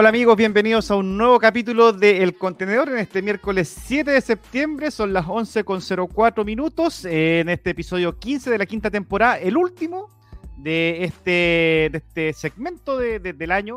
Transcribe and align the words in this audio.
Hola 0.00 0.10
amigos, 0.10 0.36
bienvenidos 0.36 0.92
a 0.92 0.94
un 0.94 1.16
nuevo 1.18 1.40
capítulo 1.40 1.92
de 1.92 2.22
El 2.22 2.36
Contenedor 2.36 2.88
en 2.88 2.98
este 2.98 3.20
miércoles 3.20 3.76
7 3.84 4.12
de 4.12 4.20
septiembre, 4.20 4.92
son 4.92 5.12
las 5.12 5.26
11.04 5.26 6.44
minutos, 6.44 7.04
en 7.04 7.48
este 7.48 7.70
episodio 7.70 8.16
15 8.16 8.48
de 8.48 8.58
la 8.58 8.66
quinta 8.66 8.92
temporada, 8.92 9.40
el 9.40 9.56
último 9.56 10.08
de 10.56 11.02
este, 11.02 11.90
de 11.90 11.94
este 11.94 12.32
segmento 12.32 12.96
del 12.96 13.50
año 13.50 13.74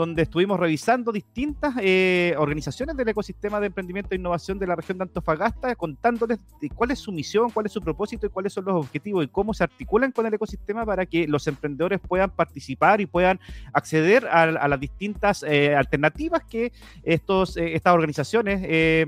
donde 0.00 0.22
estuvimos 0.22 0.58
revisando 0.58 1.12
distintas 1.12 1.74
eh, 1.78 2.34
organizaciones 2.38 2.96
del 2.96 3.10
ecosistema 3.10 3.60
de 3.60 3.66
emprendimiento 3.66 4.14
e 4.14 4.16
innovación 4.16 4.58
de 4.58 4.66
la 4.66 4.74
región 4.74 4.96
de 4.96 5.02
Antofagasta, 5.02 5.74
contándoles 5.74 6.38
cuál 6.74 6.92
es 6.92 7.00
su 7.00 7.12
misión, 7.12 7.50
cuál 7.50 7.66
es 7.66 7.72
su 7.72 7.82
propósito 7.82 8.26
y 8.26 8.30
cuáles 8.30 8.54
son 8.54 8.64
los 8.64 8.76
objetivos 8.76 9.26
y 9.26 9.28
cómo 9.28 9.52
se 9.52 9.62
articulan 9.62 10.10
con 10.10 10.24
el 10.24 10.32
ecosistema 10.32 10.86
para 10.86 11.04
que 11.04 11.28
los 11.28 11.46
emprendedores 11.46 12.00
puedan 12.00 12.30
participar 12.30 13.02
y 13.02 13.06
puedan 13.06 13.40
acceder 13.74 14.26
a, 14.26 14.66
las 14.68 14.80
distintas 14.80 15.42
eh, 15.42 15.74
alternativas 15.74 16.44
que 16.44 16.72
estos, 17.02 17.58
eh, 17.58 17.74
estas 17.74 17.92
organizaciones 17.92 19.06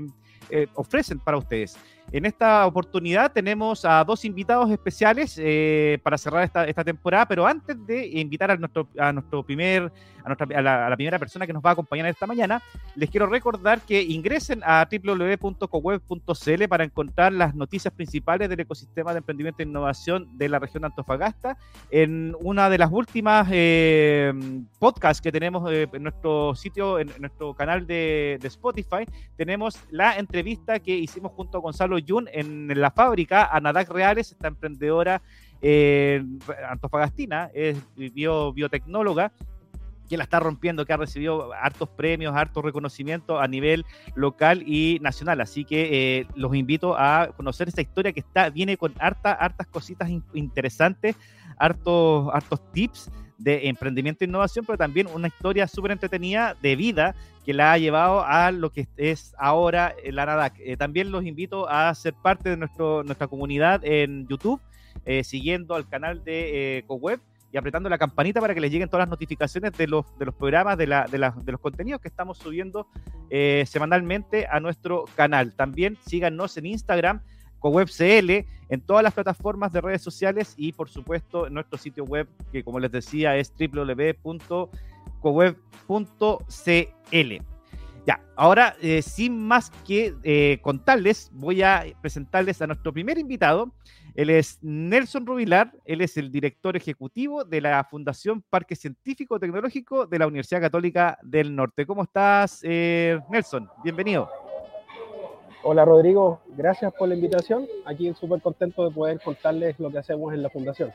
ofrecen 0.75 1.17
para 1.17 1.37
ustedes. 1.37 1.75
En 2.13 2.25
esta 2.27 2.65
oportunidad 2.67 3.31
tenemos 3.31 3.83
a 3.85 4.03
dos 4.03 4.23
invitados 4.23 4.69
especiales 4.69 5.41
para 6.03 6.17
cerrar 6.17 6.43
esta, 6.43 6.65
esta, 6.65 6.83
temporada, 6.83 7.27
pero 7.27 7.45
antes 7.45 7.75
de 7.87 8.07
invitar 8.19 8.51
a 8.51 8.55
nuestro, 8.55 8.87
a 8.99 9.11
nuestro 9.11 9.43
primer 9.43 9.91
a, 10.25 10.61
la, 10.61 10.95
primera 10.95 11.19
persona 11.19 11.45
que 11.45 11.53
nos 11.53 11.63
va 11.63 11.71
a 11.71 11.73
acompañar 11.73 12.07
esta 12.07 12.25
mañana, 12.27 12.61
les 12.95 13.09
quiero 13.09 13.27
recordar 13.27 13.81
que 13.81 14.01
ingresen 14.01 14.61
a 14.63 14.87
www.coweb.cl 14.89 16.67
para 16.69 16.83
encontrar 16.83 17.33
las 17.33 17.55
noticias 17.55 17.93
principales 17.93 18.49
del 18.49 18.61
ecosistema 18.61 19.11
de 19.11 19.19
emprendimiento 19.19 19.61
e 19.61 19.65
innovación 19.65 20.37
de 20.37 20.49
la 20.49 20.59
región 20.59 20.81
de 20.81 20.87
Antofagasta. 20.87 21.57
En 21.91 22.35
una 22.41 22.69
de 22.69 22.77
las 22.77 22.91
últimas 22.91 23.47
eh, 23.51 24.33
podcasts 24.79 25.21
que 25.21 25.31
tenemos 25.31 25.69
eh, 25.71 25.87
en 25.91 26.03
nuestro 26.03 26.55
sitio, 26.55 26.99
en, 26.99 27.11
nuestro 27.19 27.53
canal 27.53 27.85
de, 27.85 28.39
Spotify, 28.43 29.05
tenemos 29.35 29.79
la 29.89 30.17
entrevista 30.17 30.79
que 30.79 30.95
hicimos 30.95 31.31
junto 31.31 31.57
a 31.57 31.61
Gonzalo 31.61 31.97
Yun 32.05 32.29
en 32.31 32.79
la 32.79 32.91
fábrica 32.91 33.45
a 33.45 33.59
Nadak 33.59 33.89
Reales, 33.89 34.31
esta 34.31 34.47
emprendedora 34.47 35.21
eh, 35.61 36.23
antofagastina, 36.69 37.49
es 37.53 37.77
bio, 37.95 38.53
biotecnóloga 38.53 39.31
que 40.09 40.17
la 40.17 40.23
está 40.23 40.39
rompiendo, 40.39 40.85
que 40.85 40.93
ha 40.93 40.97
recibido 40.97 41.53
hartos 41.53 41.89
premios, 41.89 42.35
hartos 42.35 42.63
reconocimientos 42.63 43.41
a 43.41 43.47
nivel 43.47 43.85
local 44.15 44.63
y 44.67 44.99
nacional. 45.01 45.41
Así 45.41 45.65
que 45.65 46.19
eh, 46.19 46.27
los 46.35 46.53
invito 46.55 46.95
a 46.97 47.29
conocer 47.35 47.67
esta 47.67 47.81
historia 47.81 48.11
que 48.11 48.19
está, 48.19 48.49
viene 48.49 48.77
con 48.77 48.93
harta, 48.99 49.31
hartas 49.33 49.67
cositas 49.67 50.09
interesantes, 50.33 51.15
hartos, 51.57 52.29
hartos 52.33 52.71
tips 52.73 53.09
de 53.37 53.67
emprendimiento 53.67 54.23
e 54.23 54.27
innovación, 54.27 54.65
pero 54.65 54.77
también 54.77 55.07
una 55.07 55.27
historia 55.27 55.67
súper 55.67 55.91
entretenida 55.91 56.55
de 56.61 56.75
vida 56.75 57.15
que 57.45 57.53
la 57.53 57.73
ha 57.73 57.77
llevado 57.77 58.23
a 58.25 58.51
lo 58.51 58.69
que 58.71 58.87
es 58.97 59.35
ahora 59.37 59.95
la 60.05 60.25
NADAC. 60.25 60.55
Eh, 60.59 60.77
también 60.77 61.11
los 61.11 61.25
invito 61.25 61.67
a 61.69 61.93
ser 61.93 62.13
parte 62.13 62.49
de 62.49 62.57
nuestro, 62.57 63.03
nuestra 63.03 63.27
comunidad 63.27 63.83
en 63.83 64.27
YouTube, 64.27 64.61
eh, 65.05 65.23
siguiendo 65.23 65.75
al 65.75 65.87
canal 65.87 66.23
de 66.23 66.83
CoWeb 66.87 67.19
y 67.53 67.57
apretando 67.57 67.87
la 67.87 67.99
campanita 67.99 68.41
para 68.41 68.55
que 68.55 68.59
les 68.59 68.71
lleguen 68.71 68.89
todas 68.89 69.03
las 69.03 69.09
notificaciones 69.11 69.73
de 69.73 69.85
los, 69.87 70.17
de 70.17 70.25
los 70.25 70.33
programas, 70.33 70.75
de, 70.75 70.87
la, 70.87 71.05
de, 71.05 71.51
los 71.51 71.61
contenidos 71.61 72.01
que 72.01 72.07
estamos 72.07 72.39
subiendo 72.39 72.87
eh, 73.29 73.63
semanalmente 73.67 74.47
a 74.49 74.59
nuestro 74.59 75.05
canal. 75.15 75.53
También 75.53 75.95
síganos 76.07 76.57
en 76.57 76.65
Instagram, 76.65 77.21
CoWebCL, 77.63 78.45
en 78.69 78.81
todas 78.81 79.03
las 79.03 79.13
plataformas 79.13 79.71
de 79.71 79.79
redes 79.79 80.01
sociales 80.01 80.53
y 80.57 80.73
por 80.73 80.89
supuesto 80.89 81.47
en 81.47 81.53
nuestro 81.53 81.77
sitio 81.77 82.03
web 82.03 82.27
que 82.51 82.61
como 82.61 82.77
les 82.79 82.91
decía 82.91 83.37
es 83.37 83.53
www.coweb.cl. 83.57 84.73
Ya, 88.05 88.19
ahora 88.35 88.75
eh, 88.81 89.01
sin 89.01 89.47
más 89.47 89.71
que 89.87 90.13
eh, 90.23 90.59
contarles, 90.61 91.31
voy 91.33 91.61
a 91.61 91.85
presentarles 92.01 92.61
a 92.61 92.67
nuestro 92.67 92.91
primer 92.91 93.17
invitado. 93.17 93.71
Él 94.13 94.29
es 94.29 94.59
Nelson 94.61 95.25
Rubilar, 95.25 95.71
él 95.85 96.01
es 96.01 96.17
el 96.17 96.29
director 96.31 96.75
ejecutivo 96.75 97.45
de 97.45 97.61
la 97.61 97.83
Fundación 97.85 98.43
Parque 98.49 98.75
Científico 98.75 99.39
Tecnológico 99.39 100.05
de 100.05 100.19
la 100.19 100.27
Universidad 100.27 100.59
Católica 100.59 101.17
del 101.23 101.55
Norte. 101.55 101.85
¿Cómo 101.85 102.03
estás, 102.03 102.59
eh, 102.63 103.19
Nelson? 103.31 103.69
Bienvenido. 103.83 104.42
Hola 105.65 105.85
Rodrigo, 105.85 106.41
gracias 106.57 106.93
por 106.93 107.07
la 107.07 107.15
invitación. 107.15 107.65
Aquí 107.85 108.13
súper 108.13 108.41
contento 108.41 108.83
de 108.83 108.93
poder 108.93 109.21
contarles 109.21 109.79
lo 109.79 109.89
que 109.89 109.97
hacemos 109.97 110.33
en 110.33 110.43
la 110.43 110.49
Fundación. 110.49 110.91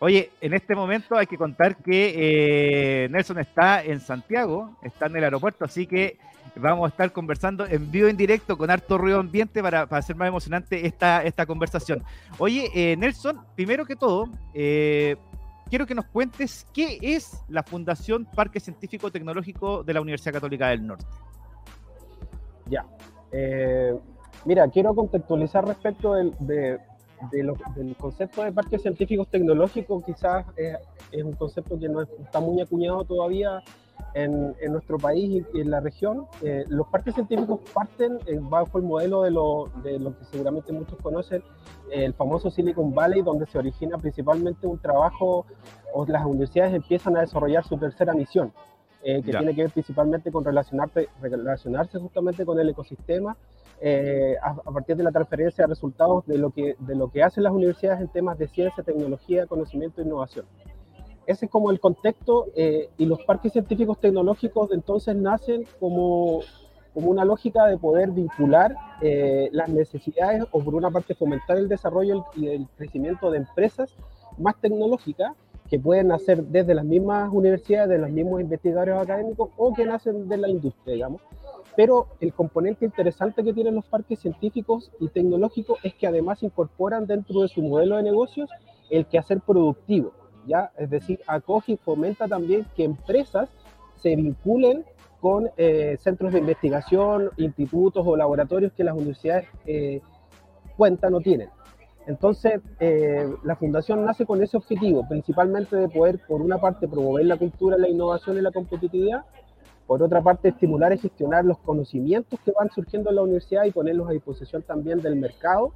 Oye, 0.00 0.30
en 0.40 0.52
este 0.52 0.74
momento 0.74 1.16
hay 1.16 1.26
que 1.26 1.38
contar 1.38 1.76
que 1.76 3.04
eh, 3.04 3.08
Nelson 3.08 3.38
está 3.38 3.84
en 3.84 4.00
Santiago, 4.00 4.76
está 4.82 5.06
en 5.06 5.16
el 5.16 5.24
aeropuerto, 5.24 5.64
así 5.64 5.86
que 5.86 6.18
vamos 6.56 6.86
a 6.86 6.88
estar 6.88 7.12
conversando 7.12 7.66
en 7.66 7.88
vivo 7.90 8.08
en 8.08 8.16
directo 8.16 8.58
con 8.58 8.68
harto 8.68 8.98
ruido 8.98 9.20
ambiente 9.20 9.62
para, 9.62 9.82
hacer 9.82 10.16
más 10.16 10.26
emocionante 10.26 10.84
esta, 10.84 11.22
esta 11.22 11.46
conversación. 11.46 12.02
Oye, 12.38 12.70
eh, 12.74 12.96
Nelson, 12.96 13.44
primero 13.54 13.86
que 13.86 13.94
todo, 13.94 14.28
eh, 14.54 15.16
quiero 15.70 15.86
que 15.86 15.94
nos 15.94 16.06
cuentes 16.06 16.66
qué 16.74 16.98
es 17.00 17.44
la 17.48 17.62
Fundación 17.62 18.24
Parque 18.24 18.58
Científico 18.58 19.12
Tecnológico 19.12 19.84
de 19.84 19.94
la 19.94 20.00
Universidad 20.00 20.34
Católica 20.34 20.68
del 20.68 20.84
Norte. 20.84 21.06
Ya. 22.66 22.84
Eh, 23.32 23.94
mira, 24.44 24.68
quiero 24.68 24.94
contextualizar 24.94 25.66
respecto 25.66 26.14
del, 26.14 26.32
del 26.40 27.96
concepto 27.96 28.44
de 28.44 28.52
parques 28.52 28.82
científicos 28.82 29.28
tecnológicos, 29.28 30.04
quizás 30.04 30.46
es 30.56 31.22
un 31.22 31.32
concepto 31.32 31.78
que 31.78 31.88
no 31.88 32.02
está 32.02 32.40
muy 32.40 32.60
acuñado 32.60 33.04
todavía 33.04 33.62
en, 34.14 34.54
nuestro 34.70 34.98
país 34.98 35.44
y 35.52 35.60
en 35.60 35.70
la 35.70 35.80
región. 35.80 36.26
Eh, 36.42 36.64
los 36.68 36.86
parques 36.88 37.14
científicos 37.14 37.60
parten 37.72 38.18
eh, 38.26 38.38
bajo 38.40 38.78
el 38.78 38.84
modelo 38.84 39.22
de 39.22 39.30
lo, 39.30 39.70
de 39.82 39.98
lo, 39.98 40.16
que 40.16 40.24
seguramente 40.26 40.72
muchos 40.72 40.98
conocen, 41.00 41.42
el 41.90 42.14
famoso 42.14 42.50
Silicon 42.50 42.94
Valley, 42.94 43.22
donde 43.22 43.46
se 43.46 43.58
origina 43.58 43.98
principalmente 43.98 44.66
un 44.66 44.78
trabajo 44.78 45.46
o 45.94 46.06
las 46.06 46.24
universidades 46.24 46.74
empiezan 46.74 47.16
a 47.16 47.20
desarrollar 47.20 47.64
su 47.64 47.78
tercera 47.78 48.12
misión, 48.12 48.52
eh, 49.10 49.22
que 49.22 49.30
tiene 49.30 49.54
que 49.54 49.62
ver 49.62 49.70
principalmente 49.70 50.30
con 50.30 50.44
relacionarse, 50.44 51.08
relacionarse 51.20 51.98
justamente 51.98 52.44
con 52.44 52.58
el 52.58 52.68
ecosistema. 52.68 53.36
A, 54.42 54.50
a, 54.50 54.72
partir 54.72 54.96
de 54.96 55.04
la 55.04 55.12
transferencia 55.12 55.62
de 55.62 55.68
resultados 55.68 56.26
de 56.26 56.36
lo, 56.36 56.50
que, 56.50 56.74
de 56.80 56.96
lo 56.96 57.12
que 57.12 57.22
hacen 57.22 57.44
las 57.44 57.52
universidades 57.52 58.00
en 58.00 58.08
temas 58.08 58.36
de 58.36 58.48
ciencia, 58.48 58.82
tecnología, 58.82 59.46
conocimiento 59.46 60.00
e 60.00 60.04
innovación. 60.04 60.46
Ese 61.28 61.44
es 61.44 61.50
como 61.50 61.70
el 61.70 61.78
contexto 61.78 62.46
eh, 62.56 62.88
y 62.96 63.04
los 63.04 63.22
parques 63.24 63.52
científicos 63.52 64.00
tecnológicos 64.00 64.72
entonces 64.72 65.14
nacen 65.14 65.66
como, 65.78 66.40
como 66.94 67.10
una 67.10 67.22
lógica 67.22 67.66
de 67.66 67.76
poder 67.76 68.12
vincular 68.12 68.74
eh, 69.02 69.50
las 69.52 69.68
necesidades 69.68 70.44
o 70.52 70.64
por 70.64 70.74
una 70.74 70.90
parte 70.90 71.14
fomentar 71.14 71.58
el 71.58 71.68
desarrollo 71.68 72.24
y 72.34 72.48
el 72.48 72.66
crecimiento 72.78 73.30
de 73.30 73.38
empresas 73.38 73.94
más 74.38 74.58
tecnológicas 74.58 75.34
que 75.68 75.78
pueden 75.78 76.08
nacer 76.08 76.44
desde 76.44 76.74
las 76.74 76.84
mismas 76.84 77.30
universidades, 77.32 77.90
de 77.90 77.98
los 77.98 78.10
mismos 78.10 78.40
investigadores 78.40 78.96
académicos 78.96 79.50
o 79.56 79.74
que 79.74 79.84
nacen 79.84 80.28
de 80.28 80.36
la 80.36 80.48
industria, 80.48 80.94
digamos. 80.94 81.22
Pero 81.76 82.08
el 82.20 82.32
componente 82.32 82.84
interesante 82.84 83.44
que 83.44 83.52
tienen 83.52 83.74
los 83.74 83.84
parques 83.84 84.18
científicos 84.18 84.90
y 84.98 85.08
tecnológicos 85.08 85.78
es 85.82 85.94
que 85.94 86.06
además 86.06 86.42
incorporan 86.42 87.06
dentro 87.06 87.42
de 87.42 87.48
su 87.48 87.62
modelo 87.62 87.96
de 87.96 88.02
negocios 88.02 88.50
el 88.90 89.06
quehacer 89.06 89.40
productivo. 89.40 90.12
Es 90.76 90.90
decir, 90.90 91.20
acoge 91.26 91.72
y 91.72 91.76
fomenta 91.76 92.26
también 92.26 92.66
que 92.74 92.84
empresas 92.84 93.50
se 93.96 94.16
vinculen 94.16 94.84
con 95.20 95.50
eh, 95.56 95.96
centros 96.00 96.32
de 96.32 96.38
investigación, 96.38 97.30
institutos 97.36 98.06
o 98.06 98.16
laboratorios 98.16 98.72
que 98.72 98.84
las 98.84 98.94
universidades 98.94 99.46
eh, 99.66 100.00
cuentan 100.76 101.14
o 101.14 101.20
tienen. 101.20 101.50
Entonces, 102.08 102.60
eh, 102.80 103.28
la 103.44 103.54
fundación 103.54 104.04
nace 104.04 104.26
con 104.26 104.42
ese 104.42 104.56
objetivo, 104.56 105.06
principalmente 105.06 105.76
de 105.76 105.88
poder, 105.88 106.18
por 106.26 106.40
una 106.40 106.58
parte, 106.58 106.88
promover 106.88 107.26
la 107.26 107.36
cultura, 107.36 107.76
la 107.78 107.88
innovación 107.88 108.36
y 108.38 108.40
la 108.40 108.50
competitividad, 108.50 109.24
por 109.86 110.02
otra 110.02 110.20
parte, 110.22 110.48
estimular 110.48 110.92
y 110.92 110.98
gestionar 110.98 111.44
los 111.44 111.58
conocimientos 111.58 112.40
que 112.44 112.50
van 112.52 112.70
surgiendo 112.70 113.10
en 113.10 113.16
la 113.16 113.22
universidad 113.22 113.64
y 113.64 113.70
ponerlos 113.70 114.08
a 114.08 114.12
disposición 114.12 114.62
también 114.62 115.00
del 115.00 115.16
mercado 115.16 115.72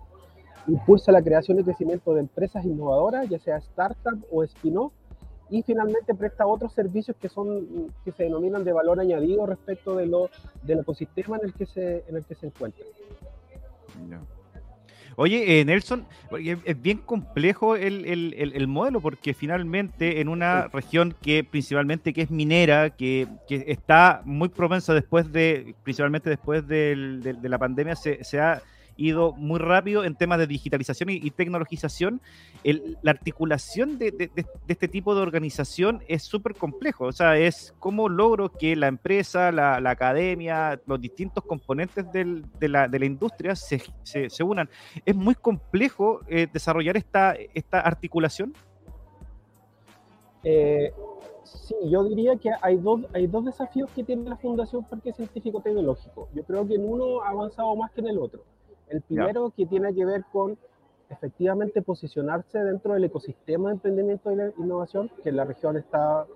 impulsa 0.67 1.13
la 1.13 1.23
creación 1.23 1.59
y 1.59 1.65
crecimiento 1.65 2.15
de 2.15 2.21
empresas 2.21 2.65
innovadoras, 2.65 3.29
ya 3.29 3.39
sea 3.39 3.57
startup 3.59 4.25
o 4.31 4.43
spin-off, 4.45 4.93
y 5.51 5.63
finalmente 5.63 6.15
presta 6.15 6.47
otros 6.47 6.73
servicios 6.73 7.17
que 7.19 7.29
son 7.29 7.93
que 8.05 8.13
se 8.13 8.23
denominan 8.25 8.65
de 8.65 8.73
valor 8.73 9.01
añadido 9.01 9.45
respecto 9.45 9.97
de 9.97 10.07
lo, 10.07 10.31
del 10.63 10.81
ecosistema 10.81 11.37
en 11.37 11.47
el 11.47 11.53
que 11.53 11.67
se, 11.67 12.05
en 12.09 12.17
el 12.17 12.25
que 12.25 12.35
se 12.35 12.47
encuentra. 12.47 12.87
Oye, 15.17 15.61
eh, 15.61 15.65
Nelson, 15.65 16.07
es 16.39 16.83
bien 16.83 16.99
complejo 16.99 17.77
el, 17.77 18.05
el, 18.07 18.35
el, 18.55 18.69
modelo 18.69 19.01
porque 19.01 19.35
finalmente 19.35 20.21
en 20.21 20.29
una 20.29 20.69
región 20.69 21.15
que 21.21 21.45
principalmente 21.45 22.13
que 22.13 22.23
es 22.23 22.31
minera, 22.31 22.91
que, 22.91 23.27
que 23.49 23.65
está 23.69 24.23
muy 24.25 24.49
propensa 24.49 24.95
después 24.95 25.31
de, 25.33 25.75
principalmente 25.83 26.31
después 26.31 26.67
de, 26.67 27.21
de 27.21 27.49
la 27.49 27.59
pandemia, 27.59 27.97
se, 27.97 28.25
se 28.25 28.41
ha 28.41 28.63
ido 28.97 29.33
muy 29.33 29.59
rápido 29.59 30.05
en 30.05 30.15
temas 30.15 30.39
de 30.39 30.47
digitalización 30.47 31.11
y, 31.11 31.31
tecnologización, 31.31 32.21
la 32.65 33.11
articulación 33.11 33.99
de, 33.99 34.31
este 34.69 34.89
tipo 34.89 35.15
de 35.15 35.23
organización 35.23 36.03
es 36.09 36.23
súper 36.23 36.55
complejo. 36.55 37.07
O 37.07 37.13
sea, 37.13 37.37
es 37.37 37.75
cómo 37.79 38.09
logro 38.09 38.51
que 38.51 38.77
la 38.77 38.89
empresa, 38.89 39.53
la, 39.53 39.77
academia, 39.91 40.81
los 40.87 41.01
distintos 41.01 41.45
componentes 41.45 42.07
de, 42.13 42.69
la, 42.69 43.05
industria 43.05 43.57
se, 43.57 43.83
unan. 44.43 44.69
Es 45.05 45.15
muy 45.15 45.35
complejo 45.35 46.21
eh, 46.29 46.47
desarrollar 46.53 46.97
esta, 46.97 47.35
esta 47.55 47.81
articulación. 47.81 48.55
Eh, 50.45 50.93
Sí, 51.45 51.75
yo 51.85 52.05
diría 52.05 52.37
que 52.37 52.51
hay 52.63 52.77
dos, 52.77 53.03
hay 53.13 53.27
dos 53.27 53.45
desafíos 53.45 53.91
que 53.91 54.05
tiene 54.05 54.29
la 54.29 54.37
Fundación 54.37 54.85
Parque 54.85 55.13
Científico 55.13 55.61
Tecnológico. 55.61 56.29
Yo 56.35 56.45
creo 56.45 56.67
que 56.67 56.75
en 56.75 56.89
uno 56.89 57.23
ha 57.23 57.31
avanzado 57.31 57.75
más 57.77 57.91
que 57.93 58.01
en 58.01 58.09
el 58.09 58.19
otro. 58.19 58.43
El 58.93 59.01
primero 59.01 59.51
que 59.57 59.65
tiene 59.65 59.95
que 59.95 60.05
ver 60.05 60.23
con 60.31 60.59
efectivamente 61.09 61.81
posicionarse 61.81 62.59
dentro 62.59 62.93
del 62.93 63.05
ecosistema 63.05 63.71
de 63.71 63.75
emprendimiento 63.77 64.31
e 64.31 64.53
innovación, 64.59 65.11
que 65.23 65.31
en 65.31 65.37
la 65.37 65.45
región 65.45 65.79
está, 65.79 66.27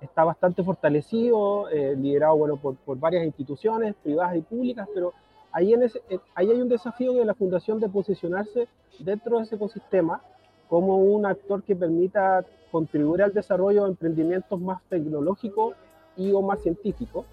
está 0.00 0.24
bastante 0.24 0.62
fortalecido, 0.62 1.68
eh, 1.68 1.94
liderado 1.94 2.36
bueno, 2.36 2.56
por, 2.56 2.76
por, 2.76 2.98
varias 2.98 3.24
instituciones 3.26 3.94
privadas 4.02 4.36
y 4.36 4.40
públicas, 4.40 4.88
pero 4.94 5.12
ahí, 5.52 5.74
en 5.74 5.82
ese, 5.82 6.00
ahí 6.34 6.50
hay 6.50 6.60
un 6.60 6.70
desafío 6.70 7.12
de 7.12 7.24
la 7.26 7.34
Fundación 7.34 7.80
de 7.80 7.88
posicionarse 7.90 8.66
dentro 8.98 9.36
de 9.36 9.44
ese 9.44 9.56
ecosistema 9.56 10.22
como 10.68 10.96
un 10.96 11.26
actor 11.26 11.62
que 11.62 11.76
permita 11.76 12.46
contribuir 12.70 13.22
al 13.22 13.34
desarrollo 13.34 13.84
de 13.84 13.90
emprendimientos 13.90 14.58
más 14.58 14.82
tecnológicos 14.88 15.76
y 16.16 16.32
o 16.32 16.40
más 16.40 16.62
científicos. 16.62 17.26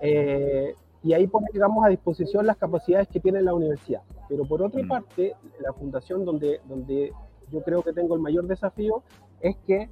Eh, 0.00 0.74
y 1.06 1.14
ahí 1.14 1.28
pone, 1.28 1.46
digamos, 1.52 1.84
a 1.84 1.88
disposición 1.88 2.46
las 2.46 2.56
capacidades 2.56 3.06
que 3.06 3.20
tiene 3.20 3.40
la 3.40 3.54
universidad. 3.54 4.02
Pero 4.28 4.44
por 4.44 4.60
otra 4.60 4.82
mm. 4.82 4.88
parte, 4.88 5.36
la 5.60 5.72
fundación 5.72 6.24
donde, 6.24 6.60
donde 6.68 7.12
yo 7.52 7.62
creo 7.62 7.82
que 7.82 7.92
tengo 7.92 8.16
el 8.16 8.20
mayor 8.20 8.48
desafío 8.48 9.04
es 9.40 9.56
que 9.68 9.88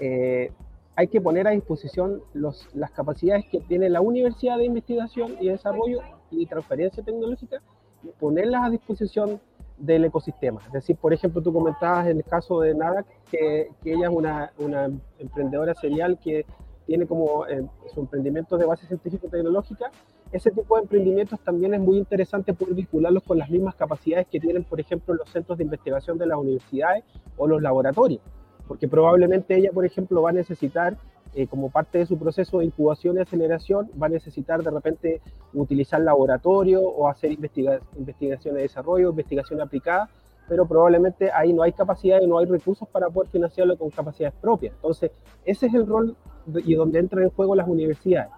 eh, 0.00 0.50
hay 0.94 1.08
que 1.08 1.20
poner 1.20 1.46
a 1.46 1.50
disposición 1.50 2.22
los, 2.32 2.74
las 2.74 2.90
capacidades 2.90 3.44
que 3.50 3.60
tiene 3.60 3.90
la 3.90 4.00
universidad 4.00 4.56
de 4.56 4.64
investigación 4.64 5.36
y 5.40 5.48
desarrollo 5.48 6.00
y 6.30 6.46
transferencia 6.46 7.02
tecnológica, 7.02 7.60
y 8.02 8.08
ponerlas 8.18 8.64
a 8.64 8.70
disposición 8.70 9.38
del 9.76 10.06
ecosistema. 10.06 10.62
Es 10.66 10.72
decir, 10.72 10.96
por 10.96 11.12
ejemplo, 11.12 11.42
tú 11.42 11.52
comentabas 11.52 12.06
en 12.06 12.16
el 12.16 12.24
caso 12.24 12.60
de 12.60 12.74
Nadak 12.74 13.04
que, 13.30 13.68
que 13.82 13.92
ella 13.92 14.08
es 14.08 14.14
una, 14.14 14.52
una, 14.56 14.90
emprendedora 15.18 15.74
serial 15.74 16.18
que 16.18 16.46
tiene 16.86 17.06
como 17.06 17.46
eh, 17.46 17.66
su 17.92 18.00
emprendimiento 18.00 18.56
de 18.56 18.64
base 18.64 18.86
científico-tecnológica. 18.86 19.90
Ese 20.32 20.50
tipo 20.50 20.76
de 20.76 20.82
emprendimientos 20.82 21.38
también 21.40 21.72
es 21.74 21.80
muy 21.80 21.98
interesante 21.98 22.52
poder 22.52 22.74
vincularlos 22.74 23.22
con 23.22 23.38
las 23.38 23.48
mismas 23.48 23.76
capacidades 23.76 24.26
que 24.26 24.40
tienen, 24.40 24.64
por 24.64 24.80
ejemplo, 24.80 25.14
los 25.14 25.30
centros 25.30 25.56
de 25.56 25.64
investigación 25.64 26.18
de 26.18 26.26
las 26.26 26.38
universidades 26.38 27.04
o 27.36 27.46
los 27.46 27.62
laboratorios, 27.62 28.20
porque 28.66 28.88
probablemente 28.88 29.56
ella, 29.56 29.70
por 29.72 29.86
ejemplo, 29.86 30.22
va 30.22 30.30
a 30.30 30.32
necesitar 30.32 30.96
eh, 31.34 31.46
como 31.46 31.70
parte 31.70 31.98
de 31.98 32.06
su 32.06 32.18
proceso 32.18 32.58
de 32.58 32.64
incubación 32.64 33.16
y 33.16 33.20
aceleración, 33.20 33.88
va 34.00 34.06
a 34.06 34.10
necesitar 34.10 34.62
de 34.62 34.70
repente 34.70 35.20
utilizar 35.54 36.00
laboratorio 36.00 36.82
o 36.82 37.08
hacer 37.08 37.30
investigación 37.32 38.54
de 38.54 38.62
desarrollo, 38.62 39.10
investigación 39.10 39.60
aplicada, 39.60 40.08
pero 40.48 40.66
probablemente 40.66 41.30
ahí 41.30 41.52
no 41.52 41.62
hay 41.62 41.72
capacidad 41.72 42.20
y 42.20 42.26
no 42.26 42.38
hay 42.38 42.46
recursos 42.46 42.88
para 42.88 43.10
poder 43.10 43.30
financiarlo 43.30 43.76
con 43.76 43.90
capacidades 43.90 44.34
propias. 44.40 44.74
Entonces, 44.74 45.10
ese 45.44 45.66
es 45.66 45.74
el 45.74 45.86
rol 45.86 46.16
y 46.64 46.74
donde 46.74 46.98
entran 46.98 47.24
en 47.24 47.30
juego 47.30 47.54
las 47.54 47.68
universidades. 47.68 48.30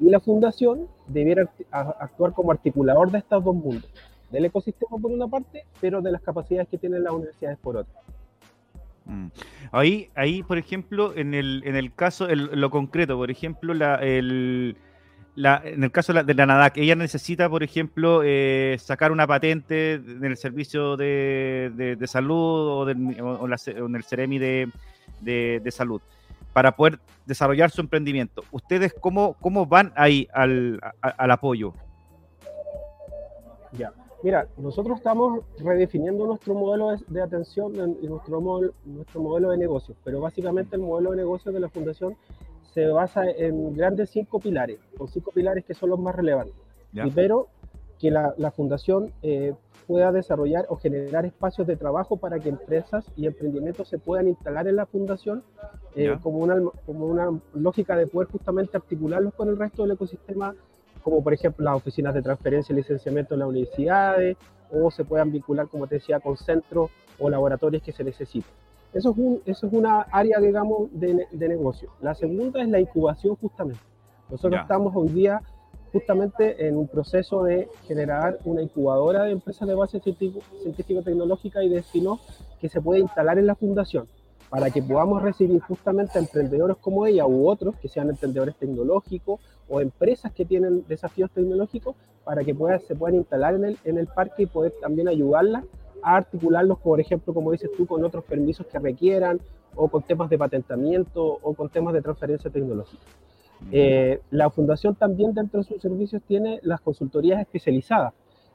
Y 0.00 0.10
la 0.10 0.20
fundación 0.20 0.88
debiera 1.06 1.48
actuar 1.70 2.32
como 2.32 2.50
articulador 2.50 3.10
de 3.10 3.18
estos 3.18 3.44
dos 3.44 3.54
mundos, 3.54 3.88
del 4.30 4.46
ecosistema 4.46 4.98
por 4.98 5.10
una 5.10 5.28
parte, 5.28 5.64
pero 5.80 6.00
de 6.00 6.12
las 6.12 6.22
capacidades 6.22 6.68
que 6.68 6.78
tienen 6.78 7.04
las 7.04 7.12
universidades 7.12 7.58
por 7.58 7.76
otra. 7.76 8.00
Mm. 9.04 9.26
Ahí, 9.72 10.10
ahí, 10.14 10.42
por 10.42 10.58
ejemplo, 10.58 11.14
en 11.16 11.34
el, 11.34 11.62
en 11.64 11.76
el 11.76 11.94
caso, 11.94 12.28
el, 12.28 12.50
lo 12.52 12.70
concreto, 12.70 13.16
por 13.16 13.30
ejemplo, 13.30 13.74
la, 13.74 13.96
el, 13.96 14.76
la, 15.34 15.62
en 15.64 15.82
el 15.82 15.90
caso 15.90 16.12
de 16.12 16.34
la, 16.34 16.46
NADAC, 16.46 16.76
ella 16.78 16.94
necesita, 16.94 17.48
por 17.48 17.62
ejemplo, 17.62 18.22
eh, 18.24 18.76
sacar 18.78 19.12
una 19.12 19.26
patente 19.26 19.94
en 19.94 20.24
el 20.24 20.36
servicio 20.36 20.96
de, 20.96 21.96
de, 21.98 22.06
salud 22.06 22.34
o, 22.36 22.84
del, 22.84 22.98
en 22.98 23.96
el 23.96 24.04
CEREMI 24.04 24.38
de, 24.38 24.68
de, 25.20 25.70
salud 25.70 26.00
para 26.52 26.76
poder 26.76 26.98
desarrollar 27.26 27.70
su 27.70 27.80
emprendimiento. 27.80 28.42
¿Ustedes 28.50 28.94
cómo, 28.98 29.34
cómo 29.40 29.66
van 29.66 29.92
ahí 29.96 30.28
al, 30.32 30.80
al 31.00 31.30
apoyo? 31.30 31.72
Ya. 33.72 33.92
Mira, 34.22 34.46
nosotros 34.56 34.98
estamos 34.98 35.40
redefiniendo 35.58 36.26
nuestro 36.26 36.54
modelo 36.54 36.96
de, 37.08 37.22
atención 37.22 37.96
y 38.00 38.06
nuestro, 38.06 38.40
modelo, 38.40 38.72
nuestro 38.84 39.20
modelo 39.20 39.50
de 39.50 39.58
negocio, 39.58 39.96
pero 40.04 40.20
básicamente 40.20 40.76
el 40.76 40.82
modelo 40.82 41.10
de 41.10 41.16
negocio 41.16 41.50
de 41.50 41.58
la 41.58 41.68
fundación 41.68 42.16
se 42.72 42.86
basa 42.86 43.28
en 43.28 43.74
grandes 43.74 44.10
cinco 44.10 44.38
pilares, 44.38 44.78
con 44.96 45.08
cinco 45.08 45.32
pilares 45.32 45.64
que 45.64 45.74
son 45.74 45.90
los 45.90 45.98
más 45.98 46.14
relevantes. 46.14 46.54
Primero, 46.92 47.48
que 47.98 48.10
la, 48.10 48.50
fundación 48.54 49.12
eh, 49.22 49.54
pueda 49.86 50.12
desarrollar 50.12 50.66
o 50.68 50.76
generar 50.76 51.26
espacios 51.26 51.66
de 51.66 51.76
trabajo 51.76 52.16
para 52.16 52.38
que 52.38 52.48
empresas 52.48 53.04
y 53.16 53.26
emprendimientos 53.26 53.88
se 53.88 53.98
puedan 53.98 54.28
instalar 54.28 54.66
en 54.68 54.76
la 54.76 54.86
fundación 54.86 55.42
eh, 55.94 56.16
como, 56.22 56.38
una, 56.38 56.56
como 56.86 57.06
una 57.06 57.30
lógica 57.54 57.96
de 57.96 58.06
poder 58.06 58.28
justamente 58.28 58.76
articularlos 58.76 59.34
con 59.34 59.48
el 59.48 59.58
resto 59.58 59.82
del 59.82 59.92
ecosistema 59.92 60.54
como 61.02 61.22
por 61.22 61.34
ejemplo 61.34 61.64
las 61.64 61.76
oficinas 61.76 62.14
de 62.14 62.22
transferencia 62.22 62.72
y 62.72 62.76
licenciamiento 62.76 63.34
en 63.34 63.40
las 63.40 63.48
universidades, 63.48 64.36
o 64.72 64.90
se 64.90 65.04
puedan 65.04 65.30
vincular, 65.30 65.68
como 65.68 65.86
te 65.86 65.96
decía, 65.96 66.18
con 66.20 66.36
centros 66.36 66.90
o 67.18 67.28
laboratorios 67.28 67.82
que 67.82 67.92
se 67.92 68.02
necesiten. 68.02 68.50
Eso 68.94 69.10
es, 69.10 69.18
un, 69.18 69.42
eso 69.46 69.66
es 69.66 69.72
una 69.72 70.02
área, 70.02 70.38
digamos, 70.38 70.88
de, 70.92 71.26
de, 71.30 71.48
negocio. 71.48 71.90
La 72.00 72.14
segunda 72.14 72.62
es 72.62 72.68
la 72.68 72.80
incubación, 72.80 73.36
justamente. 73.36 73.82
Nosotros 74.30 74.60
estamos 74.62 74.92
hoy 74.94 75.08
día 75.08 75.40
justamente 75.92 76.66
en 76.66 76.76
un 76.76 76.88
proceso 76.88 77.44
de 77.44 77.68
generar 77.86 78.38
una 78.44 78.62
incubadora 78.62 79.24
de 79.24 79.32
empresas 79.32 79.68
de 79.68 79.74
base 79.74 80.00
científico-tecnológica 80.00 81.62
y 81.62 81.68
de 81.68 81.76
destino 81.76 82.18
que 82.60 82.68
se 82.68 82.80
puede 82.80 83.00
instalar 83.00 83.38
en 83.38 83.46
la 83.46 83.54
fundación 83.54 84.08
para 84.48 84.70
que 84.70 84.82
podamos 84.82 85.22
recibir 85.22 85.60
justamente 85.60 86.18
a 86.18 86.20
emprendedores 86.20 86.76
como 86.78 87.06
ella 87.06 87.26
u 87.26 87.48
otros 87.48 87.74
que 87.76 87.88
sean 87.88 88.10
emprendedores 88.10 88.54
tecnológicos 88.56 89.40
o 89.68 89.80
empresas 89.80 90.32
que 90.32 90.44
tienen 90.44 90.84
desafíos 90.86 91.30
tecnológicos 91.30 91.96
para 92.24 92.44
que 92.44 92.54
puedan, 92.54 92.80
se 92.80 92.94
puedan 92.94 93.16
instalar 93.16 93.54
en 93.54 93.64
el, 93.64 93.78
en 93.84 93.98
el 93.98 94.06
parque 94.06 94.42
y 94.42 94.46
poder 94.46 94.74
también 94.80 95.08
ayudarlas 95.08 95.64
a 96.02 96.16
articularlos, 96.16 96.78
por 96.80 97.00
ejemplo, 97.00 97.32
como 97.32 97.52
dices 97.52 97.70
tú, 97.76 97.86
con 97.86 98.04
otros 98.04 98.24
permisos 98.24 98.66
que 98.66 98.78
requieran 98.78 99.40
o 99.74 99.88
con 99.88 100.02
temas 100.02 100.28
de 100.28 100.36
patentamiento 100.36 101.38
o 101.40 101.54
con 101.54 101.68
temas 101.68 101.94
de 101.94 102.02
transferencia 102.02 102.50
tecnológica. 102.50 103.02
Eh, 103.70 104.20
la 104.30 104.50
fundación 104.50 104.94
también 104.94 105.32
dentro 105.34 105.60
de 105.60 105.64
sus 105.64 105.80
servicios 105.80 106.22
tiene 106.26 106.60
las 106.62 106.80
consultorías 106.80 107.40
especializadas. 107.40 108.12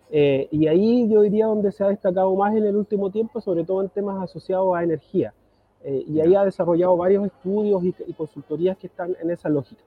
Eh, 0.09 0.47
y 0.51 0.67
ahí 0.67 1.09
yo 1.09 1.21
diría 1.21 1.47
donde 1.47 1.71
se 1.71 1.83
ha 1.83 1.87
destacado 1.87 2.33
más 2.35 2.55
en 2.55 2.65
el 2.65 2.75
último 2.75 3.09
tiempo, 3.09 3.41
sobre 3.41 3.63
todo 3.63 3.81
en 3.81 3.89
temas 3.89 4.21
asociados 4.21 4.75
a 4.75 4.83
energía. 4.83 5.33
Eh, 5.83 6.03
y 6.07 6.19
ahí 6.19 6.35
ha 6.35 6.43
desarrollado 6.43 6.97
varios 6.97 7.25
estudios 7.25 7.83
y, 7.83 8.13
consultorías 8.13 8.77
que 8.77 8.87
están 8.87 9.15
en 9.21 9.31
esa 9.31 9.49
lógica. 9.49 9.81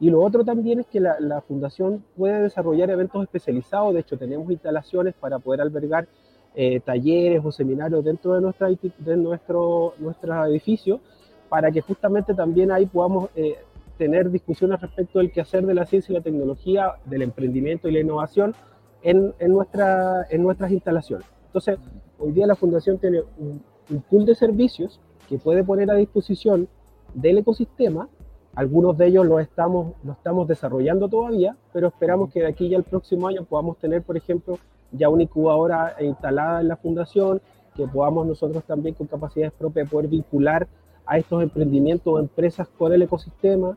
Y 0.00 0.10
lo 0.10 0.22
otro 0.22 0.44
también 0.44 0.80
es 0.80 0.86
que 0.86 1.00
la, 1.00 1.40
fundación 1.42 2.04
puede 2.16 2.42
desarrollar 2.42 2.90
eventos 2.90 3.22
especializados, 3.22 3.94
de 3.94 4.00
hecho 4.00 4.16
tenemos 4.16 4.50
instalaciones 4.50 5.14
para 5.14 5.38
poder 5.38 5.60
albergar 5.60 6.08
eh, 6.54 6.80
talleres 6.80 7.44
o 7.44 7.52
seminarios 7.52 8.04
dentro 8.04 8.34
de, 8.34 8.40
nuestra, 8.40 8.68
de 8.68 9.16
nuestro, 9.16 9.94
nuestro 9.98 10.46
edificio, 10.46 11.00
para 11.48 11.70
que 11.70 11.80
justamente 11.80 12.34
también 12.34 12.70
ahí 12.72 12.86
podamos 12.86 13.30
eh, 13.36 13.56
tener 13.98 14.30
discusiones 14.30 14.80
respecto 14.80 15.18
del 15.18 15.32
quehacer 15.32 15.64
de 15.66 15.74
la 15.74 15.86
ciencia 15.86 16.12
y 16.12 16.16
la 16.16 16.22
tecnología, 16.22 16.94
del 17.04 17.22
emprendimiento 17.22 17.88
y 17.88 17.92
la 17.92 18.00
innovación 18.00 18.54
en, 19.02 19.34
en, 19.38 19.52
nuestra, 19.52 20.26
en 20.30 20.42
nuestras 20.42 20.70
instalaciones. 20.72 21.26
Entonces, 21.46 21.78
hoy 22.18 22.32
día 22.32 22.46
la 22.46 22.56
fundación 22.56 22.98
tiene 22.98 23.22
un, 23.38 23.62
un 23.90 24.02
pool 24.02 24.24
de 24.24 24.34
servicios 24.34 25.00
que 25.28 25.38
puede 25.38 25.64
poner 25.64 25.90
a 25.90 25.94
disposición 25.94 26.68
del 27.14 27.38
ecosistema. 27.38 28.08
Algunos 28.54 28.96
de 28.96 29.06
ellos 29.06 29.26
los 29.26 29.40
estamos, 29.40 29.94
lo 30.04 30.12
estamos 30.12 30.46
desarrollando 30.48 31.08
todavía, 31.08 31.56
pero 31.72 31.88
esperamos 31.88 32.32
que 32.32 32.40
de 32.40 32.46
aquí 32.46 32.68
ya 32.68 32.76
el 32.76 32.84
próximo 32.84 33.26
año 33.28 33.44
podamos 33.44 33.78
tener, 33.78 34.02
por 34.02 34.16
ejemplo, 34.16 34.58
ya 34.92 35.08
una 35.08 35.24
incubadora 35.24 35.96
instalada 36.00 36.60
en 36.60 36.68
la 36.68 36.76
fundación, 36.76 37.40
que 37.74 37.86
podamos 37.88 38.26
nosotros 38.26 38.62
también 38.64 38.94
con 38.94 39.08
capacidades 39.08 39.52
propias 39.52 39.90
poder 39.90 40.08
vincular 40.08 40.68
a 41.06 41.18
estos 41.18 41.42
emprendimientos 41.42 42.12
o 42.12 42.18
empresas 42.18 42.68
con 42.68 42.92
el 42.92 43.02
ecosistema. 43.02 43.76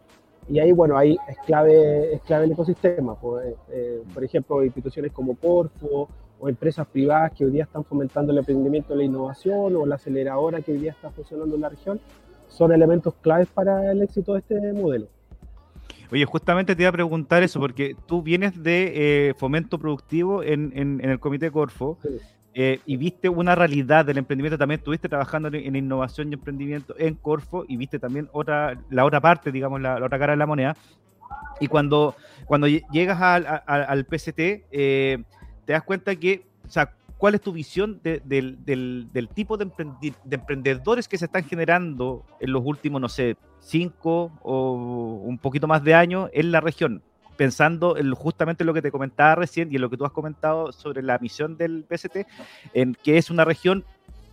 Y 0.49 0.59
ahí, 0.59 0.71
bueno, 0.71 0.97
ahí 0.97 1.17
es 1.27 1.37
clave, 1.45 2.13
es 2.13 2.21
clave 2.21 2.45
el 2.45 2.51
ecosistema. 2.51 3.15
Por, 3.15 3.45
eh, 3.45 3.55
eh, 3.69 4.03
por 4.13 4.23
ejemplo, 4.23 4.63
instituciones 4.63 5.11
como 5.11 5.35
Porfo 5.35 6.07
o 6.39 6.49
empresas 6.49 6.87
privadas 6.87 7.31
que 7.33 7.45
hoy 7.45 7.51
día 7.51 7.63
están 7.63 7.83
fomentando 7.83 8.31
el 8.31 8.37
emprendimiento 8.37 8.95
la 8.95 9.03
innovación 9.03 9.75
o 9.75 9.85
la 9.85 9.95
aceleradora 9.95 10.61
que 10.61 10.71
hoy 10.71 10.77
día 10.77 10.91
está 10.91 11.09
funcionando 11.09 11.55
en 11.55 11.61
la 11.61 11.69
región, 11.69 11.99
son 12.47 12.71
elementos 12.71 13.13
claves 13.21 13.47
para 13.47 13.91
el 13.91 14.01
éxito 14.01 14.33
de 14.33 14.39
este 14.39 14.73
modelo. 14.73 15.07
Oye, 16.11 16.25
justamente 16.25 16.75
te 16.75 16.83
iba 16.83 16.89
a 16.89 16.93
preguntar 16.93 17.43
eso, 17.43 17.59
porque 17.59 17.95
tú 18.05 18.21
vienes 18.21 18.63
de 18.63 19.29
eh, 19.29 19.33
fomento 19.33 19.77
productivo 19.77 20.41
en, 20.41 20.71
en, 20.73 21.01
el 21.01 21.19
Comité 21.19 21.51
Corfo 21.51 21.97
eh, 22.59 22.79
y 22.87 22.97
viste 22.97 23.29
una 23.29 23.53
realidad 23.53 24.03
del 24.03 24.17
emprendimiento. 24.17 24.57
También 24.57 24.79
estuviste 24.79 25.07
trabajando 25.07 25.49
en, 25.49 25.75
innovación 25.75 26.31
y 26.31 26.33
emprendimiento 26.33 26.95
en 26.97 27.13
Corfo 27.13 27.65
y 27.67 27.77
viste 27.77 27.99
también 27.99 28.29
otra, 28.31 28.81
la 28.89 29.05
otra 29.05 29.21
parte, 29.21 29.51
digamos, 29.51 29.79
la, 29.79 30.03
otra 30.03 30.17
cara 30.17 30.33
de 30.33 30.37
la 30.37 30.47
moneda. 30.47 30.75
Y 31.59 31.67
cuando, 31.67 32.15
cuando 32.45 32.65
llegas 32.65 33.21
al, 33.21 33.61
al, 33.67 34.05
PCT, 34.05 34.39
eh, 34.71 35.23
te 35.65 35.73
das 35.73 35.83
cuenta 35.83 36.15
que, 36.15 36.47
o 36.65 36.69
sea, 36.69 36.95
¿cuál 37.19 37.35
es 37.35 37.41
tu 37.41 37.51
visión 37.51 38.01
del, 38.01 38.23
del, 38.65 39.29
tipo 39.35 39.55
de, 39.57 39.69
de, 40.01 40.35
emprendedores 40.35 41.07
que 41.07 41.19
se 41.19 41.25
están 41.25 41.43
generando 41.43 42.25
en 42.39 42.53
los 42.53 42.63
últimos, 42.65 42.99
no 42.99 43.09
sé, 43.09 43.37
cinco 43.59 44.31
o 44.41 45.21
un 45.23 45.37
poquito 45.37 45.67
más 45.67 45.83
de 45.83 45.93
años 45.93 46.31
en 46.33 46.51
la 46.51 46.59
región? 46.59 47.03
Pensando 47.37 47.97
en 47.97 48.13
justamente 48.13 48.63
lo 48.63 48.73
que 48.73 48.81
te 48.81 48.91
comentaba 48.91 49.35
recién 49.35 49.71
y 49.71 49.75
en 49.75 49.81
lo 49.81 49.89
que 49.89 49.97
tú 49.97 50.05
has 50.05 50.11
comentado 50.11 50.71
sobre 50.71 51.01
la 51.03 51.17
misión 51.19 51.55
del 51.55 51.85
PST, 51.89 52.25
en 52.73 52.95
que 52.95 53.17
es 53.17 53.29
una 53.29 53.45
región 53.45 53.85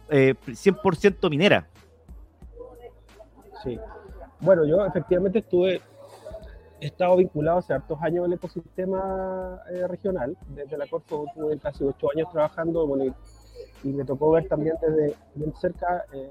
eh, 0.08 0.34
100% 0.46 1.30
minera. 1.30 1.68
Sí. 3.62 3.78
Bueno, 4.40 4.66
yo 4.66 4.84
efectivamente 4.84 5.38
estuve 5.38 5.80
he 6.84 6.88
estado 6.88 7.16
vinculado 7.16 7.58
hace 7.58 7.72
hartos 7.72 7.98
años 8.02 8.26
al 8.26 8.34
ecosistema 8.34 9.58
eh, 9.70 9.86
regional. 9.88 10.36
Desde 10.48 10.76
la 10.76 10.86
Corfo 10.86 11.24
tuve 11.34 11.58
casi 11.58 11.82
ocho 11.82 12.10
años 12.14 12.30
trabajando 12.30 12.86
y, 13.82 13.88
me 13.88 14.04
tocó 14.04 14.32
ver 14.32 14.48
también 14.48 14.76
desde 14.80 15.14
bien 15.34 15.54
cerca 15.54 16.04
eh, 16.12 16.30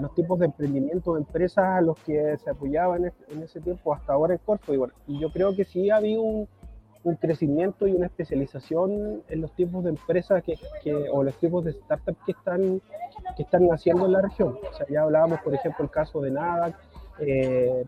los 0.00 0.14
tipos 0.14 0.38
de 0.38 0.46
emprendimiento, 0.46 1.14
de 1.14 1.20
empresas 1.20 1.64
a 1.64 1.80
los 1.80 1.98
que 2.00 2.36
se 2.38 2.50
apoyaban 2.50 3.12
en, 3.28 3.42
ese 3.42 3.60
tiempo 3.60 3.94
hasta 3.94 4.12
ahora 4.12 4.34
en 4.34 4.40
Corfo. 4.44 4.72
Y, 5.06 5.18
yo 5.20 5.30
creo 5.32 5.54
que 5.54 5.64
sí 5.64 5.90
ha 5.90 5.96
habido 5.96 6.22
un, 6.22 6.48
crecimiento 7.20 7.88
y 7.88 7.92
una 7.92 8.06
especialización 8.06 9.22
en 9.28 9.40
los 9.40 9.52
tipos 9.56 9.82
de 9.82 9.90
empresas 9.90 10.42
que, 10.44 10.56
o 11.12 11.24
los 11.24 11.34
tipos 11.36 11.64
de 11.64 11.72
startups 11.72 12.18
que 12.24 12.32
están, 12.32 12.80
que 13.36 13.42
están 13.42 13.66
naciendo 13.66 14.06
en 14.06 14.12
la 14.12 14.22
región. 14.22 14.56
O 14.70 14.72
sea, 14.72 14.86
ya 14.88 15.02
hablábamos, 15.02 15.40
por 15.40 15.52
ejemplo, 15.52 15.84
el 15.84 15.90
caso 15.90 16.20
de 16.20 16.30
NADAC. 16.30 16.76
Eh, 17.18 17.84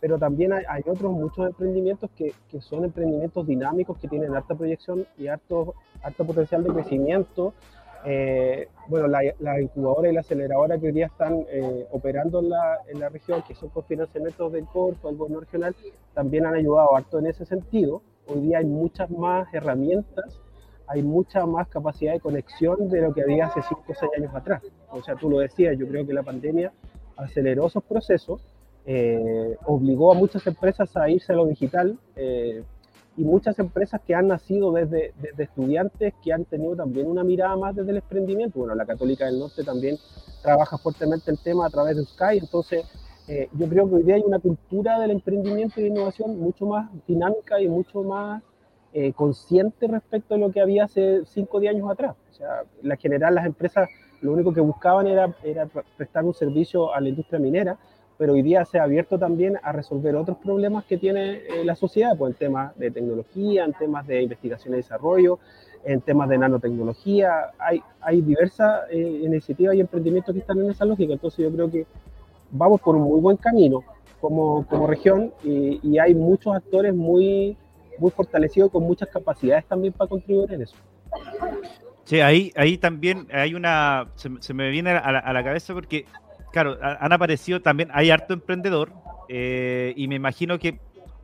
pero 0.00 0.18
también 0.18 0.52
hay, 0.52 0.82
otros 0.86 1.12
muchos 1.12 1.46
emprendimientos 1.46 2.10
que, 2.14 2.32
que, 2.48 2.60
son 2.60 2.84
emprendimientos 2.84 3.46
dinámicos 3.46 3.98
que 3.98 4.06
tienen 4.06 4.34
alta 4.36 4.54
proyección 4.54 5.06
y 5.16 5.26
alto, 5.26 5.74
alto 6.02 6.24
potencial 6.24 6.62
de 6.62 6.70
crecimiento. 6.70 7.52
Eh, 8.10 8.68
bueno, 8.86 9.06
la, 9.06 9.20
la, 9.38 9.60
incubadora 9.60 10.08
y 10.08 10.14
la 10.14 10.20
aceleradora 10.20 10.78
que 10.78 10.86
hoy 10.86 10.92
día 10.92 11.06
están 11.06 11.44
eh, 11.50 11.86
operando 11.90 12.40
en 12.40 12.48
la, 13.00 13.08
región, 13.10 13.42
que 13.46 13.54
son 13.54 13.70
financiamientos 13.86 14.50
del 14.50 14.64
Corfo, 14.64 15.10
el 15.10 15.16
gobierno 15.18 15.40
regional, 15.40 15.76
también 16.14 16.46
han 16.46 16.54
ayudado 16.54 16.96
harto 16.96 17.18
en 17.18 17.26
ese 17.26 17.44
sentido. 17.44 18.00
Hoy 18.26 18.40
día 18.40 18.58
hay 18.58 18.64
muchas 18.64 19.10
más 19.10 19.52
herramientas, 19.52 20.40
hay 20.86 21.02
mucha 21.02 21.44
más 21.44 21.68
capacidad 21.68 22.14
de 22.14 22.20
conexión 22.20 22.88
de 22.88 23.02
lo 23.02 23.12
que 23.12 23.20
había 23.20 23.44
hace 23.44 23.60
5 23.60 23.82
o 23.86 23.94
6 23.94 24.10
años 24.16 24.34
atrás. 24.34 24.62
O 24.90 25.02
sea, 25.02 25.14
tú 25.14 25.28
lo 25.28 25.40
decías, 25.40 25.76
yo 25.76 25.86
creo 25.86 26.06
que 26.06 26.14
la 26.14 26.22
pandemia 26.22 26.72
aceleró 27.18 27.66
esos 27.66 27.84
procesos 27.84 28.40
eh, 28.90 29.58
obligó 29.66 30.12
a 30.12 30.14
muchas 30.14 30.46
empresas 30.46 30.96
a 30.96 31.10
irse 31.10 31.30
a 31.30 31.36
lo 31.36 31.44
digital 31.44 31.98
y 33.18 33.24
muchas 33.24 33.58
empresas 33.58 34.00
que 34.06 34.14
han 34.14 34.28
nacido 34.28 34.72
desde, 34.72 35.12
desde, 35.20 35.42
estudiantes 35.42 36.14
que 36.22 36.32
han 36.32 36.44
tenido 36.44 36.76
también 36.76 37.06
una 37.06 37.24
mirada 37.24 37.56
más 37.56 37.74
desde 37.74 37.90
el 37.90 37.96
emprendimiento. 37.98 38.60
Bueno, 38.60 38.74
la 38.74 38.86
Católica 38.86 39.26
del 39.26 39.38
Norte 39.38 39.64
también 39.64 39.96
trabaja 40.40 40.78
fuertemente 40.78 41.30
el 41.30 41.38
tema 41.38 41.66
a 41.66 41.70
través 41.70 41.96
de 41.96 42.04
Sky, 42.04 42.38
entonces 42.38 42.86
eh, 43.26 43.48
yo 43.52 43.68
creo 43.68 43.88
que 43.88 43.96
hoy 43.96 44.02
día 44.04 44.14
hay 44.14 44.22
una 44.24 44.38
cultura 44.38 44.98
del 45.00 45.10
emprendimiento 45.10 45.80
y 45.80 45.84
de 45.84 45.88
innovación 45.90 46.38
mucho 46.38 46.64
más 46.66 46.90
dinámica 47.06 47.60
y 47.60 47.68
mucho 47.68 48.02
más 48.02 48.42
consciente 49.14 49.86
respecto 49.86 50.34
a 50.34 50.38
lo 50.38 50.50
que 50.50 50.60
había 50.60 50.84
hace 50.84 51.20
5 51.24 51.56
o 51.56 51.60
10 51.60 51.74
años 51.74 51.90
atrás. 51.90 52.16
O 52.30 52.34
sea, 52.34 52.62
en 52.82 52.96
general 52.96 53.34
las 53.34 53.46
empresas 53.46 53.88
lo 54.20 54.32
único 54.32 54.52
que 54.52 54.60
buscaban 54.60 55.06
era, 55.06 55.34
era 55.44 55.66
prestar 55.96 56.24
un 56.24 56.34
servicio 56.34 56.92
a 56.92 57.00
la 57.00 57.08
industria 57.08 57.38
minera, 57.38 57.78
pero 58.18 58.32
hoy 58.32 58.42
día 58.42 58.64
se 58.64 58.78
ha 58.78 58.82
abierto 58.82 59.16
también 59.16 59.58
a 59.62 59.72
resolver 59.72 60.16
otros 60.16 60.36
problemas 60.38 60.84
que 60.84 60.98
tiene 60.98 61.34
eh, 61.36 61.64
la 61.64 61.76
sociedad, 61.76 62.18
pues 62.18 62.32
en 62.32 62.38
temas 62.38 62.76
de 62.76 62.90
tecnología, 62.90 63.64
en 63.64 63.72
temas 63.72 64.06
de 64.08 64.22
investigación 64.22 64.74
y 64.74 64.78
desarrollo, 64.78 65.38
en 65.84 66.00
temas 66.00 66.28
de 66.28 66.36
nanotecnología. 66.36 67.52
Hay, 67.58 67.80
hay 68.00 68.20
diversas 68.20 68.90
eh, 68.90 69.20
iniciativas 69.22 69.76
y 69.76 69.80
emprendimientos 69.80 70.34
que 70.34 70.40
están 70.40 70.58
en 70.58 70.68
esa 70.68 70.84
lógica, 70.84 71.12
entonces 71.12 71.44
yo 71.44 71.52
creo 71.52 71.70
que 71.70 71.86
vamos 72.50 72.80
por 72.80 72.96
un 72.96 73.02
muy 73.02 73.20
buen 73.20 73.36
camino 73.36 73.84
como, 74.20 74.66
como 74.66 74.88
región 74.88 75.32
y, 75.44 75.78
y, 75.80 75.98
hay 76.00 76.12
muchos 76.12 76.56
actores 76.56 76.92
muy, 76.92 77.56
muy 77.98 78.10
fortalecidos 78.10 78.72
con 78.72 78.82
muchas 78.82 79.08
capacidades 79.10 79.64
también 79.66 79.92
para 79.92 80.08
contribuir 80.08 80.52
en 80.54 80.62
eso. 80.62 80.74
Sí, 82.02 82.20
ahí, 82.20 82.50
ahí 82.56 82.78
también 82.78 83.28
hay 83.30 83.54
una, 83.54 84.08
se, 84.16 84.54
me 84.54 84.70
viene 84.70 84.90
a 84.90 85.12
la, 85.12 85.18
a 85.20 85.32
la 85.32 85.44
cabeza 85.44 85.72
porque 85.72 86.04
claro, 86.52 86.78
han 86.80 87.12
aparecido 87.12 87.60
también, 87.60 87.90
hay 87.92 88.10
harto 88.10 88.34
emprendedor 88.34 88.92
eh, 89.28 89.92
y 89.96 90.08
me 90.08 90.14
imagino 90.14 90.58
que, 90.58 90.80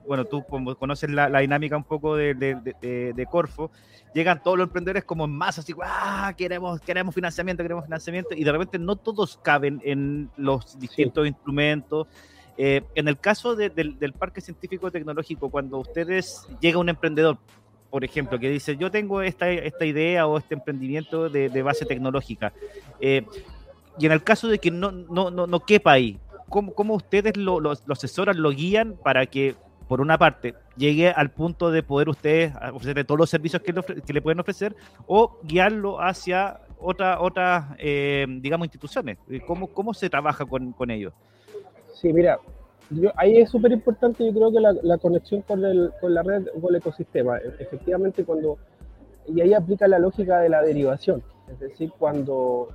bueno, 0.06 0.24
tú 0.24 0.44
como 0.44 0.74
conoces 0.76 1.10
la, 1.10 1.38
dinámica 1.38 1.76
un 1.76 1.84
poco 1.84 2.16
de, 2.16 2.34
de, 2.34 3.26
Corfo, 3.30 3.70
llegan 4.14 4.42
todos 4.42 4.58
los 4.58 4.66
emprendedores 4.68 5.04
como 5.04 5.24
en 5.24 5.32
masa, 5.32 5.62
así, 5.62 5.74
¡ah! 5.82 6.32
Queremos, 6.36 6.80
queremos 6.80 7.14
financiamiento, 7.14 7.62
queremos 7.62 7.84
financiamiento, 7.84 8.34
y 8.34 8.44
de 8.44 8.52
repente 8.52 8.78
no 8.78 8.96
todos 8.96 9.38
caben 9.42 9.80
en 9.84 10.30
los 10.36 10.78
distintos 10.78 11.26
instrumentos. 11.26 12.06
Eh, 12.56 12.82
en 12.94 13.08
el 13.08 13.18
caso 13.18 13.56
del, 13.56 13.98
del, 13.98 14.12
Parque 14.12 14.40
Científico 14.40 14.90
Tecnológico, 14.90 15.50
cuando 15.50 15.78
ustedes 15.78 16.46
llega 16.60 16.78
un 16.78 16.88
emprendedor, 16.88 17.38
por 17.90 18.04
ejemplo, 18.04 18.38
que 18.38 18.48
dice, 18.48 18.76
yo 18.76 18.90
tengo 18.90 19.22
esta, 19.22 19.50
esta 19.50 19.84
idea 19.84 20.26
o 20.26 20.38
este 20.38 20.54
emprendimiento 20.54 21.28
de, 21.28 21.62
base 21.62 21.84
tecnológica, 21.84 22.52
eh, 23.00 23.24
y 23.98 24.06
en 24.06 24.12
el 24.12 24.22
caso 24.22 24.48
de 24.48 24.58
que 24.58 24.70
no, 24.70 24.90
no, 24.92 25.30
no, 25.30 25.46
no 25.46 25.60
quepa 25.60 25.92
ahí, 25.92 26.18
¿cómo, 26.48 26.74
cómo 26.74 26.94
ustedes 26.94 27.36
lo, 27.36 27.60
lo, 27.60 27.72
asesoran, 27.90 28.40
lo 28.40 28.50
guían 28.50 28.96
para 29.02 29.26
que, 29.26 29.54
por 29.88 30.00
una 30.00 30.18
parte, 30.18 30.54
llegue 30.76 31.10
al 31.10 31.30
punto 31.30 31.70
de 31.70 31.82
poder 31.82 32.08
ustedes 32.08 32.52
ofrecerle 32.72 33.04
todos 33.04 33.18
los 33.18 33.30
servicios 33.30 33.62
que 33.62 33.72
le, 33.72 33.82
que 33.82 34.12
le 34.12 34.22
pueden 34.22 34.40
ofrecer 34.40 34.74
o 35.06 35.38
guiarlo 35.42 36.00
hacia 36.00 36.60
otra, 36.78 37.20
otras, 37.20 37.64
eh, 37.78 38.26
digamos, 38.40 38.66
instituciones? 38.66 39.18
¿Cómo, 39.46 39.68
¿Cómo 39.68 39.94
se 39.94 40.10
trabaja 40.10 40.44
con, 40.44 40.72
con 40.72 40.90
ellos? 40.90 41.12
Sí, 41.94 42.12
mira, 42.12 42.38
yo, 42.90 43.10
ahí 43.16 43.38
es 43.38 43.50
súper 43.50 43.72
importante, 43.72 44.24
yo 44.24 44.32
creo 44.32 44.52
que 44.52 44.60
la, 44.60 44.74
la 44.82 44.98
conexión 44.98 45.42
con, 45.42 45.64
el, 45.64 45.90
con 46.00 46.12
la 46.12 46.22
red 46.22 46.46
o 46.60 46.68
el 46.68 46.76
ecosistema. 46.76 47.38
E, 47.38 47.54
efectivamente, 47.58 48.24
cuando. 48.24 48.58
Y 49.26 49.40
ahí 49.40 49.54
aplica 49.54 49.88
la 49.88 49.98
lógica 49.98 50.40
de 50.40 50.50
la 50.50 50.62
derivación. 50.62 51.22
Es 51.50 51.58
decir, 51.60 51.90
cuando 51.98 52.68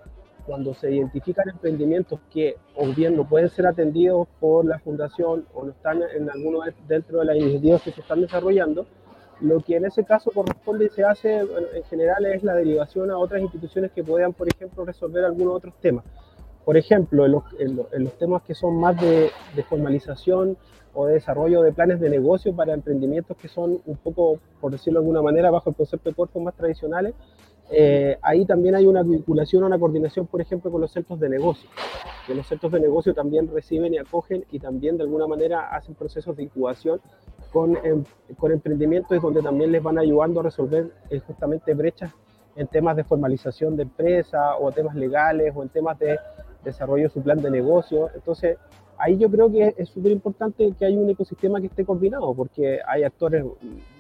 cuando 0.50 0.74
se 0.74 0.92
identifican 0.92 1.48
emprendimientos 1.48 2.20
que 2.34 2.58
o 2.76 2.88
bien 2.88 3.16
no 3.16 3.30
pueden 3.30 3.50
ser 3.50 3.68
atendidos 3.68 4.28
por 4.40 4.66
la 4.66 4.80
fundación 4.80 5.46
o 5.54 5.64
no 5.64 5.70
están 5.70 6.02
en 6.02 6.28
alguno 6.28 6.62
dentro 6.88 7.20
de 7.20 7.26
las 7.26 7.38
iniciativas 7.38 7.84
que 7.84 7.92
se 7.92 8.02
están 8.02 8.22
desarrollando, 8.22 8.88
lo 9.42 9.60
que 9.60 9.76
en 9.76 9.86
ese 9.86 10.04
caso 10.04 10.32
corresponde 10.32 10.86
y 10.86 10.90
se 10.90 11.04
hace 11.04 11.38
en 11.38 11.84
general 11.88 12.26
es 12.26 12.42
la 12.42 12.56
derivación 12.56 13.12
a 13.12 13.20
otras 13.20 13.44
instituciones 13.44 13.92
que 13.92 14.04
puedan, 14.04 14.34
por 14.34 14.48
ejemplo, 14.48 14.84
resolver 14.86 15.24
algunos 15.24 15.58
otros 15.58 15.76
temas. 15.82 16.04
Por 16.66 16.78
ejemplo, 16.78 17.28
en 17.28 17.76
los, 18.04 18.14
temas 18.18 18.42
que 18.42 18.56
son 18.56 18.80
más 18.80 19.00
de, 19.00 19.30
de, 19.56 19.64
formalización 19.64 20.58
o 20.96 21.06
de 21.06 21.14
desarrollo 21.14 21.62
de 21.62 21.74
planes 21.74 22.00
de 22.00 22.10
negocio 22.10 22.56
para 22.56 22.74
emprendimientos 22.74 23.38
que 23.38 23.50
son 23.50 23.82
un 23.86 23.98
poco, 23.98 24.40
por 24.60 24.72
decirlo 24.72 25.00
de 25.00 25.06
alguna 25.06 25.22
manera, 25.22 25.52
bajo 25.52 25.70
el 25.70 25.76
concepto 25.76 26.10
de 26.10 26.16
cuerpos 26.16 26.42
más 26.42 26.56
tradicionales, 26.56 27.14
eh, 27.72 28.18
ahí 28.22 28.46
también 28.46 28.76
hay 28.76 28.88
una 28.88 29.04
vinculación, 29.04 29.64
una 29.64 29.78
coordinación, 29.78 30.26
por 30.26 30.42
ejemplo, 30.42 30.72
con 30.72 30.82
los 30.82 30.92
centros 30.92 31.20
de 31.20 31.30
negocio. 31.30 31.70
Que 32.26 32.34
los 32.34 32.48
centros 32.48 32.72
de 32.72 32.80
negocio 32.80 33.14
también 33.14 33.48
reciben 33.54 33.94
y 33.94 33.98
acogen 33.98 34.46
y 34.52 34.60
también 34.60 34.98
de 34.98 35.04
alguna 35.04 35.28
manera 35.28 35.76
hacen 35.76 35.96
procesos 35.96 36.36
de 36.36 36.44
incubación 36.44 37.00
con, 37.52 37.78
em, 37.84 38.04
con 38.38 38.52
donde 39.22 39.42
también 39.42 39.72
les 39.72 39.84
van 39.84 39.98
ayudando 39.98 40.40
a 40.40 40.44
resolver 40.44 40.92
eh, 41.10 41.20
justamente 41.20 41.74
brechas 41.74 42.12
en 42.56 42.68
temas 42.68 42.96
de 42.96 43.04
formalización 43.04 43.76
de 43.76 43.84
empresa 43.84 44.58
o 44.58 44.72
temas 44.72 44.96
legales 44.96 45.54
o 45.56 45.64
en 45.64 45.70
temas 45.70 45.98
de 46.00 46.18
desarrollo 46.64 47.04
de 47.04 47.10
su 47.10 47.22
plan 47.22 47.42
de 47.42 47.50
negocio. 47.50 48.10
Entonces, 48.14 48.58
ahí 48.98 49.18
yo 49.18 49.30
creo 49.30 49.52
que 49.52 49.74
es 49.78 49.90
súper 49.90 50.12
importante 50.12 50.74
que 50.78 50.86
haya 50.86 50.98
un 50.98 51.10
ecosistema 51.10 51.62
que 51.62 51.68
esté 51.68 51.86
coordinado 51.86 52.34
porque 52.34 52.80
hay 52.86 53.04
actores 53.04 53.46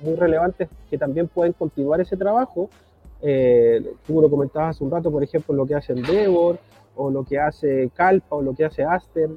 muy 0.01 0.15
relevantes 0.15 0.69
que 0.89 0.97
también 0.97 1.27
pueden 1.27 1.53
continuar 1.53 2.01
ese 2.01 2.17
trabajo 2.17 2.69
eh, 3.21 3.93
tú 4.05 4.21
lo 4.21 4.29
comentabas 4.29 4.75
hace 4.75 4.83
un 4.83 4.91
rato, 4.91 5.11
por 5.11 5.23
ejemplo, 5.23 5.53
lo 5.53 5.65
que 5.65 5.75
hace 5.75 5.93
Endeavor, 5.93 6.59
o 6.95 7.09
lo 7.09 7.23
que 7.23 7.39
hace 7.39 7.89
Calpa, 7.93 8.35
o 8.35 8.41
lo 8.41 8.53
que 8.53 8.65
hace 8.65 8.83
Aster. 8.83 9.29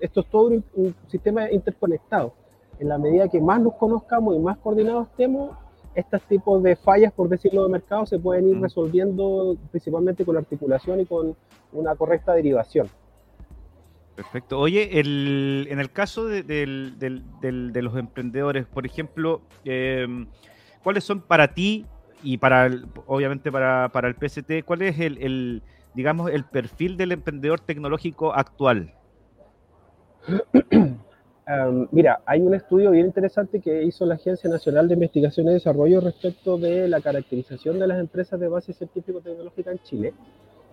esto 0.00 0.20
es 0.20 0.26
todo 0.26 0.62
un, 0.74 0.94
sistema 1.08 1.50
interconectado. 1.50 2.32
En 2.78 2.88
la 2.88 2.98
medida 2.98 3.28
que 3.28 3.40
más 3.40 3.60
nos 3.60 3.74
conozcamos 3.74 4.34
y 4.34 4.38
más 4.38 4.58
coordinados 4.58 5.08
estemos, 5.08 5.56
estos 5.94 6.22
tipos 6.22 6.62
de 6.62 6.74
fallas, 6.74 7.12
por 7.12 7.28
decirlo 7.28 7.64
de 7.64 7.68
mercado, 7.68 8.06
se 8.06 8.18
pueden 8.18 8.48
ir 8.48 8.56
mm. 8.56 8.62
resolviendo 8.62 9.56
principalmente 9.70 10.24
con 10.24 10.36
articulación 10.38 11.00
y 11.00 11.06
con 11.06 11.36
una 11.72 11.94
correcta 11.96 12.32
derivación. 12.32 12.88
Perfecto. 14.14 14.58
Oye, 14.58 15.00
el, 15.00 15.66
en 15.70 15.80
el 15.80 15.90
caso 15.90 16.26
de, 16.26 16.42
los 17.74 17.96
emprendedores, 17.96 18.66
por 18.66 18.86
ejemplo, 18.86 19.40
em, 19.64 20.26
¿cuáles 20.82 21.04
son 21.04 21.20
para 21.20 21.54
ti 21.54 21.86
y 22.22 22.38
para, 22.38 22.70
obviamente 23.06 23.50
para, 23.50 23.88
para, 23.90 24.08
el 24.08 24.14
PST, 24.14 24.64
cuál 24.64 24.82
es 24.82 24.98
el, 24.98 25.62
digamos, 25.94 26.30
el 26.30 26.44
perfil 26.44 26.96
del 26.96 27.12
emprendedor 27.12 27.60
tecnológico 27.60 28.32
actual? 28.32 28.94
mira, 31.90 32.20
hay 32.24 32.40
un 32.40 32.54
estudio 32.54 32.90
bien 32.90 33.06
interesante 33.06 33.60
que 33.60 33.82
hizo 33.82 34.06
la 34.06 34.14
Agencia 34.14 34.48
Nacional 34.48 34.88
de 34.88 34.94
Investigación 34.94 35.48
y 35.48 35.54
Desarrollo 35.54 36.00
respecto 36.00 36.56
de 36.56 36.88
la 36.88 37.00
caracterización 37.00 37.78
de 37.78 37.86
las 37.86 37.98
empresas 37.98 38.38
de 38.38 38.48
base 38.48 38.72
científico-tecnológica 38.72 39.72
en 39.72 39.78
Chile, 39.80 40.14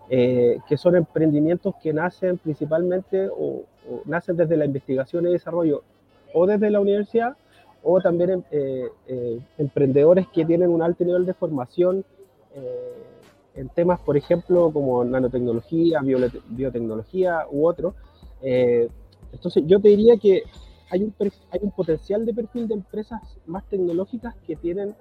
eh, 0.10 0.58
que 0.68 0.78
son 0.78 0.96
emprendimientos 0.96 1.76
que 1.82 1.94
nacen 1.94 2.38
principalmente 2.38 3.28
o, 3.30 3.64
nacen 4.06 4.38
desde 4.38 4.56
la 4.56 4.66
investigación 4.66 5.28
y 5.28 5.32
desarrollo 5.32 5.84
o 6.34 6.46
desde 6.46 6.70
la 6.70 6.80
universidad 6.80 7.36
o 7.84 8.00
también 8.02 8.44
eh, 8.52 8.88
eh, 9.08 9.40
emprendedores 9.58 10.28
que 10.28 10.46
tienen 10.46 10.70
un 10.70 10.82
alto 10.82 11.04
nivel 11.04 11.26
de 11.26 11.34
formación 11.34 12.06
en 13.56 13.70
temas, 13.70 14.00
por 14.02 14.18
ejemplo, 14.18 14.72
como 14.72 15.04
nanotecnología, 15.06 16.02
biotecnología 16.02 17.46
u 17.50 17.68
otros. 17.68 17.94
Entonces, 18.42 19.64
yo 19.66 19.80
te 19.80 19.90
diría 19.90 20.18
que 20.18 20.44
hay 20.90 21.04
un, 21.04 21.14
hay 21.52 21.60
un 21.62 21.72
potencial 21.72 22.26
de 22.26 22.34
perfil 22.34 22.68
de 22.68 22.74
empresas 22.74 23.22
más 23.46 23.64
tecnológicas 23.70 24.36
que 24.46 24.56
tienen, 24.56 24.96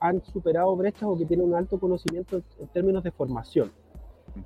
han 0.00 0.24
superado 0.24 0.74
brechas 0.76 1.04
o 1.04 1.16
que 1.16 1.26
tienen 1.26 1.46
un 1.46 1.54
alto 1.54 1.78
conocimiento 1.78 2.42
en 2.58 2.66
términos 2.68 3.04
de 3.04 3.10
formación 3.10 3.70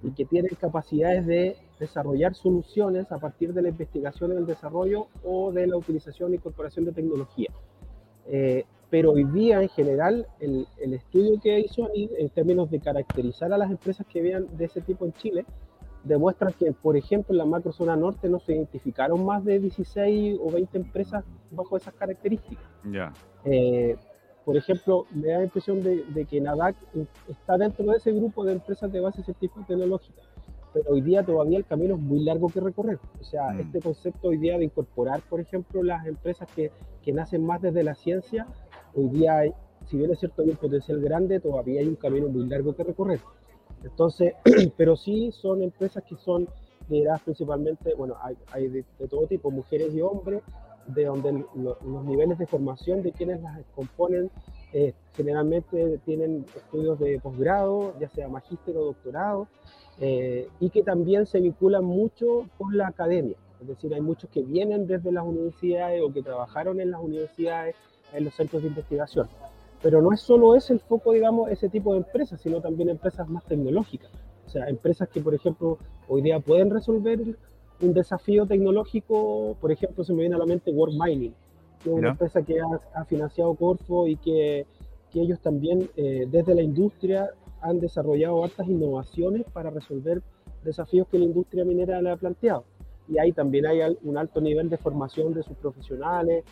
y 0.02 0.10
que 0.10 0.24
tienen 0.24 0.54
capacidades 0.60 1.26
de 1.26 1.56
desarrollar 1.82 2.34
soluciones 2.34 3.10
a 3.10 3.18
partir 3.18 3.52
de 3.52 3.62
la 3.62 3.68
investigación 3.68 4.32
y 4.32 4.36
el 4.36 4.46
desarrollo 4.46 5.08
o 5.24 5.52
de 5.52 5.66
la 5.66 5.76
utilización 5.76 6.32
e 6.32 6.36
incorporación 6.36 6.84
de 6.84 6.92
tecnología. 6.92 7.50
Eh, 8.26 8.64
pero 8.88 9.12
hoy 9.12 9.24
día, 9.24 9.60
en 9.62 9.68
general, 9.68 10.26
el, 10.38 10.66
el 10.78 10.94
estudio 10.94 11.40
que 11.40 11.58
hizo 11.60 11.90
en 11.94 12.28
términos 12.30 12.70
de 12.70 12.78
caracterizar 12.78 13.52
a 13.52 13.58
las 13.58 13.70
empresas 13.70 14.06
que 14.06 14.22
vean 14.22 14.46
de 14.56 14.66
ese 14.66 14.80
tipo 14.80 15.04
en 15.04 15.12
Chile, 15.14 15.44
demuestra 16.04 16.52
que, 16.52 16.72
por 16.72 16.96
ejemplo, 16.96 17.32
en 17.32 17.38
la 17.38 17.44
macrozona 17.44 17.96
norte 17.96 18.28
no 18.28 18.38
se 18.38 18.54
identificaron 18.54 19.24
más 19.24 19.44
de 19.44 19.58
16 19.58 20.38
o 20.40 20.50
20 20.50 20.78
empresas 20.78 21.24
bajo 21.50 21.76
esas 21.76 21.94
características. 21.94 22.64
Ya. 22.84 23.12
Eh, 23.44 23.96
por 24.44 24.56
ejemplo, 24.56 25.06
me 25.14 25.28
da 25.28 25.38
la 25.38 25.44
impresión 25.44 25.82
de, 25.82 26.26
que 26.28 26.40
NADAC 26.40 26.76
está 27.28 27.56
dentro 27.56 27.84
de 27.86 27.96
ese 27.96 28.12
grupo 28.12 28.44
de 28.44 28.52
empresas 28.52 28.90
de 28.90 29.00
base 29.00 29.22
científica 29.22 29.64
tecnológica, 29.66 30.22
pero 30.72 30.90
hoy 30.90 31.00
día 31.00 31.22
todavía 31.22 31.58
el 31.58 31.64
camino 31.64 31.94
es 31.94 32.00
muy 32.00 32.20
largo 32.20 32.48
que 32.48 32.60
recorrer. 32.60 32.98
O 33.20 33.24
sea, 33.24 33.50
mm. 33.50 33.60
este 33.60 33.80
concepto 33.80 34.28
hoy 34.28 34.38
día 34.38 34.58
de 34.58 34.64
incorporar, 34.64 35.20
por 35.28 35.40
ejemplo, 35.40 35.82
las 35.82 36.06
empresas 36.06 36.48
que, 36.54 36.70
que 37.02 37.12
nacen 37.12 37.44
más 37.44 37.60
desde 37.60 37.82
la 37.82 37.94
ciencia, 37.94 38.46
hoy 38.94 39.08
día, 39.08 39.38
hay, 39.38 39.54
si 39.88 39.96
bien 39.96 40.10
es 40.10 40.18
cierto 40.18 40.42
hay 40.42 40.50
un 40.50 40.56
potencial 40.56 41.00
grande, 41.00 41.40
todavía 41.40 41.80
hay 41.80 41.88
un 41.88 41.96
camino 41.96 42.28
muy 42.28 42.46
largo 42.46 42.74
que 42.74 42.84
recorrer. 42.84 43.20
Entonces, 43.84 44.34
pero 44.76 44.96
sí 44.96 45.30
son 45.32 45.62
empresas 45.62 46.02
que 46.04 46.16
son 46.16 46.48
lideradas 46.88 47.22
principalmente, 47.22 47.94
bueno, 47.94 48.16
hay, 48.52 48.68
de, 48.68 48.84
todo 49.08 49.26
tipo, 49.26 49.50
mujeres 49.50 49.94
y 49.94 50.00
hombres, 50.00 50.42
de 50.86 51.04
donde 51.04 51.44
los 51.54 52.04
niveles 52.04 52.38
de 52.38 52.46
formación 52.46 53.02
de 53.02 53.12
quienes 53.12 53.40
las 53.40 53.60
componen 53.74 54.30
eh, 54.72 54.94
generalmente 55.14 55.98
tienen 56.04 56.44
estudios 56.56 56.98
de 56.98 57.20
posgrado, 57.20 57.94
ya 58.00 58.08
sea 58.08 58.28
magíster 58.28 58.76
o 58.76 58.86
doctorado, 58.86 59.46
eh, 60.00 60.48
y 60.60 60.70
que 60.70 60.82
también 60.82 61.26
se 61.26 61.40
vinculan 61.40 61.84
mucho 61.84 62.48
con 62.58 62.76
la 62.76 62.88
academia. 62.88 63.36
Es 63.60 63.68
decir, 63.68 63.94
hay 63.94 64.00
muchos 64.00 64.28
que 64.30 64.42
vienen 64.42 64.86
desde 64.86 65.12
las 65.12 65.24
universidades 65.24 66.02
o 66.02 66.12
que 66.12 66.22
trabajaron 66.22 66.80
en 66.80 66.90
las 66.90 67.00
universidades, 67.00 67.76
en 68.12 68.24
los 68.24 68.34
centros 68.34 68.62
de 68.62 68.68
investigación. 68.68 69.28
Pero 69.82 70.02
no 70.02 70.12
es 70.12 70.20
solo 70.20 70.54
ese 70.56 70.72
el 70.72 70.80
foco, 70.80 71.12
digamos, 71.12 71.50
ese 71.50 71.68
tipo 71.68 71.92
de 71.92 71.98
empresas, 71.98 72.40
sino 72.40 72.60
también 72.60 72.88
empresas 72.88 73.28
más 73.28 73.44
tecnológicas. 73.44 74.10
O 74.46 74.50
sea, 74.50 74.68
empresas 74.68 75.08
que, 75.08 75.20
por 75.20 75.34
ejemplo, 75.34 75.78
hoy 76.08 76.22
día 76.22 76.40
pueden 76.40 76.70
resolver 76.70 77.20
un 77.80 77.92
desafío 77.92 78.46
tecnológico, 78.46 79.56
por 79.60 79.72
ejemplo, 79.72 80.04
se 80.04 80.12
me 80.12 80.20
viene 80.20 80.36
a 80.36 80.38
la 80.38 80.46
mente 80.46 80.70
World 80.70 81.00
Mining, 81.00 81.34
que 81.82 81.90
es 81.90 81.94
una 81.94 82.10
empresa 82.10 82.42
que 82.42 82.58
ha, 82.94 83.04
financiado 83.04 83.54
Corfo 83.54 84.06
y 84.06 84.16
que, 84.16 84.66
que 85.10 85.20
ellos 85.20 85.40
también 85.40 85.88
eh, 85.96 86.26
desde 86.30 86.54
la 86.54 86.62
industria 86.62 87.30
han 87.62 87.80
desarrollado 87.80 88.44
altas 88.44 88.68
innovaciones 88.68 89.44
para 89.52 89.70
resolver 89.70 90.22
desafíos 90.64 91.06
que 91.08 91.18
la 91.18 91.24
industria 91.24 91.64
minera 91.64 92.00
le 92.02 92.10
ha 92.10 92.16
planteado. 92.16 92.64
Y 93.08 93.18
ahí 93.18 93.32
también 93.32 93.66
hay 93.66 93.80
un 94.02 94.16
alto 94.16 94.40
nivel 94.40 94.68
de 94.68 94.76
formación 94.76 95.34
de 95.34 95.42
sus 95.42 95.56
profesionales, 95.56 96.44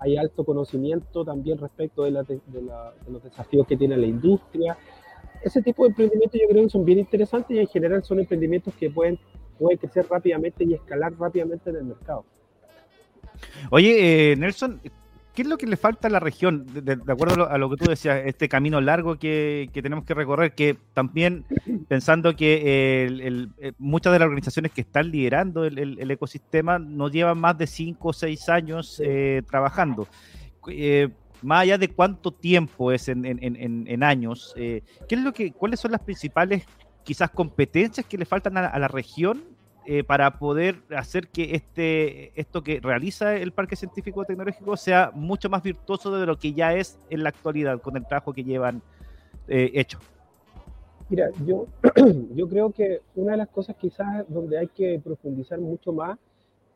hay 0.00 0.16
alto 0.16 0.44
conocimiento 0.44 1.24
también 1.24 1.58
respecto 1.58 2.02
de, 2.02 2.10
los 2.10 3.22
desafíos 3.22 3.66
que 3.66 3.76
tiene 3.76 3.96
la 3.96 4.06
industria. 4.06 4.76
Ese 5.42 5.62
tipo 5.62 5.84
de 5.84 5.90
emprendimientos 5.90 6.40
yo 6.40 6.48
creo 6.48 6.64
que 6.64 6.70
son 6.70 6.84
bien 6.84 6.98
interesantes 6.98 7.56
y 7.56 7.60
en 7.60 7.68
general 7.68 8.02
son 8.02 8.18
emprendimientos 8.18 8.74
que 8.74 8.90
pueden, 8.90 9.18
pueden 9.58 9.78
crecer 9.78 10.06
rápidamente 10.10 10.64
y 10.64 10.74
escalar 10.74 11.12
rápidamente 11.18 11.70
en 11.70 11.76
el 11.76 11.84
mercado. 11.84 12.24
Oye, 13.70 14.32
eh, 14.32 14.36
Nelson, 14.36 14.80
¿qué 15.40 15.44
es 15.44 15.48
lo 15.48 15.56
que 15.56 15.66
le 15.66 15.78
falta 15.78 16.08
a 16.08 16.10
la 16.10 16.20
región? 16.20 16.66
De, 16.84 16.98
acuerdo 17.10 17.48
a 17.48 17.56
lo, 17.56 17.70
que 17.70 17.78
tú 17.78 17.88
decías, 17.88 18.20
este 18.26 18.46
camino 18.46 18.78
largo 18.82 19.16
que, 19.18 19.70
tenemos 19.72 20.04
que 20.04 20.12
recorrer, 20.12 20.54
que 20.54 20.76
también 20.92 21.46
pensando 21.88 22.36
que 22.36 22.60
eh, 22.62 23.72
muchas 23.78 24.12
de 24.12 24.18
las 24.18 24.26
organizaciones 24.26 24.70
que 24.72 24.82
están 24.82 25.10
liderando 25.10 25.64
el, 25.64 26.10
ecosistema 26.10 26.78
no 26.78 27.08
llevan 27.08 27.38
más 27.38 27.56
de 27.56 27.66
cinco 27.66 28.10
o 28.10 28.12
seis 28.12 28.50
años 28.50 29.00
eh, 29.02 29.40
trabajando. 29.48 30.06
Eh, 30.68 31.08
más 31.40 31.62
allá 31.62 31.78
de 31.78 31.88
cuánto 31.88 32.32
tiempo 32.32 32.92
es 32.92 33.08
en, 33.08 34.02
años, 34.02 34.52
¿qué 34.54 34.84
es 35.08 35.20
lo 35.20 35.32
que, 35.32 35.52
¿cuáles 35.52 35.80
son 35.80 35.92
las 35.92 36.02
principales 36.02 36.66
quizás 37.02 37.30
competencias 37.30 38.04
que 38.04 38.18
le 38.18 38.26
faltan 38.26 38.58
a 38.58 38.78
la 38.78 38.88
región 38.88 39.42
eh, 39.86 40.04
para 40.04 40.38
poder 40.38 40.82
hacer 40.94 41.28
que 41.28 41.54
este, 41.54 42.38
esto 42.38 42.62
que 42.62 42.80
realiza 42.80 43.34
el 43.36 43.52
Parque 43.52 43.76
Científico 43.76 44.24
Tecnológico 44.24 44.76
sea 44.76 45.10
mucho 45.14 45.48
más 45.48 45.62
virtuoso 45.62 46.16
de 46.16 46.26
lo 46.26 46.38
que 46.38 46.52
ya 46.52 46.74
es 46.74 46.98
en 47.08 47.22
la 47.22 47.30
actualidad 47.30 47.80
con 47.80 47.96
el 47.96 48.06
trabajo 48.06 48.32
que 48.32 48.44
llevan 48.44 48.82
eh, 49.48 49.70
hecho. 49.74 49.98
Mira, 51.08 51.30
yo, 51.46 51.66
yo 52.34 52.48
creo 52.48 52.70
que 52.70 53.00
una 53.14 53.32
de 53.32 53.38
las 53.38 53.48
cosas 53.48 53.74
quizás 53.76 54.24
donde 54.28 54.58
hay 54.58 54.68
que 54.68 55.00
profundizar 55.02 55.58
mucho 55.58 55.92
más 55.92 56.18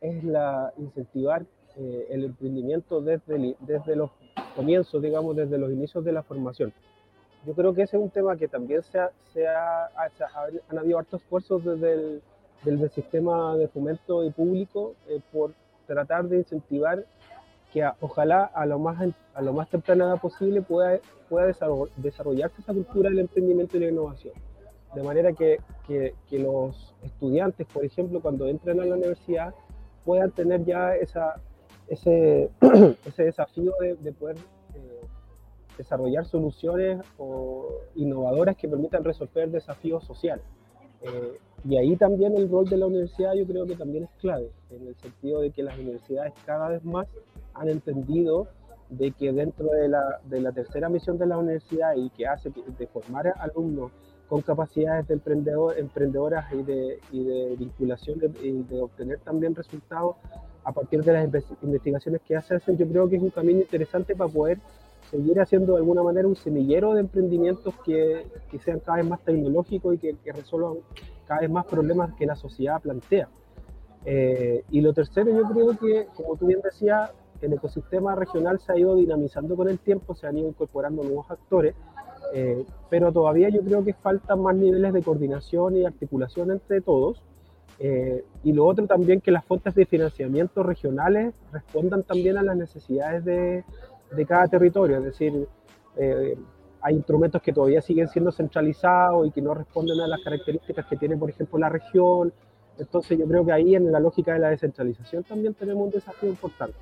es 0.01 0.25
la 0.25 0.73
incentivar 0.79 1.45
eh, 1.77 2.07
el 2.11 2.25
emprendimiento 2.25 3.01
desde, 3.01 3.55
desde 3.61 3.97
los 3.97 4.11
comienzos, 4.57 5.03
digamos, 5.03 5.37
desde 5.37 5.59
los 5.59 5.71
inicios 5.71 6.05
de 6.05 6.13
la 6.13 6.23
formación. 6.23 6.73
Yo 7.47 7.53
creo 7.53 7.75
que 7.75 7.83
ese 7.83 7.97
es 7.97 8.03
un 8.03 8.11
tema 8.11 8.37
que 8.37 8.49
también 8.49 8.83
se, 8.83 8.99
ha, 8.99 9.11
se 9.33 9.47
ha, 9.47 9.91
han 10.69 10.79
habido 10.79 10.99
hartos 10.99 11.21
esfuerzos 11.21 11.65
desde 11.65 11.93
el 11.93 12.23
del 12.65 12.91
sistema 12.91 13.57
de 13.57 13.69
fomento 13.69 14.25
y 14.25 14.31
público 14.31 14.95
eh, 15.09 15.21
por 15.33 15.53
tratar 15.87 16.29
de 16.29 16.39
incentivar 16.39 17.05
que 17.73 17.85
ojalá 18.01 18.45
a 18.45 18.65
lo 18.67 18.79
más 18.79 19.15
a 19.35 19.43
lo 19.43 19.53
más 19.53 19.69
temprana 19.69 20.05
edad 20.05 20.21
posible 20.21 20.63
pueda, 20.63 21.01
pueda 21.29 21.53
desarrollarse 21.97 22.61
esa 22.61 22.73
cultura 22.73 23.11
del 23.11 23.19
emprendimiento 23.19 23.77
y 23.77 23.81
la 23.81 23.89
innovación. 23.91 24.33
De 24.95 25.03
manera 25.03 25.33
que, 25.33 25.59
que, 25.89 26.39
los 26.39 26.95
estudiantes, 27.03 27.67
por 27.67 27.85
ejemplo, 27.85 28.21
cuando 28.21 28.47
entren 28.47 28.81
a 28.81 28.85
la 28.85 28.95
universidad, 28.95 29.53
puedan 30.05 30.31
tener 30.31 30.65
ya 30.65 30.95
esa, 30.95 31.41
ese, 31.89 32.49
ese 33.05 33.25
desafío 33.25 33.73
de, 33.81 33.97
de 33.97 34.13
poder 34.13 34.37
eh, 34.75 35.01
desarrollar 35.77 36.25
soluciones 36.27 37.05
o 37.19 37.81
innovadoras 37.97 38.57
que 38.57 38.69
permitan 38.69 39.03
resolver 39.03 39.51
desafíos 39.51 40.05
sociales. 40.05 40.45
Eh, 41.03 41.39
y 41.65 41.77
ahí 41.77 41.97
también 41.97 42.37
el 42.37 42.49
rol 42.51 42.69
de 42.69 42.77
la 42.77 42.87
universidad 42.87 43.35
yo 43.35 43.47
creo 43.47 43.67
que 43.67 43.75
también 43.75 44.05
es 44.05 44.11
clave, 44.21 44.51
en 44.71 44.87
el 44.87 44.95
sentido 44.97 45.41
de 45.41 45.51
que 45.51 45.63
las 45.63 45.79
universidades 45.79 46.33
cada 46.45 46.69
vez 46.69 46.85
más 46.85 47.07
han 47.55 47.69
entendido 47.69 48.49
de 48.91 49.13
que 49.13 49.33
dentro 49.33 49.67
de 49.67 49.89
la, 49.89 50.21
de 50.29 50.41
la 50.41 50.53
tercera 50.53 50.89
misión 50.89 51.19
de 51.19 51.27
la 51.27 51.39
universidad 51.39 51.97
y 51.97 52.11
que 52.11 52.27
hace 52.27 52.51
de 52.79 52.87
formar 52.87 53.33
alumnos 53.39 53.91
con 54.29 54.43
capacidades 54.43 55.07
de 55.09 55.15
emprendedor, 55.15 55.79
emprendedoras 55.79 56.53
y 56.53 56.63
de, 56.63 56.99
y 57.13 57.25
de 57.25 57.57
vinculación 57.57 58.21
y 58.43 58.63
de 58.63 58.81
obtener 58.81 59.19
también 59.21 59.55
resultados 59.55 60.17
a 60.65 60.73
partir 60.73 61.03
de 61.03 61.13
las 61.13 61.29
investigaciones 61.63 62.23
que 62.23 62.37
hacen, 62.37 62.61
yo 62.77 62.89
creo 62.89 63.09
que 63.09 63.17
es 63.17 63.23
un 63.23 63.31
camino 63.31 63.61
interesante 63.61 64.17
para 64.17 64.31
poder 64.31 64.59
seguir 65.15 65.41
haciendo 65.41 65.75
de 65.75 65.79
alguna 65.79 66.03
manera 66.03 66.27
un 66.27 66.35
semillero 66.35 66.95
de 66.95 67.01
emprendimientos 67.01 67.73
que, 67.85 68.27
que 68.51 68.59
sean 68.59 68.81
cada 68.81 68.97
vez 68.97 69.07
más 69.07 69.21
tecnológicos 69.21 69.95
y 69.95 69.99
que, 69.99 70.17
que, 70.25 70.33
resuelvan 70.33 70.79
cada 71.25 71.43
vez 71.43 71.51
más 71.51 71.67
problemas 71.67 72.13
que 72.15 72.27
la 72.27 72.35
sociedad 72.35 72.83
plantea. 72.83 73.29
Eh, 74.05 74.65
y 74.71 74.81
lo 74.81 74.93
tercero, 74.93 75.31
yo 75.31 75.45
creo 75.53 75.79
que, 75.79 76.09
como 76.17 76.35
tú 76.35 76.47
bien 76.47 76.61
decías, 76.63 77.13
el 77.41 77.53
ecosistema 77.53 78.17
regional 78.17 78.59
se 78.59 78.73
ha 78.73 78.77
ido 78.77 78.97
dinamizando 78.97 79.55
con 79.55 79.69
el 79.69 79.79
tiempo, 79.79 80.17
se 80.17 80.27
han 80.27 80.37
ido 80.37 80.49
incorporando 80.49 81.05
nuevos 81.05 81.31
actores, 81.31 81.77
eh, 82.35 82.65
pero 82.91 83.13
todavía 83.13 83.51
yo 83.51 83.61
creo 83.61 83.85
que 83.85 83.95
faltan 83.95 84.43
más 84.43 84.57
niveles 84.57 84.93
de 84.93 85.03
coordinación 85.03 85.77
y 85.77 85.85
articulación 85.85 86.51
entre 86.51 86.81
todos 86.81 87.23
Eh, 87.81 88.25
y 88.45 88.53
lo 88.53 88.67
otro 88.67 88.87
también 88.87 89.21
que 89.21 89.33
las 89.33 89.45
fuentes 89.45 89.75
de 89.75 89.85
financiamiento 89.85 90.63
regionales 90.63 91.35
respondan 91.53 92.05
también 92.05 92.37
a 92.37 92.43
las 92.43 92.57
necesidades 92.57 93.25
de, 93.25 93.65
de 94.11 94.27
cada 94.27 94.49
territorio, 94.49 94.99
es 94.99 95.05
decir, 95.05 95.49
eh, 95.97 96.37
hay 96.81 96.97
instrumentos 96.97 97.41
que 97.41 97.53
todavía 97.53 97.81
siguen 97.81 98.09
siendo 98.09 98.31
centralizados 98.31 99.27
y 99.27 99.31
que 99.31 99.41
no 99.41 99.55
responden 99.55 100.01
a 100.01 100.07
las 100.07 100.21
características 100.23 100.87
que 100.87 100.97
tiene, 100.97 101.17
por 101.17 101.31
ejemplo, 101.31 101.59
la 101.59 101.71
región. 101.71 102.33
Entonces 102.79 103.19
yo 103.19 103.27
creo 103.27 103.45
que 103.45 103.53
ahí 103.53 103.75
en 103.75 103.91
la 103.91 104.01
lógica 104.01 104.35
de 104.35 104.41
la 104.41 104.51
descentralización 104.51 105.25
también 105.25 105.55
tenemos 105.55 105.85
un 105.85 105.91
desafío 105.91 106.29
importante. 106.29 106.77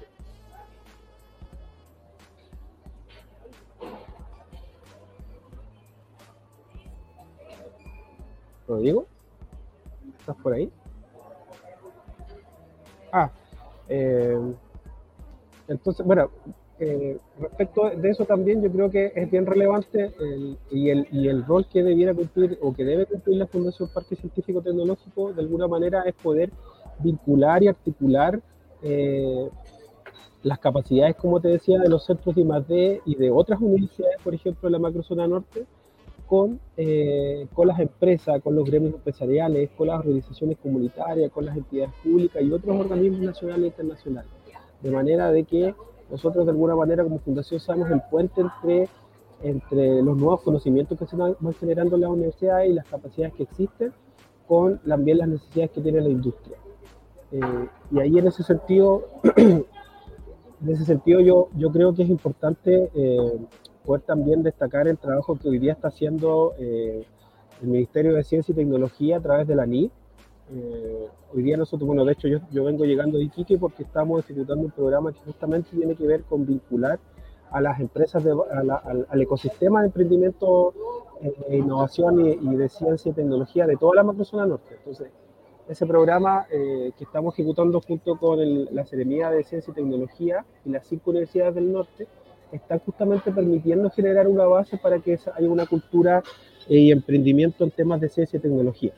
Rodrigo, 8.66 9.06
¿estás 10.18 10.36
por 10.36 10.54
ahí? 10.54 10.72
Ah, 13.12 13.30
eh, 13.88 14.36
entonces, 15.68 16.04
bueno, 16.04 16.30
eh, 16.78 17.18
respecto 17.38 17.90
de 17.90 18.10
eso 18.10 18.24
también 18.24 18.62
yo 18.62 18.72
creo 18.72 18.90
que 18.90 19.12
es 19.14 19.30
bien 19.30 19.46
relevante 19.46 20.10
y, 20.70 20.88
el, 20.88 21.06
y, 21.12 21.28
el, 21.28 21.44
rol 21.44 21.66
que 21.66 21.82
debiera 21.82 22.14
cumplir 22.14 22.58
o 22.60 22.72
que 22.72 22.84
debe 22.84 23.06
cumplir 23.06 23.36
la 23.36 23.46
Fundación 23.46 23.88
Parque 23.92 24.16
Científico 24.16 24.62
Tecnológico 24.62 25.32
de 25.32 25.42
alguna 25.42 25.68
manera 25.68 26.02
es 26.06 26.14
poder 26.14 26.50
vincular 26.98 27.62
y 27.62 27.68
articular 27.68 28.40
eh, 28.82 29.48
las 30.42 30.58
capacidades, 30.58 31.14
como 31.16 31.40
te 31.40 31.48
decía, 31.48 31.78
de 31.78 31.88
los 31.88 32.04
centros 32.04 32.34
de 32.34 32.42
I+.D. 32.42 33.02
y 33.06 33.14
de 33.14 33.30
otras 33.30 33.60
universidades, 33.60 34.16
por 34.22 34.34
ejemplo, 34.34 34.68
en 34.68 34.72
la 34.72 34.78
macrozona 34.80 35.28
norte, 35.28 35.66
con, 36.26 36.58
eh, 36.76 37.46
con 37.54 37.68
las 37.68 37.78
empresas, 37.78 38.42
con 38.42 38.56
los 38.56 38.64
gremios 38.64 38.94
empresariales, 38.94 39.70
con 39.76 39.86
las 39.88 40.00
organizaciones 40.00 40.58
comunitarias, 40.58 41.30
con 41.30 41.44
las 41.44 41.56
entidades 41.56 41.92
públicas 42.02 42.42
y 42.42 42.50
otros 42.50 42.74
organismos 42.74 43.20
nacionales 43.20 43.64
e 43.64 43.68
internacionales. 43.68 44.30
De 44.80 44.90
manera 44.90 45.30
de 45.30 45.44
que 45.44 45.74
nosotros 46.12 46.44
de 46.44 46.52
alguna 46.52 46.76
manera 46.76 47.02
como 47.02 47.18
fundación 47.18 47.58
somos 47.58 47.90
el 47.90 48.02
puente 48.10 48.42
entre, 48.42 48.88
entre 49.42 50.02
los 50.02 50.14
nuevos 50.14 50.42
conocimientos 50.42 50.98
que 50.98 51.06
se 51.06 51.16
van 51.16 51.34
generando 51.58 51.96
en 51.96 52.02
las 52.02 52.10
universidades 52.10 52.70
y 52.70 52.74
las 52.74 52.86
capacidades 52.86 53.32
que 53.34 53.44
existen 53.44 53.92
con 54.46 54.78
también 54.80 55.16
las 55.18 55.28
necesidades 55.28 55.70
que 55.70 55.80
tiene 55.80 56.02
la 56.02 56.10
industria. 56.10 56.58
Eh, 57.32 57.68
y 57.92 58.00
ahí 58.00 58.18
en 58.18 58.26
ese 58.26 58.42
sentido, 58.42 59.08
en 59.36 59.64
ese 60.68 60.84
sentido 60.84 61.20
yo, 61.20 61.48
yo 61.56 61.72
creo 61.72 61.94
que 61.94 62.02
es 62.02 62.10
importante 62.10 62.90
eh, 62.94 63.38
poder 63.82 64.02
también 64.02 64.42
destacar 64.42 64.86
el 64.88 64.98
trabajo 64.98 65.38
que 65.38 65.48
hoy 65.48 65.58
día 65.58 65.72
está 65.72 65.88
haciendo 65.88 66.52
eh, 66.58 67.06
el 67.62 67.68
Ministerio 67.68 68.12
de 68.12 68.22
Ciencia 68.22 68.52
y 68.52 68.56
Tecnología 68.56 69.16
a 69.16 69.20
través 69.20 69.48
de 69.48 69.56
la 69.56 69.64
NID. 69.64 69.90
Eh, 70.50 71.08
hoy 71.34 71.42
día 71.42 71.56
nosotros, 71.56 71.86
bueno, 71.86 72.04
de 72.04 72.12
hecho 72.12 72.28
yo, 72.28 72.38
yo 72.50 72.64
vengo 72.64 72.84
llegando 72.84 73.18
de 73.18 73.24
Iquique 73.24 73.58
porque 73.58 73.84
estamos 73.84 74.24
ejecutando 74.24 74.64
un 74.64 74.70
programa 74.70 75.12
que 75.12 75.20
justamente 75.20 75.70
tiene 75.70 75.94
que 75.94 76.06
ver 76.06 76.24
con 76.24 76.46
vincular 76.46 76.98
a 77.50 77.60
las 77.60 77.80
empresas, 77.80 78.24
de, 78.24 78.32
al, 78.32 79.20
ecosistema 79.20 79.80
de 79.80 79.86
emprendimiento, 79.86 80.72
e 81.48 81.56
innovación 81.56 82.20
y, 82.20 82.56
de 82.56 82.68
ciencia 82.68 83.10
y 83.10 83.12
tecnología 83.12 83.66
de 83.66 83.76
toda 83.76 83.96
la 83.96 84.02
macrozona 84.02 84.46
norte. 84.46 84.74
Entonces, 84.78 85.10
ese 85.68 85.86
programa 85.86 86.46
que 86.48 86.92
estamos 86.98 87.34
ejecutando 87.34 87.80
junto 87.80 88.16
con 88.16 88.38
la 88.74 88.84
Seremía 88.86 89.30
de 89.30 89.44
Ciencia 89.44 89.70
y 89.70 89.74
Tecnología 89.74 90.44
y 90.64 90.70
las 90.70 90.86
cinco 90.86 91.10
universidades 91.10 91.54
del 91.54 91.70
norte, 91.72 92.08
están 92.52 92.78
justamente 92.80 93.32
permitiendo 93.32 93.90
generar 93.90 94.28
una 94.28 94.44
base 94.44 94.76
para 94.76 94.98
que 94.98 95.18
haya 95.34 95.48
una 95.48 95.66
cultura 95.66 96.22
eh, 96.68 96.78
y 96.78 96.92
emprendimiento 96.92 97.64
en 97.64 97.70
temas 97.70 98.00
de 98.00 98.08
ciencia 98.08 98.36
y 98.36 98.40
tecnología. 98.40 98.92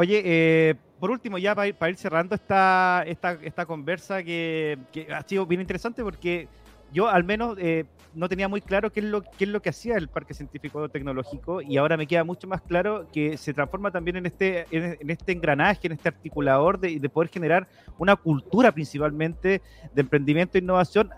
Oye, 0.00 0.22
eh, 0.24 0.74
por 1.00 1.10
último, 1.10 1.38
ya 1.38 1.56
para, 1.56 1.90
ir 1.90 1.96
cerrando 1.96 2.36
esta, 2.36 3.02
esta, 3.04 3.32
esta 3.42 3.66
conversa 3.66 4.22
que, 4.22 4.78
ha 5.12 5.22
sido 5.22 5.44
bien 5.44 5.60
interesante 5.60 6.04
porque 6.04 6.46
yo 6.92 7.08
al 7.08 7.24
menos 7.24 7.58
eh, 7.58 7.84
no 8.14 8.28
tenía 8.28 8.46
muy 8.46 8.60
claro 8.60 8.92
qué 8.92 9.00
es, 9.00 9.06
lo, 9.06 9.22
qué 9.22 9.42
es 9.44 9.48
lo 9.48 9.60
que 9.60 9.70
hacía 9.70 9.96
el 9.96 10.06
Parque 10.06 10.34
Científico 10.34 10.88
Tecnológico 10.88 11.62
y 11.62 11.78
ahora 11.78 11.96
me 11.96 12.06
queda 12.06 12.22
mucho 12.22 12.46
más 12.46 12.62
claro 12.62 13.08
que 13.12 13.36
se 13.36 13.52
transforma 13.52 13.90
también 13.90 14.18
en 14.18 14.26
este, 14.26 14.66
en, 14.70 15.10
este 15.10 15.32
engranaje, 15.32 15.88
en 15.88 15.94
este 15.94 16.10
articulador 16.10 16.78
de, 16.78 17.00
de, 17.00 17.08
poder 17.08 17.28
generar 17.28 17.66
una 17.98 18.14
cultura 18.14 18.70
principalmente 18.70 19.62
de 19.92 20.00
emprendimiento 20.00 20.58
e 20.58 20.60
innovación 20.60 21.10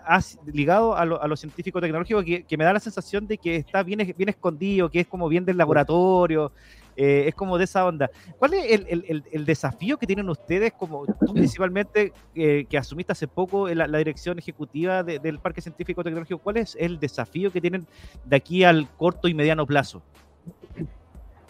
ligado 0.51 0.97
a 0.97 1.05
lo, 1.05 1.21
a 1.21 1.27
lo 1.27 1.35
científico 1.35 1.79
tecnológico 1.79 2.23
que, 2.23 2.45
que, 2.45 2.57
me 2.57 2.63
da 2.63 2.73
la 2.73 2.79
sensación 2.79 3.27
de 3.27 3.37
que 3.37 3.57
está 3.57 3.83
bien, 3.83 4.11
bien 4.17 4.29
escondido, 4.29 4.89
que 4.89 5.01
es 5.01 5.07
como 5.07 5.29
bien 5.29 5.45
del 5.45 5.57
laboratorio, 5.57 6.51
eh, 6.95 7.25
es 7.27 7.35
como 7.35 7.57
de 7.57 7.63
esa 7.63 7.85
onda. 7.85 8.09
¿Cuál 8.37 8.53
es 8.53 8.71
el, 8.71 9.03
el, 9.07 9.23
el, 9.31 9.45
desafío 9.45 9.97
que 9.97 10.07
tienen 10.07 10.29
ustedes, 10.29 10.73
como 10.73 11.05
tú 11.05 11.33
principalmente, 11.33 12.13
eh, 12.35 12.65
que 12.69 12.77
asumiste 12.77 13.11
hace 13.11 13.27
poco 13.27 13.67
la, 13.69 13.87
la 13.87 13.97
dirección 13.97 14.37
ejecutiva 14.39 15.03
de, 15.03 15.19
del 15.19 15.39
Parque 15.39 15.61
Científico 15.61 16.03
Tecnológico? 16.03 16.39
¿Cuál 16.39 16.57
es 16.57 16.75
el 16.79 16.99
desafío 16.99 17.51
que 17.51 17.61
tienen 17.61 17.87
de 18.25 18.35
aquí 18.35 18.63
al 18.63 18.87
corto 18.97 19.27
y 19.27 19.33
mediano 19.33 19.65
plazo? 19.65 20.01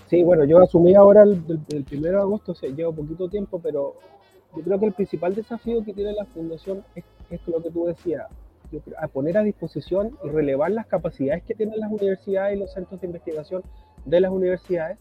Sí, 0.08 0.24
bueno, 0.24 0.44
yo 0.44 0.60
asumí 0.60 0.94
ahora 0.94 1.24
el, 1.24 1.42
el, 1.70 1.84
primero 1.84 2.18
de 2.18 2.24
agosto, 2.24 2.52
o 2.52 2.56
sea, 2.56 2.70
lleva 2.70 2.92
poquito 2.92 3.30
tiempo, 3.30 3.62
pero 3.62 3.96
yo 4.56 4.62
creo 4.62 4.80
que 4.80 4.86
el 4.88 4.94
principal 4.94 5.34
desafío 5.34 5.84
que 5.86 5.94
tiene 5.94 6.12
la 6.12 6.26
Fundación 6.26 6.84
es, 6.96 7.06
es 7.30 7.40
lo 7.48 7.64
que 7.64 7.72
tú 7.72 7.86
decías, 7.86 8.28
a 9.00 9.08
poner 9.08 9.38
a 9.38 9.44
disposición 9.44 10.18
y 10.24 10.30
relevar 10.30 10.72
las 10.72 10.86
capacidades 10.88 11.44
que 11.44 11.56
tienen 11.56 11.80
las 11.80 11.92
universidades 11.92 12.58
y 12.58 12.60
los 12.60 12.74
centros 12.74 13.00
de 13.02 13.08
investigación 13.08 13.64
de 14.06 14.20
las 14.20 14.32
universidades 14.32 14.98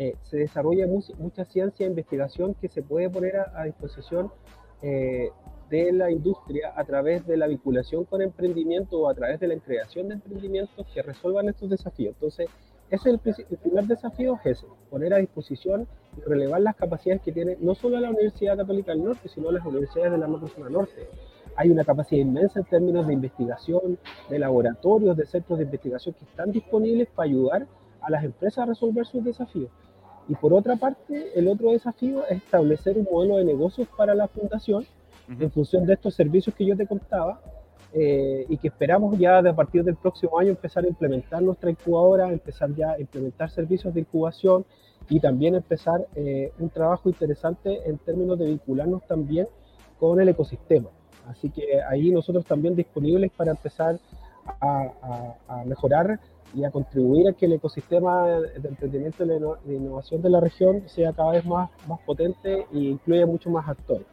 eh, 0.00 0.16
se 0.22 0.38
desarrolla 0.38 0.86
mucha 0.86 1.44
ciencia 1.44 1.84
e 1.84 1.90
investigación 1.90 2.54
que 2.54 2.70
se 2.70 2.82
puede 2.82 3.10
poner 3.10 3.36
a, 3.36 3.64
disposición 3.64 4.32
eh, 4.80 5.28
de 5.68 5.92
la 5.92 6.10
industria 6.10 6.72
a 6.74 6.84
través 6.84 7.26
de 7.26 7.36
la 7.36 7.46
vinculación 7.46 8.06
con 8.06 8.22
emprendimiento 8.22 8.98
o 8.98 9.10
a 9.10 9.14
través 9.14 9.38
de 9.40 9.48
la 9.48 9.56
creación 9.56 10.08
de 10.08 10.14
emprendimientos 10.14 10.86
que 10.94 11.02
resuelvan 11.02 11.50
estos 11.50 11.68
desafíos. 11.68 12.14
Entonces, 12.14 12.48
ese 12.88 13.10
es 13.10 13.38
el, 13.50 13.58
primer 13.58 13.84
desafío, 13.84 14.38
es 14.42 14.56
ese, 14.56 14.66
poner 14.88 15.12
a 15.12 15.18
disposición 15.18 15.86
y 16.16 16.22
relevar 16.22 16.62
las 16.62 16.76
capacidades 16.76 17.20
que 17.20 17.32
tiene 17.32 17.58
no 17.60 17.74
solo 17.74 18.00
la 18.00 18.08
Universidad 18.08 18.56
Católica 18.56 18.92
del 18.92 19.04
Norte, 19.04 19.28
sino 19.28 19.52
las 19.52 19.66
universidades 19.66 20.12
de 20.12 20.18
la 20.18 20.28
macrozona 20.28 20.70
norte. 20.70 21.08
Hay 21.56 21.68
una 21.68 21.84
capacidad 21.84 22.22
inmensa 22.22 22.60
en 22.60 22.64
términos 22.64 23.06
de 23.06 23.12
investigación, 23.12 23.98
de 24.30 24.38
laboratorios, 24.38 25.14
de 25.14 25.26
centros 25.26 25.58
de 25.58 25.66
investigación 25.66 26.14
que 26.14 26.24
están 26.24 26.52
disponibles 26.52 27.08
para 27.14 27.28
ayudar 27.28 27.66
a 28.00 28.10
las 28.10 28.24
empresas 28.24 28.60
a 28.60 28.66
resolver 28.66 29.04
sus 29.04 29.22
desafíos. 29.22 29.70
Y 30.30 30.36
por 30.36 30.54
otra 30.54 30.76
parte, 30.76 31.32
el 31.34 31.48
otro 31.48 31.72
desafío 31.72 32.24
es 32.26 32.36
establecer 32.36 32.96
un 32.96 33.08
modelo 33.10 33.38
de 33.38 33.44
negocios 33.44 33.88
para 33.96 34.14
la 34.14 34.28
fundación 34.28 34.86
en 35.28 35.50
función 35.50 35.84
de 35.86 35.94
estos 35.94 36.14
servicios 36.14 36.54
que 36.54 36.64
yo 36.64 36.76
te 36.76 36.86
contaba 36.86 37.40
eh, 37.92 38.46
y 38.48 38.56
que 38.56 38.68
esperamos 38.68 39.18
ya 39.18 39.38
a 39.38 39.56
partir 39.56 39.82
del 39.82 39.96
próximo 39.96 40.38
año 40.38 40.50
empezar 40.50 40.84
a 40.84 40.88
implementar 40.88 41.42
nuestra 41.42 41.70
incubadora, 41.70 42.32
empezar 42.32 42.72
ya 42.76 42.92
a 42.92 43.00
implementar 43.00 43.50
servicios 43.50 43.92
de 43.92 44.00
incubación 44.02 44.64
y 45.08 45.18
también 45.18 45.56
empezar 45.56 46.06
eh, 46.14 46.52
un 46.60 46.70
trabajo 46.70 47.08
interesante 47.08 47.80
en 47.88 47.98
términos 47.98 48.38
de 48.38 48.46
vincularnos 48.46 49.04
también 49.08 49.48
con 49.98 50.20
el 50.20 50.28
ecosistema. 50.28 50.90
Así 51.26 51.50
que 51.50 51.82
ahí 51.82 52.12
nosotros 52.12 52.44
también 52.44 52.76
disponibles 52.76 53.32
para 53.36 53.50
empezar 53.50 53.98
a, 54.60 55.34
a 55.48 55.64
mejorar 55.64 56.20
y 56.54 56.64
a 56.64 56.70
contribuir 56.70 57.28
a 57.28 57.32
que 57.32 57.46
el 57.46 57.54
ecosistema 57.54 58.26
de 58.26 58.68
emprendimiento 58.68 59.24
y 59.24 59.68
de 59.68 59.76
innovación 59.76 60.22
de 60.22 60.30
la 60.30 60.40
región 60.40 60.82
sea 60.86 61.12
cada 61.12 61.32
vez 61.32 61.44
más, 61.44 61.70
más 61.88 62.00
potente 62.00 62.66
e 62.72 62.78
incluya 62.78 63.26
mucho 63.26 63.50
más 63.50 63.68
actores. 63.68 64.06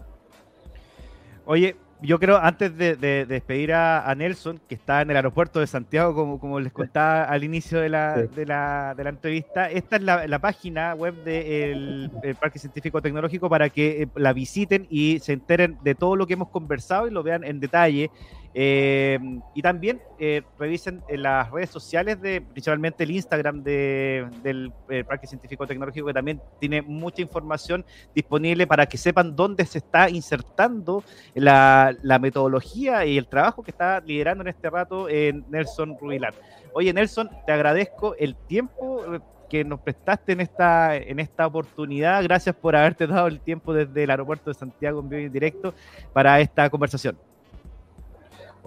Oye, 1.45 1.75
yo 2.01 2.19
creo, 2.19 2.37
antes 2.37 2.77
de, 2.77 2.95
despedir 3.25 3.73
a, 3.73 4.13
Nelson, 4.15 4.59
que 4.67 4.75
está 4.75 5.01
en 5.01 5.09
el 5.09 5.15
aeropuerto 5.15 5.59
de 5.59 5.65
Santiago, 5.65 6.13
como, 6.13 6.39
como 6.39 6.59
les 6.59 6.71
contaba 6.71 7.23
al 7.23 7.43
inicio 7.43 7.79
de 7.79 7.89
la, 7.89 8.17
de 8.17 8.45
la, 8.45 8.93
de 8.95 9.03
la 9.03 9.09
entrevista, 9.09 9.69
esta 9.69 9.95
es 9.95 10.03
la, 10.03 10.39
página 10.39 10.93
web 10.93 11.15
del 11.23 12.11
Parque 12.39 12.59
Científico 12.59 13.01
Tecnológico 13.01 13.49
para 13.49 13.69
que 13.69 14.03
eh, 14.03 14.07
la 14.15 14.33
visiten 14.33 14.85
y 14.91 15.19
se 15.19 15.33
enteren 15.33 15.77
de 15.83 15.95
todo 15.95 16.15
lo 16.15 16.27
que 16.27 16.33
hemos 16.33 16.49
conversado 16.49 17.07
y 17.07 17.11
lo 17.11 17.23
vean 17.23 17.43
en 17.43 17.59
detalle. 17.59 18.11
Eh, 18.59 19.19
y 19.53 19.61
también 19.61 20.01
eh, 20.17 20.41
revisen 20.57 21.03
en 21.07 21.21
las 21.21 21.51
redes 21.51 21.69
sociales, 21.69 22.19
de, 22.19 22.41
principalmente 22.41 23.03
el 23.03 23.11
Instagram 23.11 23.61
de, 23.61 24.27
del 24.41 24.73
eh, 24.89 25.03
Parque 25.03 25.27
Científico 25.27 25.67
Tecnológico, 25.67 26.07
que 26.07 26.13
también 26.13 26.41
tiene 26.59 26.81
mucha 26.81 27.21
información 27.21 27.85
disponible 28.15 28.65
para 28.65 28.87
que 28.87 28.97
sepan 28.97 29.35
dónde 29.35 29.63
se 29.67 29.77
está 29.77 30.09
insertando 30.09 31.03
la, 31.35 31.95
metodología 32.19 33.05
y 33.05 33.19
el 33.19 33.27
trabajo 33.27 33.61
que 33.61 33.69
está 33.69 33.99
liderando 33.99 34.41
en 34.41 34.47
este 34.47 34.71
rato 34.71 35.07
en 35.07 35.45
Nelson 35.51 35.95
Rubilar. 36.01 36.33
Oye, 36.73 36.91
Nelson, 36.91 37.29
te 37.45 37.51
agradezco 37.51 38.15
el 38.15 38.35
tiempo 38.35 39.03
que 39.51 39.63
nos 39.63 39.81
prestaste 39.81 40.31
en 40.31 40.41
esta, 40.41 40.95
en 40.95 41.19
esta 41.19 41.45
oportunidad. 41.45 42.23
Gracias 42.23 42.55
por 42.55 42.75
haberte 42.75 43.05
dado 43.05 43.27
el 43.27 43.39
tiempo 43.39 43.71
desde 43.71 44.03
el 44.03 44.09
aeropuerto 44.09 44.49
de 44.49 44.55
Santiago 44.55 44.99
en 45.01 45.09
vivo 45.09 45.21
y 45.21 45.29
directo 45.29 45.75
para 46.11 46.39
esta 46.39 46.67
conversación. 46.71 47.19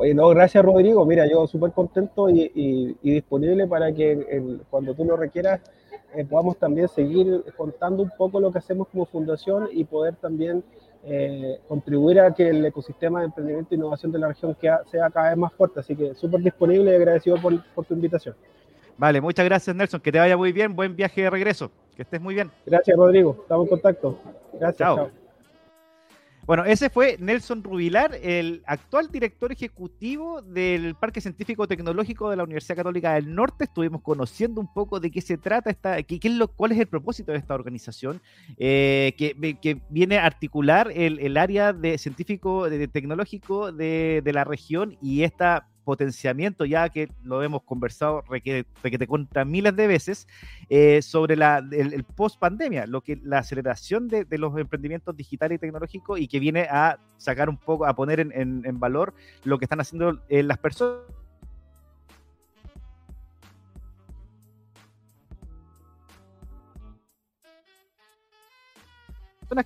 Oye, 0.01 0.15
no, 0.15 0.31
gracias 0.31 0.65
Rodrigo. 0.65 1.05
Mira, 1.05 1.27
yo 1.31 1.47
súper 1.47 1.73
contento 1.73 2.31
y, 2.31 2.97
disponible 3.03 3.67
para 3.67 3.93
que 3.93 4.59
cuando 4.71 4.95
tú 4.95 5.05
lo 5.05 5.15
requieras 5.15 5.61
eh, 6.15 6.25
podamos 6.25 6.57
también 6.57 6.89
seguir 6.89 7.45
contando 7.55 8.03
un 8.03 8.11
poco 8.17 8.41
lo 8.41 8.51
que 8.51 8.61
hacemos 8.61 8.89
como 8.89 9.05
fundación 9.05 9.69
y 9.71 9.85
poder 9.85 10.17
también 10.17 10.65
eh, 11.05 11.59
contribuir 11.69 12.19
a 12.21 12.33
que 12.33 12.49
el 12.49 12.65
ecosistema 12.65 13.21
de 13.21 13.27
emprendimiento 13.27 13.75
e 13.75 13.77
innovación 13.77 14.11
de 14.11 14.21
la 14.21 14.29
región 14.29 14.57
sea 14.59 15.11
cada 15.11 15.29
vez 15.29 15.37
más 15.37 15.53
fuerte. 15.53 15.81
Así 15.81 15.95
que 15.95 16.15
súper 16.15 16.41
disponible 16.41 16.93
y 16.93 16.95
agradecido 16.95 17.37
por, 17.37 17.63
por 17.75 17.85
tu 17.85 17.93
invitación. 17.93 18.35
Vale, 18.97 19.21
muchas 19.21 19.45
gracias 19.45 19.77
Nelson, 19.77 20.01
que 20.01 20.13
te 20.13 20.19
vaya 20.19 20.35
muy 20.35 20.53
bien, 20.53 20.75
buen 20.75 20.97
viaje 20.97 21.21
de 21.21 21.29
regreso, 21.29 21.71
que 21.95 22.03
estés 22.03 22.23
muy 22.23 22.35
bien. 22.35 22.51
Gracias 22.65 22.97
Rodrigo, 22.97 23.37
estamos 23.43 23.67
en 23.67 23.71
contacto. 23.71 24.19
Gracias. 24.55 24.79
chao. 24.79 25.11
Bueno, 26.51 26.65
ese 26.65 26.91
fue 26.91 27.17
Nelson 27.21 27.63
Rubilar, 27.63 28.19
el 28.25 28.65
actual 28.67 29.09
director 29.13 29.53
ejecutivo 29.53 30.43
del 30.43 30.97
Parque 30.97 31.21
Científico 31.21 31.69
Tecnológico 31.69 32.29
de 32.29 32.35
la 32.35 32.43
Universidad 32.43 32.75
Católica 32.75 33.15
del 33.15 33.33
Norte. 33.33 33.67
Estuvimos 33.67 34.03
conociendo 34.03 34.61
un 34.61 34.67
poco 34.67 34.99
de 34.99 35.13
qué 35.13 35.21
se 35.21 35.39
trata, 35.39 35.71
esta, 35.71 36.03
qué, 36.03 36.19
es 36.21 36.33
lo, 36.33 36.49
cuál 36.49 36.73
es 36.73 36.81
el 36.81 36.89
propósito 36.89 37.31
de 37.31 37.39
esta 37.39 37.55
organización, 37.55 38.21
eh, 38.59 39.15
que, 39.17 39.81
viene 39.91 40.19
a 40.19 40.27
articular 40.27 40.91
el, 40.93 41.37
área 41.37 41.73
de 41.73 41.99
científico 41.99 42.69
de, 42.69 42.89
tecnológico 42.89 43.71
de, 43.71 44.21
de 44.25 44.33
la 44.33 44.43
región 44.43 44.99
y 45.01 45.23
esta 45.23 45.69
potenciamiento, 45.91 46.65
ya 46.65 46.89
que 46.89 47.11
lo 47.25 47.43
hemos 47.43 47.65
conversado 47.65 48.23
que 48.45 48.65
te 48.81 49.07
contra 49.09 49.45
miles 49.45 49.75
de 49.75 49.89
veces, 49.89 50.29
eh, 50.69 51.03
sobre 51.03 51.35
la, 51.35 51.67
el, 51.73 52.05
post 52.05 52.39
pandemia, 52.39 52.87
lo 52.87 53.01
que 53.01 53.19
la 53.25 53.39
aceleración 53.39 54.07
de, 54.07 54.25
los 54.39 54.57
emprendimientos 54.57 55.17
digitales 55.17 55.57
y 55.57 55.59
tecnológicos 55.59 56.21
y 56.21 56.29
que 56.29 56.39
viene 56.39 56.69
a 56.71 57.01
sacar 57.17 57.49
un 57.49 57.57
poco, 57.57 57.87
a 57.87 57.95
poner 57.97 58.21
en, 58.21 58.31
en, 58.33 58.79
valor 58.79 59.15
lo 59.43 59.59
que 59.59 59.65
están 59.65 59.81
haciendo 59.81 60.21
eh, 60.29 60.45
las 60.45 60.59
personas 60.59 61.09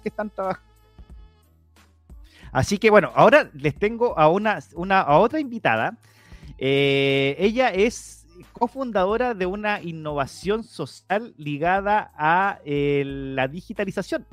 que 0.02 0.08
están 0.08 0.30
trabajando 0.30 0.74
Así 2.54 2.78
que 2.78 2.88
bueno, 2.88 3.10
ahora 3.16 3.50
les 3.52 3.74
tengo 3.74 4.16
a 4.16 4.28
una, 4.28 4.60
una 4.76 5.00
a 5.00 5.18
otra 5.18 5.40
invitada. 5.40 5.98
Eh, 6.66 7.36
ella 7.40 7.68
es 7.68 8.26
cofundadora 8.52 9.34
de 9.34 9.44
una 9.44 9.82
innovación 9.82 10.64
social 10.64 11.34
ligada 11.36 12.10
a 12.16 12.58
eh, 12.64 13.02
la 13.04 13.48
digitalización. 13.48 14.26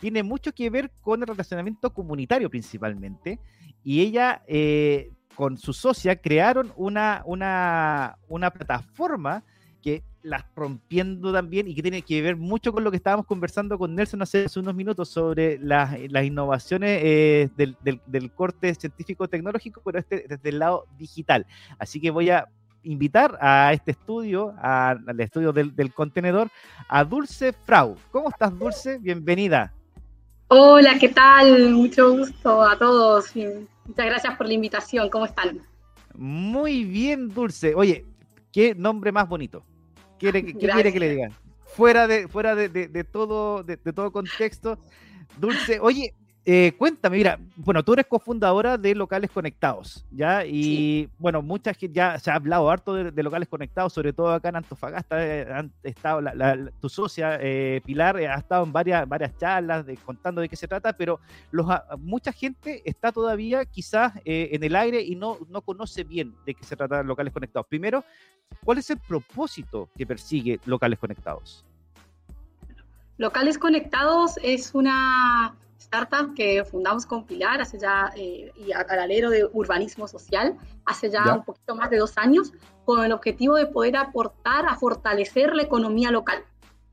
Tiene 0.00 0.22
mucho 0.22 0.52
que 0.52 0.70
ver 0.70 0.90
con 1.02 1.20
el 1.20 1.28
relacionamiento 1.28 1.92
comunitario 1.92 2.48
principalmente. 2.48 3.38
Y 3.84 4.00
ella, 4.00 4.42
eh, 4.46 5.12
con 5.34 5.58
su 5.58 5.74
socia, 5.74 6.16
crearon 6.16 6.72
una, 6.74 7.22
una, 7.26 8.16
una 8.28 8.50
plataforma 8.50 9.44
que 9.82 10.04
las 10.22 10.44
rompiendo 10.54 11.32
también 11.32 11.68
y 11.68 11.74
que 11.74 11.82
tiene 11.82 12.02
que 12.02 12.22
ver 12.22 12.36
mucho 12.36 12.72
con 12.72 12.84
lo 12.84 12.90
que 12.90 12.96
estábamos 12.96 13.26
conversando 13.26 13.78
con 13.78 13.94
Nelson 13.94 14.22
hace, 14.22 14.46
unos 14.56 14.74
minutos 14.74 15.08
sobre 15.08 15.58
las, 15.58 15.98
innovaciones 15.98 17.00
eh, 17.02 17.50
del, 17.56 18.32
corte 18.32 18.74
científico-tecnológico, 18.74 19.82
pero 19.84 19.98
este 19.98 20.26
desde 20.28 20.48
el 20.48 20.58
lado 20.58 20.86
digital. 20.96 21.46
Así 21.78 22.00
que 22.00 22.10
voy 22.10 22.30
a 22.30 22.48
invitar 22.84 23.38
a 23.40 23.72
este 23.72 23.92
estudio, 23.92 24.54
al 24.60 25.20
estudio 25.20 25.52
del, 25.52 25.92
contenedor, 25.94 26.48
a 26.88 27.04
Dulce 27.04 27.52
Frau. 27.52 27.96
¿Cómo 28.10 28.28
estás, 28.28 28.56
Dulce? 28.58 28.98
Bienvenida. 28.98 29.72
Hola, 30.48 30.98
¿qué 30.98 31.08
tal? 31.08 31.70
Mucho 31.70 32.10
gusto 32.10 32.62
a 32.62 32.76
todos. 32.78 33.34
Muchas 33.34 34.06
gracias 34.06 34.36
por 34.36 34.46
la 34.46 34.52
invitación. 34.52 35.08
¿Cómo 35.08 35.24
están? 35.24 35.60
Muy 36.14 36.84
bien, 36.84 37.28
Dulce. 37.28 37.74
Oye, 37.74 38.04
qué 38.52 38.74
nombre 38.74 39.12
más 39.12 39.28
bonito. 39.28 39.64
¿Qué 40.32 40.54
quiere 40.54 40.92
que 40.92 41.00
le 41.00 41.10
digan? 41.10 41.32
Fuera 41.64 42.06
de, 42.06 42.28
fuera 42.28 42.54
de, 42.54 42.68
de, 42.68 43.04
todo, 43.04 43.62
de, 43.62 43.76
todo 43.76 44.12
contexto. 44.12 44.78
Dulce, 45.38 45.80
oye, 45.80 46.14
eh, 46.44 46.72
cuéntame, 46.76 47.18
mira, 47.18 47.38
bueno, 47.54 47.84
tú 47.84 47.92
eres 47.92 48.06
cofundadora 48.06 48.76
de 48.76 48.96
Locales 48.96 49.30
Conectados, 49.30 50.04
¿ya? 50.10 50.44
Y 50.44 51.08
bueno, 51.16 51.40
muchas 51.40 51.76
que 51.76 51.88
ya 51.88 52.18
se 52.18 52.32
ha 52.32 52.34
hablado 52.34 52.68
harto 52.68 52.94
de, 52.94 53.22
Locales 53.22 53.48
Conectados, 53.48 53.92
sobre 53.92 54.12
todo 54.12 54.32
acá 54.32 54.48
en 54.48 54.56
Antofagasta, 54.56 55.24
eh, 55.24 55.46
han 55.52 55.72
estado 55.84 56.20
tu 56.80 56.88
socia 56.88 57.38
eh, 57.40 57.80
Pilar 57.84 58.16
ha 58.16 58.34
estado 58.34 58.64
en 58.64 58.72
varias, 58.72 59.08
varias 59.08 59.36
charlas 59.38 59.86
contando 60.04 60.40
de 60.40 60.48
qué 60.48 60.56
se 60.56 60.66
trata, 60.66 60.92
pero 60.92 61.20
los, 61.52 61.64
ah, 61.70 61.84
mucha 61.98 62.32
gente 62.32 62.82
está 62.84 63.12
todavía 63.12 63.64
quizás 63.64 64.12
en 64.24 64.64
el 64.64 64.74
aire 64.74 65.00
y 65.00 65.14
no, 65.14 65.38
no 65.48 65.60
conoce 65.60 66.02
bien 66.02 66.34
de 66.44 66.54
qué 66.54 66.64
se 66.64 66.74
trata 66.74 67.04
Locales 67.04 67.32
Conectados. 67.32 67.68
Primero, 67.68 68.04
¿cuál 68.64 68.78
es 68.78 68.90
el 68.90 68.98
propósito 68.98 69.88
que 69.96 70.04
persigue 70.04 70.58
Locales 70.64 70.98
Conectados? 70.98 71.64
Locales 73.16 73.58
Conectados 73.58 74.38
es 74.42 74.74
una 74.74 75.54
startup 75.82 76.34
que 76.34 76.64
fundamos 76.64 77.06
con 77.06 77.24
Pilar 77.24 77.60
hace 77.60 77.78
ya, 77.78 78.12
eh, 78.16 78.52
y 78.56 78.72
al 78.72 78.98
alero 78.98 79.30
de 79.30 79.44
urbanismo 79.52 80.08
social, 80.08 80.56
hace 80.84 81.10
ya, 81.10 81.34
un 81.34 81.44
poquito 81.44 81.74
más 81.74 81.90
de 81.90 81.98
dos 81.98 82.16
años, 82.16 82.52
con 82.84 83.04
el 83.04 83.12
objetivo 83.12 83.56
de 83.56 83.66
poder 83.66 83.96
aportar 83.96 84.66
a 84.66 84.76
fortalecer 84.76 85.54
la 85.54 85.62
economía 85.62 86.10
local, 86.10 86.44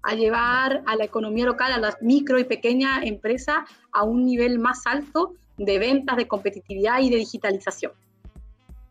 a 0.01 0.15
llevar 0.15 0.83
a 0.85 0.95
la 0.95 1.03
economía 1.03 1.45
local, 1.45 1.71
a 1.71 1.77
las 1.77 2.01
micro 2.01 2.39
y 2.39 2.43
pequeñas 2.43 3.03
empresas 3.03 3.57
a 3.91 4.03
un 4.03 4.25
nivel 4.25 4.59
más 4.59 4.85
alto 4.85 5.33
de 5.57 5.77
ventas, 5.79 6.17
de 6.17 6.27
competitividad 6.27 6.99
y 6.99 7.09
de 7.09 7.17
digitalización. 7.17 7.91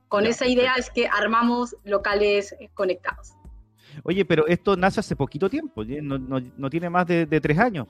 Con 0.08 0.26
esa 0.26 0.46
idea 0.46 0.74
es 0.76 0.90
que 0.90 1.06
armamos 1.06 1.76
locales 1.84 2.54
eh, 2.60 2.68
conectados. 2.74 3.34
Oye, 4.04 4.24
pero 4.24 4.46
esto 4.46 4.76
nace 4.76 5.00
hace 5.00 5.16
poquito 5.16 5.50
tiempo, 5.50 5.84
no, 5.84 6.18
no, 6.18 6.40
no 6.56 6.70
tiene 6.70 6.88
más 6.88 7.06
de, 7.06 7.26
de 7.26 7.40
tres 7.40 7.58
años. 7.58 7.88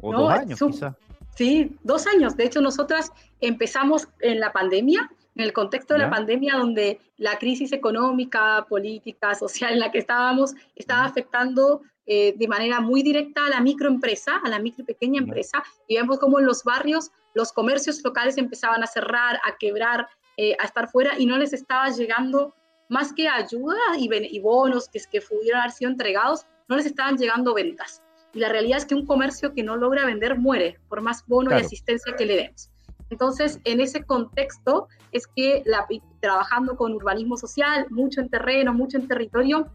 O 0.00 0.12
dos 0.12 0.30
años, 0.30 0.58
quizás. 0.58 0.94
Sí, 1.36 1.76
dos 1.84 2.06
años. 2.06 2.36
De 2.36 2.44
hecho, 2.44 2.60
nosotras 2.60 3.12
empezamos 3.40 4.08
en 4.20 4.40
la 4.40 4.52
pandemia, 4.52 5.08
en 5.36 5.44
el 5.44 5.52
contexto 5.52 5.94
de 5.94 6.00
la 6.00 6.10
pandemia, 6.10 6.56
donde 6.56 7.00
la 7.16 7.38
crisis 7.38 7.72
económica, 7.72 8.66
política, 8.68 9.36
social 9.36 9.74
en 9.74 9.78
la 9.78 9.92
que 9.92 9.98
estábamos, 9.98 10.54
estaba 10.74 11.04
afectando 11.04 11.82
eh, 12.06 12.34
de 12.36 12.48
manera 12.48 12.80
muy 12.80 13.04
directa 13.04 13.46
a 13.46 13.50
la 13.50 13.60
microempresa, 13.60 14.40
a 14.42 14.48
la 14.48 14.58
micro 14.58 14.82
y 14.82 14.86
pequeña 14.86 15.20
empresa, 15.20 15.62
y 15.86 15.94
vemos 15.94 16.18
cómo 16.18 16.40
en 16.40 16.46
los 16.46 16.64
barrios 16.64 17.12
los 17.34 17.52
comercios 17.52 18.02
locales 18.02 18.36
empezaban 18.36 18.82
a 18.82 18.88
cerrar, 18.88 19.36
a 19.44 19.56
quebrar, 19.58 20.08
eh, 20.38 20.56
a 20.58 20.64
estar 20.64 20.88
fuera, 20.88 21.18
y 21.18 21.26
no 21.26 21.38
les 21.38 21.52
estaba 21.52 21.88
llegando 21.90 22.52
más 22.88 23.12
que 23.12 23.28
ayuda 23.28 23.78
y, 23.96 24.08
y 24.12 24.40
bonos 24.40 24.88
que, 24.88 25.00
que 25.08 25.20
pudieran 25.20 25.60
haber 25.60 25.72
sido 25.72 25.90
entregados, 25.90 26.46
no 26.66 26.76
les 26.76 26.86
estaban 26.86 27.16
llegando 27.16 27.54
ventas. 27.54 28.02
Y 28.38 28.40
la 28.40 28.50
realidad 28.50 28.78
es 28.78 28.84
que 28.86 28.94
un 28.94 29.04
comercio 29.04 29.52
que 29.52 29.64
no 29.64 29.76
logra 29.76 30.06
vender 30.06 30.38
muere, 30.38 30.78
por 30.88 31.00
más 31.00 31.26
bono 31.26 31.50
y 31.50 31.54
asistencia 31.54 32.14
que 32.14 32.24
le 32.24 32.36
demos. 32.36 32.70
Entonces, 33.10 33.58
en 33.64 33.80
ese 33.80 34.04
contexto 34.04 34.86
es 35.10 35.26
que 35.26 35.64
la, 35.66 35.88
trabajando 36.20 36.76
con 36.76 36.92
urbanismo 36.92 37.36
social, 37.36 37.88
mucho 37.90 38.20
en 38.20 38.28
terreno, 38.28 38.72
mucho 38.72 38.96
en 38.96 39.08
territorio, 39.08 39.66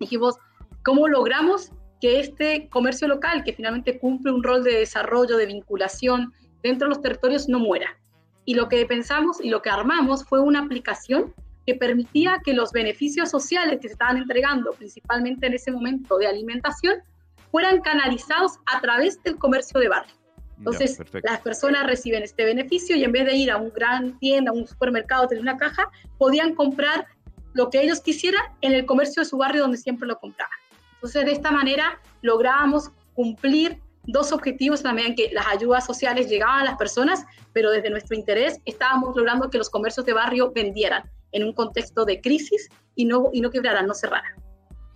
dijimos, 0.00 0.38
¿cómo 0.82 1.06
logramos 1.06 1.70
que 2.00 2.18
este 2.18 2.68
comercio 2.68 3.06
local, 3.06 3.44
que 3.44 3.52
finalmente 3.52 4.00
cumple 4.00 4.32
un 4.32 4.42
rol 4.42 4.64
de 4.64 4.80
desarrollo, 4.80 5.36
de 5.36 5.46
vinculación 5.46 6.32
dentro 6.64 6.88
de 6.88 6.94
los 6.96 7.02
territorios, 7.02 7.48
no 7.48 7.60
muera? 7.60 7.96
Y 8.44 8.54
lo 8.54 8.68
que 8.68 8.84
pensamos 8.86 9.40
y 9.40 9.50
lo 9.50 9.62
que 9.62 9.70
armamos 9.70 10.24
fue 10.24 10.40
una 10.40 10.64
aplicación 10.64 11.32
que 11.64 11.76
permitía 11.76 12.40
que 12.44 12.54
los 12.54 12.72
beneficios 12.72 13.30
sociales 13.30 13.78
que 13.80 13.86
se 13.86 13.92
estaban 13.92 14.16
entregando, 14.16 14.72
principalmente 14.72 15.46
en 15.46 15.54
ese 15.54 15.70
momento 15.70 16.18
de 16.18 16.26
alimentación, 16.26 17.04
fueran 17.50 17.80
canalizados 17.80 18.58
a 18.66 18.80
través 18.80 19.22
del 19.22 19.38
comercio 19.38 19.80
de 19.80 19.88
barrio. 19.88 20.14
Entonces, 20.58 20.98
las 21.22 21.40
personas 21.40 21.86
reciben 21.86 22.22
este 22.22 22.44
beneficio 22.44 22.94
y 22.94 23.02
en 23.02 23.12
vez 23.12 23.24
de 23.24 23.34
ir 23.34 23.50
a 23.50 23.56
un 23.56 23.70
gran 23.70 24.18
tienda, 24.18 24.50
a 24.50 24.54
un 24.54 24.66
supermercado, 24.66 25.26
tener 25.26 25.42
una 25.42 25.56
caja, 25.56 25.90
podían 26.18 26.54
comprar 26.54 27.06
lo 27.54 27.70
que 27.70 27.80
ellos 27.80 28.00
quisieran 28.00 28.44
en 28.60 28.74
el 28.74 28.84
comercio 28.84 29.22
de 29.22 29.28
su 29.28 29.38
barrio 29.38 29.62
donde 29.62 29.78
siempre 29.78 30.06
lo 30.06 30.18
compraban. 30.18 30.56
Entonces, 30.94 31.24
de 31.24 31.32
esta 31.32 31.50
manera 31.50 31.98
lográbamos 32.20 32.90
cumplir 33.14 33.80
dos 34.04 34.32
objetivos 34.32 34.82
también 34.82 35.14
que 35.14 35.30
las 35.32 35.46
ayudas 35.46 35.86
sociales 35.86 36.28
llegaban 36.28 36.60
a 36.60 36.64
las 36.64 36.76
personas, 36.76 37.24
pero 37.52 37.70
desde 37.70 37.88
nuestro 37.88 38.16
interés 38.16 38.60
estábamos 38.66 39.16
logrando 39.16 39.48
que 39.48 39.58
los 39.58 39.70
comercios 39.70 40.04
de 40.04 40.12
barrio 40.12 40.52
vendieran 40.52 41.10
en 41.32 41.44
un 41.44 41.52
contexto 41.52 42.04
de 42.04 42.20
crisis 42.20 42.68
y 42.94 43.06
no, 43.06 43.30
y 43.32 43.40
no 43.40 43.50
quebraran, 43.50 43.86
no 43.86 43.94
cerraran. 43.94 44.34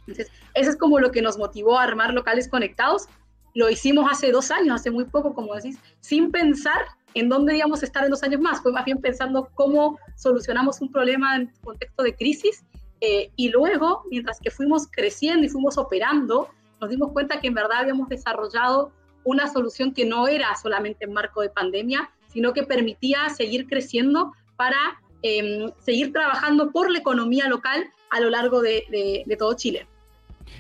Entonces, 0.07 0.31
eso 0.55 0.71
es 0.71 0.77
como 0.77 0.99
lo 0.99 1.11
que 1.11 1.23
nos 1.23 1.39
motivó 1.39 1.79
a 1.79 1.85
armar 1.85 2.13
locales 2.13 2.49
conectados. 2.49 3.09
Lo 3.55 3.71
hicimos 3.71 4.07
hace 4.11 4.33
dos 4.33 4.51
años, 4.51 4.81
hace 4.81 4.91
muy 4.91 5.05
poco, 5.05 5.35
como 5.35 5.55
decís, 5.55 5.79
sin 6.01 6.31
pensar 6.31 6.87
en 7.15 7.29
dónde 7.29 7.57
íbamos 7.57 7.83
a 7.83 7.87
estar 7.87 8.05
en 8.05 8.11
dos 8.11 8.23
años 8.23 8.41
más. 8.41 8.61
Fue 8.61 8.73
más 8.73 8.85
bien 8.85 9.01
pensando 9.01 9.49
cómo 9.55 9.99
solucionamos 10.17 10.81
un 10.81 10.91
problema 10.91 11.37
en 11.37 11.51
contexto 11.63 12.03
de 12.03 12.15
crisis. 12.15 12.65
Eh, 13.01 13.31
y 13.37 13.49
luego, 13.51 14.05
mientras 14.11 14.41
que 14.41 14.51
fuimos 14.51 14.89
creciendo 14.91 15.47
y 15.47 15.49
fuimos 15.49 15.79
operando, 15.79 16.49
nos 16.81 16.91
dimos 16.91 17.13
cuenta 17.13 17.41
que 17.41 17.49
en 17.49 17.55
verdad 17.55 17.79
habíamos 17.79 18.09
desarrollado 18.09 18.93
una 19.25 19.51
solución 19.51 19.95
que 19.95 20.05
no 20.05 20.29
era 20.29 20.55
solamente 20.57 21.05
en 21.05 21.13
marco 21.13 21.41
de 21.41 21.49
pandemia, 21.49 22.11
sino 22.29 22.53
que 22.53 22.65
permitía 22.65 23.29
seguir 23.31 23.67
creciendo 23.67 24.33
para 24.57 24.77
em, 25.23 25.71
seguir 25.79 26.13
trabajando 26.13 26.73
por 26.73 26.91
la 26.91 26.99
economía 26.99 27.49
local 27.49 27.91
a 28.11 28.21
lo 28.21 28.31
largo 28.31 28.61
de 28.61 29.37
todo 29.39 29.55
Chile. 29.55 29.87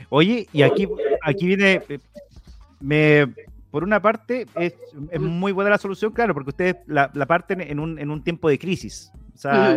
Oye, 0.08 0.48
y 0.52 0.62
aquí, 0.62 0.88
aquí 1.22 1.46
viene, 1.46 1.82
eh, 1.88 1.98
me, 2.80 3.26
por 3.70 3.82
una 3.82 4.00
parte, 4.00 4.46
es, 4.54 4.74
muy 5.18 5.52
buena 5.52 5.70
la 5.70 5.78
solución, 5.78 6.12
claro, 6.12 6.34
porque 6.34 6.50
ustedes 6.50 6.76
la, 6.86 7.10
parten 7.26 7.60
en 7.60 7.80
un, 7.80 7.98
en 7.98 8.10
un 8.10 8.22
tiempo 8.22 8.48
de 8.48 8.58
crisis. 8.58 9.10
O 9.34 9.38
sea, 9.38 9.76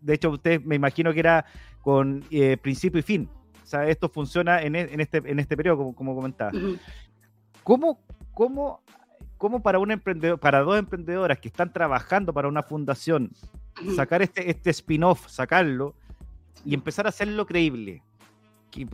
de 0.00 0.14
hecho, 0.14 0.30
ustedes 0.30 0.64
me 0.64 0.76
imagino 0.76 1.12
que 1.12 1.20
era 1.20 1.46
con 1.80 2.24
eh, 2.30 2.56
principio 2.56 3.00
y 3.00 3.02
fin. 3.02 3.30
O 3.62 3.66
sea, 3.66 3.88
esto 3.88 4.08
funciona 4.08 4.62
en, 4.62 4.76
e, 4.76 4.80
en 4.80 5.00
este, 5.00 5.18
en 5.24 5.38
este 5.38 5.56
periodo, 5.56 5.78
como, 5.78 5.94
como 5.94 6.14
comentaba. 6.14 6.52
¿Cómo, 7.62 8.00
cómo, 8.32 8.82
cómo 9.36 9.62
para 9.62 9.78
un 9.78 9.90
emprendedor, 9.90 10.38
para 10.38 10.60
dos 10.60 10.78
emprendedoras 10.78 11.38
que 11.38 11.48
están 11.48 11.72
trabajando 11.72 12.32
para 12.32 12.48
una 12.48 12.62
fundación, 12.62 13.30
sacar 13.94 14.22
este, 14.22 14.50
este 14.50 14.70
spin-off, 14.70 15.28
sacarlo 15.28 15.94
y 16.64 16.74
empezar 16.74 17.06
a 17.06 17.10
hacerlo 17.10 17.46
creíble? 17.46 18.02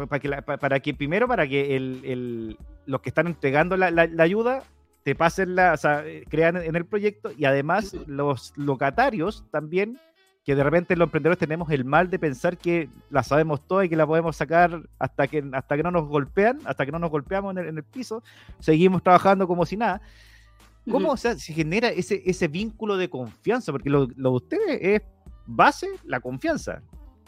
Para, 0.08 0.20
que 0.20 0.42
para 0.42 0.80
que 0.80 0.94
primero, 0.94 1.28
para 1.28 1.46
que 1.46 1.76
el, 1.76 2.56
los 2.86 3.00
que 3.00 3.08
están 3.08 3.26
entregando 3.26 3.76
la, 3.76 3.90
la, 3.90 4.22
ayuda 4.22 4.62
te 5.02 5.14
pasen 5.14 5.54
la, 5.54 5.72
o 5.72 5.76
sea, 5.76 6.04
crean 6.28 6.56
en 6.56 6.76
el 6.76 6.86
proyecto 6.86 7.30
y 7.36 7.44
además 7.44 7.94
los 8.06 8.52
locatarios 8.56 9.44
también, 9.50 9.98
que 10.44 10.54
de 10.54 10.64
repente 10.64 10.96
los 10.96 11.06
emprendedores 11.06 11.38
tenemos 11.38 11.70
el 11.70 11.84
mal 11.84 12.10
de 12.10 12.18
pensar 12.18 12.56
que 12.56 12.88
la 13.10 13.22
sabemos 13.22 13.66
toda 13.66 13.84
y 13.84 13.88
que 13.88 13.96
la 13.96 14.06
podemos 14.06 14.36
sacar 14.36 14.82
hasta 14.98 15.26
que, 15.26 15.44
hasta 15.52 15.76
que 15.76 15.82
no 15.82 15.90
nos 15.90 16.06
golpean, 16.06 16.58
hasta 16.64 16.84
que 16.84 16.92
no 16.92 16.98
nos 16.98 17.10
golpeamos 17.10 17.56
en 17.56 17.78
el, 17.78 17.84
piso, 17.84 18.22
seguimos 18.60 19.02
trabajando 19.02 19.46
como 19.46 19.66
si 19.66 19.76
nada. 19.76 20.00
¿Cómo 20.90 21.16
se 21.16 21.38
genera 21.38 21.88
ese, 21.88 22.22
ese 22.26 22.46
vínculo 22.46 22.98
de 22.98 23.08
confianza? 23.08 23.72
Porque 23.72 23.88
lo, 23.88 24.06
lo 24.16 24.30
de 24.30 24.36
ustedes 24.36 24.78
es 24.82 25.02
base 25.46 25.88
la 26.04 26.20
confianza 26.20 26.82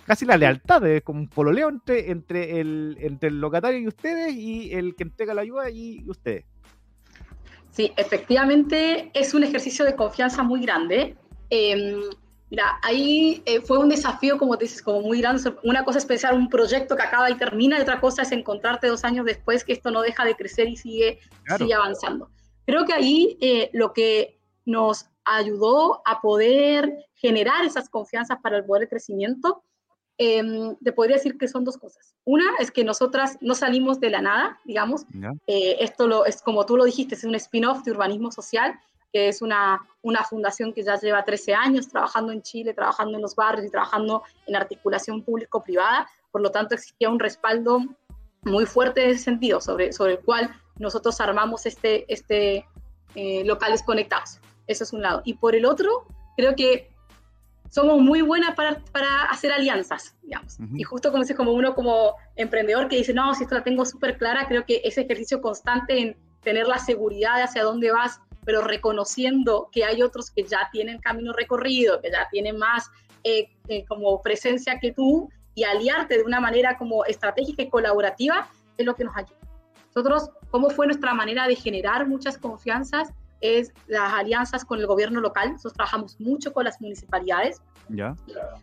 casi 0.07 0.25
la 0.25 0.37
lealtad, 0.37 0.87
es 0.87 1.03
como 1.03 1.21
un 1.21 1.29
pololeo 1.29 1.69
entre, 1.69 2.11
entre, 2.11 2.61
el, 2.61 2.97
entre 3.01 3.29
el 3.29 3.41
locatario 3.41 3.81
y 3.81 3.89
ustedes 3.89 4.35
y 4.35 4.73
el 4.73 4.95
que 4.95 5.03
entrega 5.05 5.35
la 5.35 5.43
ayuda 5.43 5.69
y 5.71 6.09
ustedes. 6.09 6.45
Sí, 7.77 7.93
efectivamente 7.99 9.11
es 9.13 9.35
un 9.35 9.45
ejercicio 9.45 9.85
de 9.85 9.95
confianza 9.95 10.43
muy 10.43 10.63
grande. 10.63 11.15
Em, 11.51 12.01
mira, 12.49 12.79
ahí 12.83 13.43
eh, 13.45 13.61
fue 13.61 13.77
un 13.77 13.91
desafío, 13.91 14.39
como 14.39 14.57
te 14.57 14.65
dices, 14.65 14.81
como 14.81 15.03
muy 15.03 15.21
grande. 15.21 15.53
Una 15.63 15.85
cosa 15.85 15.99
es 15.99 16.07
pensar 16.07 16.33
un 16.33 16.49
proyecto 16.49 16.97
que 16.97 17.03
acaba 17.03 17.31
y 17.31 17.37
termina, 17.37 17.77
y 17.79 17.83
otra 17.83 18.01
cosa 18.01 18.23
es 18.23 18.33
encontrarte 18.33 18.87
dos 18.87 19.05
años 19.05 19.27
después 19.27 19.63
que 19.63 19.75
esto 19.75 19.91
no 19.91 20.01
deja 20.01 20.25
de 20.25 20.35
crecer 20.35 20.69
y 20.69 20.77
sigue, 20.77 21.19
sigue 21.59 21.75
avanzando. 21.75 22.31
Creo 22.65 22.87
que 22.87 22.95
ahí 22.95 23.37
eh, 23.43 23.69
lo 23.75 23.93
que 23.93 24.41
nos 24.65 25.11
ayudó 25.27 26.01
a 26.07 26.23
poder 26.23 26.91
generar 27.15 27.63
esas 27.67 27.91
confianzas 27.91 28.39
para 28.43 28.57
el 28.57 28.65
poder 28.65 28.85
de 28.85 28.89
crecimiento 28.89 29.65
eh, 30.19 30.43
te 30.83 30.93
podría 30.93 31.17
decir 31.17 31.37
que 31.37 31.49
son 31.49 31.65
dos 31.65 31.77
cosas. 31.77 32.15
Una 32.25 32.45
es 32.59 32.71
que 32.71 32.85
nosotras 32.85 33.37
no 33.41 33.55
salimos 33.55 34.01
de 34.01 34.11
la 34.11 34.23
nada, 34.23 34.59
digamos. 34.65 35.05
Eh, 35.47 35.77
esto 35.81 36.07
lo, 36.07 36.25
es 36.25 36.43
como 36.43 36.65
tú 36.65 36.77
lo 36.77 36.85
dijiste, 36.85 37.15
es 37.15 37.25
un 37.25 37.35
spin-off 37.35 37.83
de 37.85 37.93
urbanismo 37.93 38.33
social, 38.33 38.79
que 39.13 39.29
es 39.29 39.43
una, 39.43 39.81
una 40.03 40.25
fundación 40.25 40.73
que 40.73 40.83
ya 40.83 40.99
lleva 40.99 41.25
13 41.25 41.55
años 41.55 41.89
trabajando 41.89 42.33
en 42.33 42.43
Chile, 42.43 42.75
trabajando 42.75 43.17
en 43.17 43.23
los 43.23 43.37
barrios 43.37 43.67
y 43.67 43.71
trabajando 43.71 44.23
en 44.47 44.57
articulación 44.57 45.23
público-privada. 45.23 46.09
Por 46.33 46.41
lo 46.41 46.51
tanto, 46.51 46.75
existía 46.75 47.11
un 47.11 47.21
respaldo 47.21 47.81
muy 48.43 48.65
fuerte 48.65 49.05
en 49.05 49.11
ese 49.11 49.25
sentido, 49.25 49.61
sobre, 49.61 49.93
sobre 49.93 50.15
el 50.15 50.21
cual 50.21 50.51
nosotros 50.79 51.21
armamos 51.21 51.67
este, 51.67 52.11
este 52.13 52.65
eh, 53.15 53.45
locales 53.45 53.83
conectados. 53.83 54.41
Eso 54.67 54.85
es 54.85 54.93
un 54.93 55.03
lado. 55.03 55.23
Y 55.25 55.35
por 55.35 55.55
el 55.55 55.65
otro, 55.65 56.07
creo 56.37 56.55
que 56.55 56.91
somos 57.71 58.01
muy 58.01 58.23
buenas 58.23 58.55
para, 58.55 58.79
para 58.93 59.25
hacer 59.25 59.53
alianzas, 59.53 60.17
digamos. 60.23 60.59
Y 60.75 60.83
justo 60.83 61.13
como 61.13 61.25
como 61.37 61.53
uno 61.53 61.75
como 61.75 62.15
emprendedor 62.37 62.89
que 62.89 62.97
dice, 62.97 63.13
no, 63.13 63.35
si 63.35 63.45
esto 63.45 63.55
la 63.57 63.65
tengo 63.65 63.85
súper 63.85 64.17
clara, 64.19 64.47
creo 64.47 64.65
que 64.65 64.81
ese 64.85 65.03
ejercicio 65.03 65.41
constante 65.41 65.99
en 65.99 66.17
tener 66.43 66.67
la 66.67 66.79
seguridad 66.79 67.37
de 67.37 67.43
hacia 67.43 67.65
dónde 67.65 67.91
vas, 67.91 68.21
pero 68.45 68.63
reconociendo 68.63 69.69
que 69.73 69.85
hay 69.85 70.03
otros 70.03 70.31
que 70.31 70.45
ya 70.45 70.69
tienen 70.71 70.99
camino 70.99 71.33
recorrido, 71.33 72.01
que 72.01 72.11
ya 72.11 72.29
tienen 72.31 72.57
más 72.59 72.89
eh, 73.25 73.49
eh, 73.69 73.85
como 73.87 74.23
presencia 74.23 74.79
que 74.79 74.93
tú, 74.93 75.29
y 75.57 75.65
aliarte 75.65 76.19
de 76.19 76.23
una 76.23 76.39
manera 76.39 76.77
como 76.79 77.05
estratégica 77.05 77.63
y 77.63 77.69
colaborativa, 77.69 78.49
es 78.77 78.87
lo 78.87 78.95
que 78.95 79.05
nos 79.05 79.17
ayuda. 79.17 79.39
Nosotros, 79.95 80.31
¿cómo 80.51 80.69
fue 80.71 80.87
nuestra 80.87 81.15
manera 81.15 81.49
de 81.49 81.57
generar 81.57 82.07
muchas 82.07 82.37
confianzas? 82.37 83.09
Es 83.41 83.73
las 83.87 84.13
alianzas 84.13 84.65
con 84.65 84.81
el 84.81 84.87
gobierno 84.87 85.21
local. 85.21 85.53
Nosotros 85.53 85.75
trabajamos 85.75 86.21
mucho 86.21 86.53
con 86.53 86.65
las 86.65 86.81
municipalidades. 86.81 87.63
¿Ya? 87.89 88.17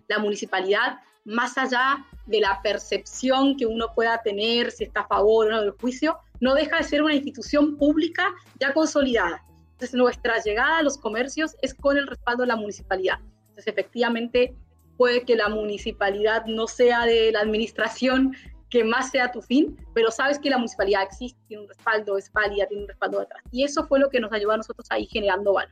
La 0.08 0.20
municipalidad, 0.20 1.00
más 1.26 1.58
allá 1.58 2.06
de 2.26 2.42
la 2.42 2.62
percepción 2.62 3.56
que 3.58 3.66
uno 3.66 3.94
pueda 3.96 4.22
tener, 4.22 4.72
si 4.72 4.84
está 4.86 5.02
a 5.02 5.08
favor 5.08 5.48
o 5.48 5.52
no 5.52 5.62
del 5.62 5.72
juicio, 5.72 6.18
no 6.40 6.56
deja 6.56 6.78
de 6.78 6.84
ser 6.84 7.02
una 7.04 7.16
institución 7.16 7.78
pública 7.78 8.34
ya 8.60 8.74
consolidada. 8.74 9.44
Entonces, 9.72 9.94
nuestra 9.94 10.42
llegada 10.42 10.78
a 10.78 10.84
los 10.84 10.98
comercios 10.98 11.56
es 11.62 11.74
con 11.74 11.98
el 11.98 12.08
respaldo 12.08 12.44
de 12.44 12.48
la 12.48 12.56
municipalidad. 12.56 13.20
Entonces, 13.50 13.68
efectivamente, 13.68 14.56
puede 14.98 15.24
que 15.24 15.36
la 15.36 15.50
municipalidad 15.50 16.46
no 16.46 16.68
sea 16.68 17.06
de 17.06 17.32
la 17.32 17.42
administración 17.42 18.36
que 18.74 18.84
más 18.84 19.12
sea 19.12 19.32
tu 19.32 19.40
fin, 19.40 19.78
pero 19.94 20.10
sabes 20.10 20.40
que 20.40 20.50
la 20.50 20.58
municipalidad 20.58 21.04
existe, 21.04 21.40
tiene 21.48 21.62
un 21.62 21.70
respaldo, 21.70 22.18
es 22.18 22.34
válida, 22.34 22.66
tiene 22.66 22.82
un 22.82 22.90
respaldo 22.90 23.20
detrás. 23.20 23.44
Y 23.52 23.64
eso 23.64 23.86
fue 23.86 24.00
lo 24.00 24.10
que 24.10 24.20
nos 24.20 24.34
ayudó 24.34 24.54
a 24.54 24.58
nosotros 24.58 24.88
ahí 24.90 25.06
generando 25.06 25.54
valor. 25.54 25.72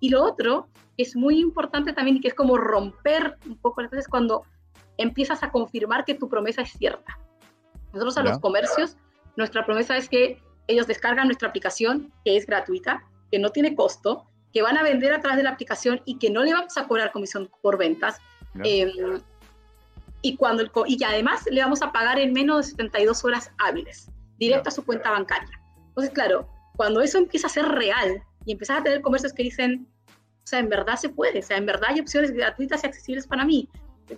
Y 0.00 0.10
lo 0.10 0.22
otro 0.22 0.68
que 0.98 1.04
es 1.04 1.16
muy 1.16 1.40
importante 1.40 1.94
también 1.94 2.18
y 2.18 2.20
que 2.20 2.28
es 2.28 2.34
como 2.34 2.58
romper 2.58 3.38
un 3.46 3.56
poco 3.56 3.80
las 3.80 3.90
veces 3.90 4.06
cuando 4.06 4.42
empiezas 4.98 5.42
a 5.42 5.50
confirmar 5.50 6.04
que 6.04 6.12
tu 6.12 6.28
promesa 6.28 6.60
es 6.60 6.72
cierta. 6.72 7.18
Nosotros 7.94 8.18
a 8.18 8.22
los 8.22 8.38
comercios, 8.38 8.98
nuestra 9.36 9.64
promesa 9.64 9.96
es 9.96 10.06
que 10.06 10.38
ellos 10.66 10.86
descargan 10.86 11.28
nuestra 11.28 11.48
aplicación, 11.48 12.12
que 12.22 12.36
es 12.36 12.44
gratuita, 12.44 13.02
que 13.30 13.38
no 13.38 13.48
tiene 13.48 13.74
costo, 13.74 14.26
que 14.52 14.60
van 14.60 14.76
a 14.76 14.82
vender 14.82 15.14
a 15.14 15.20
través 15.20 15.38
de 15.38 15.42
la 15.42 15.52
aplicación 15.52 16.02
y 16.04 16.18
que 16.18 16.28
no 16.28 16.44
le 16.44 16.52
vamos 16.52 16.76
a 16.76 16.86
cobrar 16.86 17.12
comisión 17.12 17.50
por 17.62 17.78
ventas 17.78 18.18
y, 20.26 20.36
cuando 20.36 20.62
el, 20.62 20.70
y 20.86 21.02
además 21.04 21.44
le 21.50 21.60
vamos 21.60 21.82
a 21.82 21.92
pagar 21.92 22.18
en 22.18 22.32
menos 22.32 22.66
de 22.66 22.70
72 22.72 23.24
horas 23.24 23.50
hábiles, 23.58 24.10
directo 24.38 24.68
a 24.68 24.72
su 24.72 24.84
cuenta 24.84 25.10
bancaria. 25.10 25.60
Entonces, 25.88 26.12
claro, 26.12 26.48
cuando 26.76 27.00
eso 27.00 27.18
empieza 27.18 27.46
a 27.46 27.50
ser 27.50 27.66
real 27.66 28.22
y 28.44 28.52
empiezas 28.52 28.80
a 28.80 28.82
tener 28.82 29.02
comercios 29.02 29.32
que 29.32 29.44
dicen, 29.44 29.86
o 30.08 30.46
sea, 30.46 30.58
en 30.58 30.68
verdad 30.68 30.96
se 30.96 31.08
puede, 31.08 31.38
o 31.38 31.42
sea, 31.42 31.56
en 31.56 31.66
verdad 31.66 31.90
hay 31.90 32.00
opciones 32.00 32.32
gratuitas 32.32 32.82
y 32.82 32.86
accesibles 32.86 33.26
para 33.26 33.44
mí, 33.44 33.68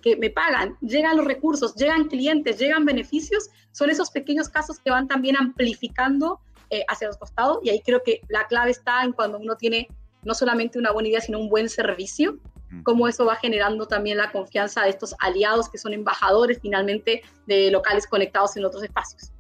que 0.03 0.17
me 0.17 0.31
pagan, 0.31 0.77
llegan 0.81 1.17
los 1.17 1.27
recursos, 1.27 1.75
llegan 1.75 2.09
clientes, 2.09 2.59
llegan 2.59 2.85
beneficios, 2.85 3.49
son 3.73 3.91
esos 3.91 4.11
pequeños 4.11 4.49
casos 4.49 4.79
que 4.79 4.91
van 4.91 5.09
también 5.09 5.37
amplificando 5.37 6.41
eh, 6.71 6.85
hacia 6.89 7.09
los 7.09 7.17
costados 7.17 7.61
y 7.63 7.71
ahí 7.71 7.81
creo 7.81 8.03
que 8.03 8.21
la 8.29 8.47
clave 8.47 8.71
está 8.71 9.03
en 9.03 9.13
cuando 9.13 9.39
uno 9.39 9.57
tiene 9.57 9.89
no 10.23 10.35
solamente 10.35 10.79
una 10.79 10.93
buena 10.93 11.09
idea, 11.09 11.21
sino 11.21 11.39
un 11.39 11.49
buen 11.49 11.69
servicio 11.69 12.39
cómo 12.83 13.09
eso 13.09 13.25
va 13.25 13.37
generando 13.37 13.87
también 13.87 14.19
la 14.19 14.31
confianza 14.31 14.83
de 14.83 14.91
estos 14.91 15.15
aliados 15.19 15.69
que 15.69 15.79
son 15.79 15.93
embajadores 15.93 16.59
finalmente 16.61 17.23
de 17.47 17.71
locales 17.71 18.07
conectados 18.07 18.57
en 18.57 18.65
otros 18.65 18.83
espacios. 18.83 19.33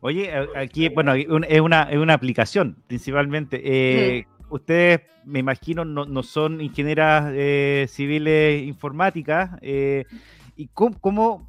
Oye, 0.00 0.32
aquí, 0.56 0.88
bueno, 0.88 1.14
es 1.14 1.60
una, 1.60 1.84
es 1.84 1.96
una 1.96 2.14
aplicación 2.14 2.76
principalmente. 2.88 3.60
Eh, 3.64 4.26
ustedes, 4.50 5.02
me 5.24 5.38
imagino, 5.38 5.84
no, 5.84 6.22
son 6.22 6.60
ingenieras 6.60 7.32
eh, 7.34 7.86
civiles 7.88 8.64
informáticas. 8.64 9.50
Eh, 9.62 10.04
¿Y 10.56 10.68
cómo, 10.68 11.48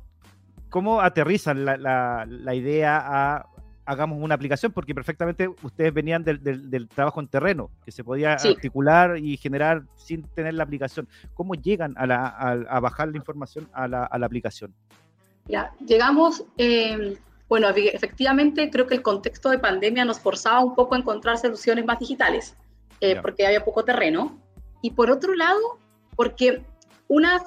cómo, 0.70 1.02
aterrizan 1.02 1.66
la, 1.66 1.78
la, 1.78 2.26
la 2.28 2.56
idea 2.56 3.02
a 3.04 3.53
hagamos 3.86 4.20
una 4.22 4.36
aplicación, 4.36 4.72
porque 4.72 4.96
perfectamente 4.96 5.50
ustedes 5.62 5.94
venían 5.94 6.24
del, 6.24 6.42
del, 6.44 6.88
trabajo 6.88 7.20
en 7.20 7.28
terreno, 7.28 7.70
que 7.84 7.92
se 7.92 8.04
podía 8.04 8.34
articular 8.34 9.18
y 9.18 9.38
generar 9.38 9.84
sin 9.96 10.24
tener 10.24 10.54
la 10.54 10.64
aplicación. 10.64 11.08
¿Cómo 11.34 11.56
llegan 11.56 11.94
a, 11.98 12.08
la, 12.08 12.28
a, 12.28 12.80
bajar 12.80 13.10
la 13.10 13.18
información 13.18 13.68
a 13.74 13.88
la, 13.88 14.06
a 14.06 14.18
la 14.18 14.26
aplicación? 14.26 14.74
Ya, 15.48 15.72
llegamos, 15.86 16.46
eh, 16.58 17.18
bueno, 17.50 17.70
efectivamente 17.70 18.70
creo 18.70 18.88
que 18.88 18.96
el 18.96 19.02
contexto 19.02 19.50
de 19.50 19.60
pandemia 19.60 20.06
nos 20.06 20.20
forzaba 20.20 20.64
un 20.64 20.76
poco 20.76 20.96
a 20.96 21.00
encontrar 21.00 21.38
soluciones 21.38 21.86
más 21.86 22.00
digitales, 22.00 22.56
eh, 23.02 23.20
porque 23.22 23.46
había 23.46 23.66
poco 23.66 23.84
terreno. 23.84 24.40
Y 24.82 24.92
por 24.92 25.12
otro 25.12 25.34
lado, 25.36 25.60
porque 26.16 26.64
una, 27.08 27.42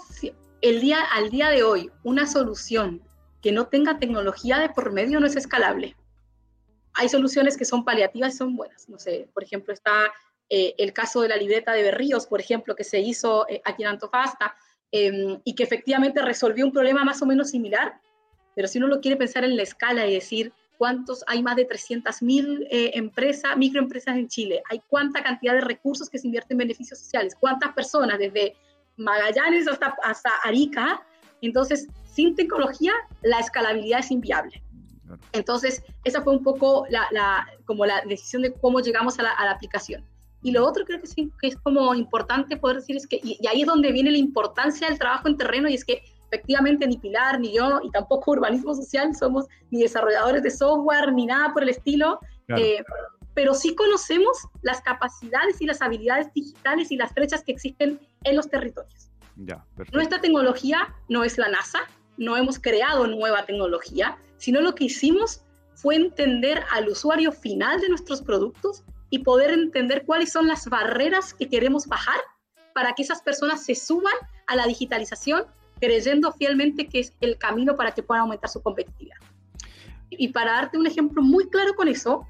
el 0.61 0.80
día, 0.80 0.99
al 1.14 1.30
día 1.30 1.49
de 1.49 1.62
hoy, 1.62 1.91
una 2.03 2.26
solución 2.26 3.03
que 3.41 3.53
no 3.53 3.66
tenga 3.66 3.99
tecnología 3.99 4.59
de 4.59 4.68
por 4.68 4.93
medio 4.93 5.20
no 5.20 5.26
es 5.26 5.37
escalable 5.37 5.97
hay 6.97 7.09
soluciones 7.09 7.57
que 7.57 7.65
son 7.65 7.85
paliativas 7.85 8.35
y 8.35 8.37
son 8.39 8.57
buenas. 8.57 8.89
No 8.89 8.99
sé, 8.99 9.29
por 9.33 9.45
ejemplo, 9.45 9.73
está 9.73 10.13
eh, 10.49 10.75
el 10.79 10.93
caso 10.93 11.21
de 11.23 11.29
la 11.29 11.37
libreta 11.37 11.73
de 11.73 11.83
Berríos, 11.83 12.27
por 12.27 12.41
ejemplo, 12.41 12.75
que 12.75 12.85
se 12.85 13.01
hizo 13.01 13.47
eh, 13.49 13.61
aquí 13.65 13.83
en 13.83 13.89
Antofagasta 13.91 14.55
em, 14.93 15.41
y 15.45 15.55
que 15.55 15.63
efectivamente 15.63 16.23
resolvió 16.23 16.65
un 16.65 16.73
problema 16.73 17.05
más 17.05 17.21
o 17.23 17.27
menos 17.27 17.51
similar, 17.51 18.01
pero 18.55 18.69
si 18.69 18.79
uno 18.79 18.87
lo 18.87 19.01
quiere 19.01 19.17
pensar 19.17 19.45
en 19.45 19.57
la 19.57 19.63
escala 19.63 20.07
y 20.07 20.15
decir 20.15 20.53
cuántos, 20.79 21.25
hay 21.27 21.43
más 21.43 21.57
de 21.57 21.69
300.000 21.69 22.67
eh, 22.71 22.91
empresas, 22.95 23.57
microempresas 23.57 24.17
en 24.17 24.29
Chile, 24.29 24.63
hay 24.71 24.81
cuánta 24.89 25.23
cantidad 25.23 25.55
de 25.55 25.63
recursos 25.63 26.09
que 26.09 26.19
se 26.19 26.27
invierten 26.29 26.55
en 26.55 26.59
beneficios 26.59 27.01
sociales, 27.01 27.35
cuántas 27.39 27.73
personas 27.73 28.19
desde 28.19 28.55
Magallanes 28.97 29.69
hasta, 29.69 29.95
hasta 30.03 30.31
Arica, 30.45 31.05
entonces 31.43 31.89
sin 32.05 32.35
tecnología 32.35 32.93
la 33.23 33.41
escalabilidad 33.41 34.01
es 34.01 34.11
inviable. 34.11 34.63
Entonces, 35.33 35.83
esa 36.05 36.23
fue 36.23 36.35
un 36.35 36.43
poco 36.43 36.87
la, 36.91 37.47
como 37.65 37.87
la 37.87 38.03
decisión 38.03 38.43
de 38.43 38.53
cómo 38.53 38.81
llegamos 38.81 39.19
a 39.19 39.23
la, 39.23 39.51
aplicación. 39.51 40.05
Y 40.43 40.53
lo 40.53 40.67
otro 40.67 40.85
creo 40.85 41.01
que 41.01 41.07
sí, 41.07 41.33
que 41.41 41.49
es 41.49 41.57
como 41.57 41.95
importante 41.95 42.57
poder 42.57 42.77
decir 42.77 42.97
es 42.97 43.07
que, 43.07 43.21
y, 43.23 43.45
ahí 43.47 43.63
es 43.63 43.67
donde 43.67 43.93
viene 43.93 44.11
la 44.11 44.19
importancia 44.19 44.89
del 44.89 44.99
trabajo 44.99 45.29
en 45.29 45.37
terreno, 45.37 45.69
y 45.69 45.75
es 45.75 45.85
que 45.85 46.03
efectivamente 46.31 46.87
ni 46.87 46.99
Pilar, 46.99 47.41
ni 47.41 47.55
yo, 47.55 47.81
y 47.83 47.91
tampoco 47.91 48.33
Urbanismo 48.33 48.75
Social 48.75 49.15
somos 49.15 49.47
ni 49.71 49.83
desarrolladores 49.83 50.43
de 50.43 50.51
software, 50.51 51.13
ni 51.13 51.27
nada 51.27 51.53
por 51.53 51.63
el 51.63 51.71
estilo, 51.71 52.21
eh, 52.49 52.83
pero 53.35 53.55
sí 53.55 53.75
conocemos 53.75 54.37
las 54.63 54.81
capacidades 54.81 55.61
y 55.61 55.67
las 55.67 55.83
habilidades 55.83 56.33
digitales 56.33 56.91
y 56.91 56.97
las 56.97 57.13
brechas 57.15 57.45
que 57.45 57.53
existen 57.53 58.01
en 58.25 58.37
los 58.37 58.49
territorios. 58.49 59.11
Nuestra 59.93 60.21
tecnología 60.21 60.95
no 61.09 61.23
es 61.23 61.37
la 61.37 61.49
NASA, 61.49 61.81
no 62.17 62.37
hemos 62.37 62.59
creado 62.59 63.07
nueva 63.07 63.45
tecnología, 63.45 64.17
sino 64.39 64.61
lo 64.61 64.74
que 64.74 64.84
hicimos 64.84 65.43
fue 65.74 65.97
entender 65.97 66.62
al 66.70 66.89
usuario 66.89 67.32
final 67.32 67.80
de 67.80 67.89
nuestros 67.89 68.22
productos 68.22 68.84
y 69.11 69.20
poder 69.20 69.51
entender 69.51 70.05
cuáles 70.05 70.32
son 70.32 70.47
las 70.47 70.66
barreras 70.68 71.34
que 71.34 71.49
queremos 71.49 71.87
bajar 71.87 72.18
para 72.74 72.93
que 72.95 73.03
esas 73.03 73.22
personas 73.22 73.64
se 73.64 73.74
suban 73.74 74.14
a 74.47 74.57
la 74.57 74.66
digitalización 74.66 75.45
creyendo 75.80 76.32
fielmente 76.32 76.89
que 76.89 77.01
es 77.01 77.12
el 77.20 77.39
camino 77.39 77.76
para 77.76 77.93
que 77.93 78.03
puedan 78.03 78.22
aumentar 78.22 78.51
su 78.51 78.62
competitividad. 78.62 79.16
Y 80.11 80.28
para 80.28 80.53
darte 80.53 80.78
un 80.78 80.87
ejemplo 80.87 81.22
muy 81.22 81.49
claro 81.51 81.74
con 81.74 81.89
eso, 81.89 82.26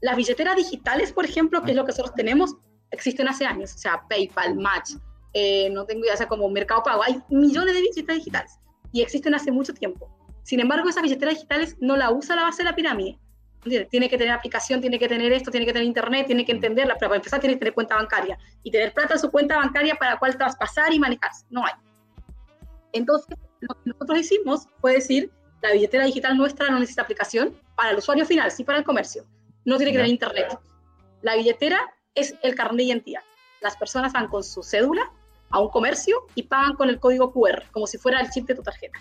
las 0.00 0.16
billeteras 0.16 0.56
digitales, 0.56 1.12
por 1.12 1.24
ejemplo, 1.24 1.62
que 1.62 1.70
es 1.70 1.76
lo 1.76 1.84
que 1.84 1.92
nosotros 1.92 2.14
tenemos, 2.14 2.56
existen 2.90 3.28
hace 3.28 3.46
años, 3.46 3.74
o 3.74 3.78
sea, 3.78 4.02
PayPal, 4.08 4.56
Match, 4.56 4.92
eh, 5.32 5.70
no 5.70 5.84
tengo 5.84 6.02
idea, 6.04 6.14
o 6.14 6.16
sea, 6.16 6.28
como 6.28 6.48
Mercado 6.48 6.82
Pago, 6.82 7.02
hay 7.02 7.20
millones 7.30 7.74
de 7.74 7.80
billeteras 7.80 8.18
digitales 8.18 8.52
y 8.92 9.02
existen 9.02 9.34
hace 9.34 9.50
mucho 9.50 9.72
tiempo. 9.74 10.08
Sin 10.44 10.60
embargo, 10.60 10.88
esas 10.88 11.02
billeteras 11.02 11.34
digitales 11.34 11.76
no 11.80 11.96
la 11.96 12.12
usa 12.12 12.36
la 12.36 12.42
base 12.42 12.62
de 12.62 12.68
la 12.68 12.76
pirámide. 12.76 13.18
Tiene 13.90 14.10
que 14.10 14.18
tener 14.18 14.30
aplicación, 14.34 14.82
tiene 14.82 14.98
que 14.98 15.08
tener 15.08 15.32
esto, 15.32 15.50
tiene 15.50 15.64
que 15.64 15.72
tener 15.72 15.88
internet, 15.88 16.26
tiene 16.26 16.44
que 16.44 16.52
mm. 16.52 16.56
entenderla, 16.56 16.94
pero 16.98 17.08
para 17.08 17.16
empezar 17.16 17.40
tiene 17.40 17.54
que 17.54 17.60
tener 17.60 17.74
cuenta 17.74 17.96
bancaria 17.96 18.38
y 18.62 18.70
tener 18.70 18.92
plata 18.92 19.14
en 19.14 19.20
su 19.20 19.30
cuenta 19.30 19.56
bancaria 19.56 19.94
para 19.94 20.12
la 20.12 20.18
cual 20.18 20.36
traspasar 20.36 20.92
y 20.92 20.98
manejarse. 21.00 21.46
No 21.48 21.64
hay. 21.64 21.72
Entonces, 22.92 23.36
lo 23.60 23.74
que 23.74 23.90
nosotros 23.90 24.18
hicimos 24.18 24.68
fue 24.80 24.92
decir, 24.92 25.32
la 25.62 25.72
billetera 25.72 26.04
digital 26.04 26.36
nuestra 26.36 26.68
no 26.68 26.78
necesita 26.78 27.02
aplicación 27.02 27.58
para 27.74 27.90
el 27.90 27.96
usuario 27.96 28.26
final, 28.26 28.50
sí 28.50 28.64
para 28.64 28.78
el 28.78 28.84
comercio. 28.84 29.24
No 29.64 29.78
tiene 29.78 29.92
que 29.92 29.98
tener 29.98 30.12
internet. 30.12 30.58
La 31.22 31.36
billetera 31.36 31.80
es 32.14 32.34
el 32.42 32.54
carnet 32.54 32.76
de 32.76 32.84
identidad. 32.84 33.22
Las 33.62 33.78
personas 33.78 34.12
van 34.12 34.28
con 34.28 34.44
su 34.44 34.62
cédula 34.62 35.10
a 35.48 35.60
un 35.60 35.70
comercio 35.70 36.26
y 36.34 36.42
pagan 36.42 36.74
con 36.74 36.90
el 36.90 37.00
código 37.00 37.32
QR, 37.32 37.62
como 37.72 37.86
si 37.86 37.96
fuera 37.96 38.20
el 38.20 38.28
chip 38.28 38.46
de 38.46 38.54
tu 38.54 38.62
tarjeta. 38.62 38.98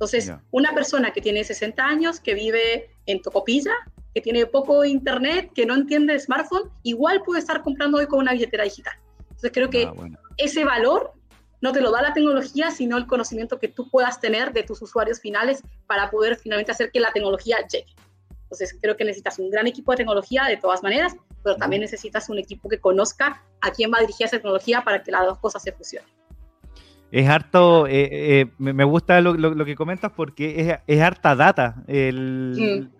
Entonces, 0.00 0.32
una 0.50 0.72
persona 0.72 1.12
que 1.12 1.20
tiene 1.20 1.44
60 1.44 1.84
años, 1.84 2.20
que 2.20 2.32
vive 2.32 2.88
en 3.04 3.20
Tocopilla, 3.20 3.74
que 4.14 4.22
tiene 4.22 4.46
poco 4.46 4.82
internet, 4.82 5.50
que 5.54 5.66
no 5.66 5.74
entiende 5.74 6.18
smartphone, 6.18 6.70
igual 6.84 7.22
puede 7.22 7.40
estar 7.40 7.62
comprando 7.62 7.98
hoy 7.98 8.06
con 8.06 8.20
una 8.20 8.32
billetera 8.32 8.64
digital. 8.64 8.94
Entonces, 9.20 9.50
creo 9.52 9.68
que 9.68 9.84
ah, 9.84 9.92
ese 10.38 10.64
valor 10.64 11.12
no 11.60 11.72
te 11.72 11.82
lo 11.82 11.90
da 11.90 12.00
la 12.00 12.14
tecnología, 12.14 12.70
sino 12.70 12.96
el 12.96 13.06
conocimiento 13.06 13.58
que 13.58 13.68
tú 13.68 13.90
puedas 13.90 14.18
tener 14.20 14.54
de 14.54 14.62
tus 14.62 14.80
usuarios 14.80 15.20
finales 15.20 15.62
para 15.86 16.10
poder 16.10 16.36
finalmente 16.36 16.72
hacer 16.72 16.90
que 16.90 16.98
la 16.98 17.12
tecnología 17.12 17.58
llegue. 17.70 17.94
Entonces, 18.44 18.78
creo 18.80 18.96
que 18.96 19.04
necesitas 19.04 19.38
un 19.38 19.50
gran 19.50 19.66
equipo 19.66 19.92
de 19.92 19.98
tecnología 19.98 20.44
de 20.44 20.56
todas 20.56 20.82
maneras, 20.82 21.14
pero 21.44 21.56
también 21.56 21.82
necesitas 21.82 22.30
un 22.30 22.38
equipo 22.38 22.70
que 22.70 22.80
conozca 22.80 23.44
a 23.60 23.70
quién 23.70 23.92
va 23.92 23.98
a 23.98 24.00
dirigir 24.00 24.26
esa 24.26 24.38
tecnología 24.38 24.82
para 24.82 25.02
que 25.02 25.10
las 25.12 25.26
dos 25.26 25.38
cosas 25.40 25.62
se 25.62 25.72
fusionen. 25.72 26.19
Es 27.12 27.28
harto, 27.28 27.86
eh, 27.86 28.08
eh, 28.40 28.46
me, 28.58 28.84
gusta 28.84 29.20
lo, 29.20 29.64
que 29.64 29.74
comentas 29.74 30.12
porque 30.12 30.78
es, 30.86 31.00
harta 31.00 31.34
data, 31.34 31.82
el, 31.88 32.90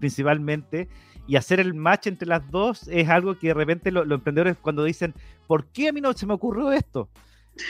principalmente, 0.00 0.88
y 1.28 1.36
hacer 1.36 1.60
el 1.60 1.74
match 1.74 2.08
entre 2.08 2.26
las 2.26 2.50
dos 2.50 2.88
es 2.88 3.08
algo 3.08 3.38
que 3.38 3.48
de 3.48 3.54
repente 3.54 3.92
los 3.92 4.10
emprendedores 4.10 4.56
cuando 4.60 4.82
dicen, 4.82 5.14
¿por 5.46 5.66
qué 5.66 5.88
a 5.88 5.92
mí 5.92 6.00
no 6.00 6.12
se 6.12 6.26
me 6.26 6.34
ocurrió 6.34 6.72
esto? 6.72 7.08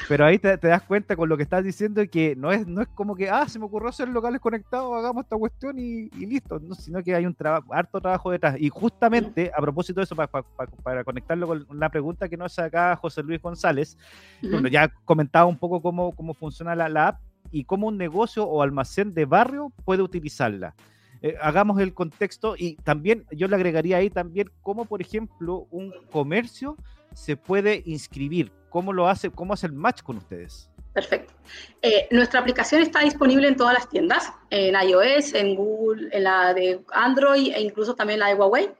Pero 0.08 0.24
ahí 0.24 0.38
te, 0.38 0.56
das 0.56 0.82
cuenta 0.82 1.16
con 1.16 1.28
lo 1.28 1.36
que 1.36 1.42
estás 1.42 1.64
diciendo 1.64 2.02
que 2.10 2.36
no 2.36 2.52
es, 2.52 2.66
no 2.66 2.82
es 2.82 2.88
como 2.88 3.16
que, 3.16 3.28
ah, 3.28 3.48
se 3.48 3.58
me 3.58 3.64
ocurrió 3.64 3.88
hacer 3.88 4.08
locales 4.08 4.40
conectados, 4.40 4.96
hagamos 4.96 5.24
esta 5.24 5.36
cuestión 5.36 5.78
y, 5.78 6.08
listo, 6.24 6.60
no, 6.60 6.74
sino 6.74 7.02
que 7.02 7.14
hay 7.14 7.26
un 7.26 7.34
trabajo, 7.34 7.72
harto 7.74 8.00
trabajo 8.00 8.30
detrás. 8.30 8.56
Y 8.58 8.68
justamente, 8.68 9.50
a 9.54 9.60
propósito 9.60 10.00
de 10.00 10.04
eso, 10.04 10.14
para 10.14 11.04
conectarlo 11.04 11.46
con 11.46 11.66
la 11.78 11.88
pregunta 11.88 12.28
que 12.28 12.36
nos 12.36 12.58
acá 12.58 12.96
José 12.96 13.22
Luis 13.22 13.42
González, 13.42 13.98
bueno, 14.42 14.68
ya 14.68 14.88
comentaba 15.04 15.46
un 15.46 15.58
poco 15.58 15.82
cómo, 15.82 16.12
cómo 16.12 16.34
funciona 16.34 16.74
la, 16.76 17.08
app 17.08 17.20
y 17.50 17.64
cómo 17.64 17.88
un 17.88 17.98
negocio 17.98 18.44
o 18.44 18.62
almacén 18.62 19.14
de 19.14 19.24
barrio 19.24 19.72
puede 19.84 20.02
utilizarla. 20.02 20.74
Eh, 21.22 21.36
hagamos 21.40 21.80
el 21.80 21.94
contexto 21.94 22.54
y 22.56 22.76
también 22.76 23.24
yo 23.30 23.48
le 23.48 23.56
agregaría 23.56 23.96
ahí 23.96 24.10
también 24.10 24.50
cómo, 24.60 24.84
por 24.84 25.00
ejemplo, 25.00 25.66
un 25.70 25.92
comercio 26.10 26.76
se 27.14 27.36
puede 27.36 27.82
inscribir, 27.86 28.52
cómo 28.70 28.92
lo 28.92 29.08
hace, 29.08 29.30
cómo 29.30 29.54
hace 29.54 29.66
el 29.66 29.72
match 29.72 30.02
con 30.02 30.16
ustedes. 30.16 30.70
Perfecto. 30.92 31.32
Eh, 31.80 32.06
nuestra 32.10 32.40
aplicación 32.40 32.82
está 32.82 33.00
disponible 33.00 33.48
en 33.48 33.56
todas 33.56 33.74
las 33.74 33.88
tiendas, 33.88 34.32
en 34.50 34.74
iOS, 34.74 35.34
en 35.34 35.54
Google, 35.54 36.08
en 36.12 36.24
la 36.24 36.52
de 36.52 36.84
Android 36.92 37.52
e 37.54 37.60
incluso 37.60 37.94
también 37.94 38.20
la 38.20 38.28
de 38.28 38.34
Huawei. 38.34 38.70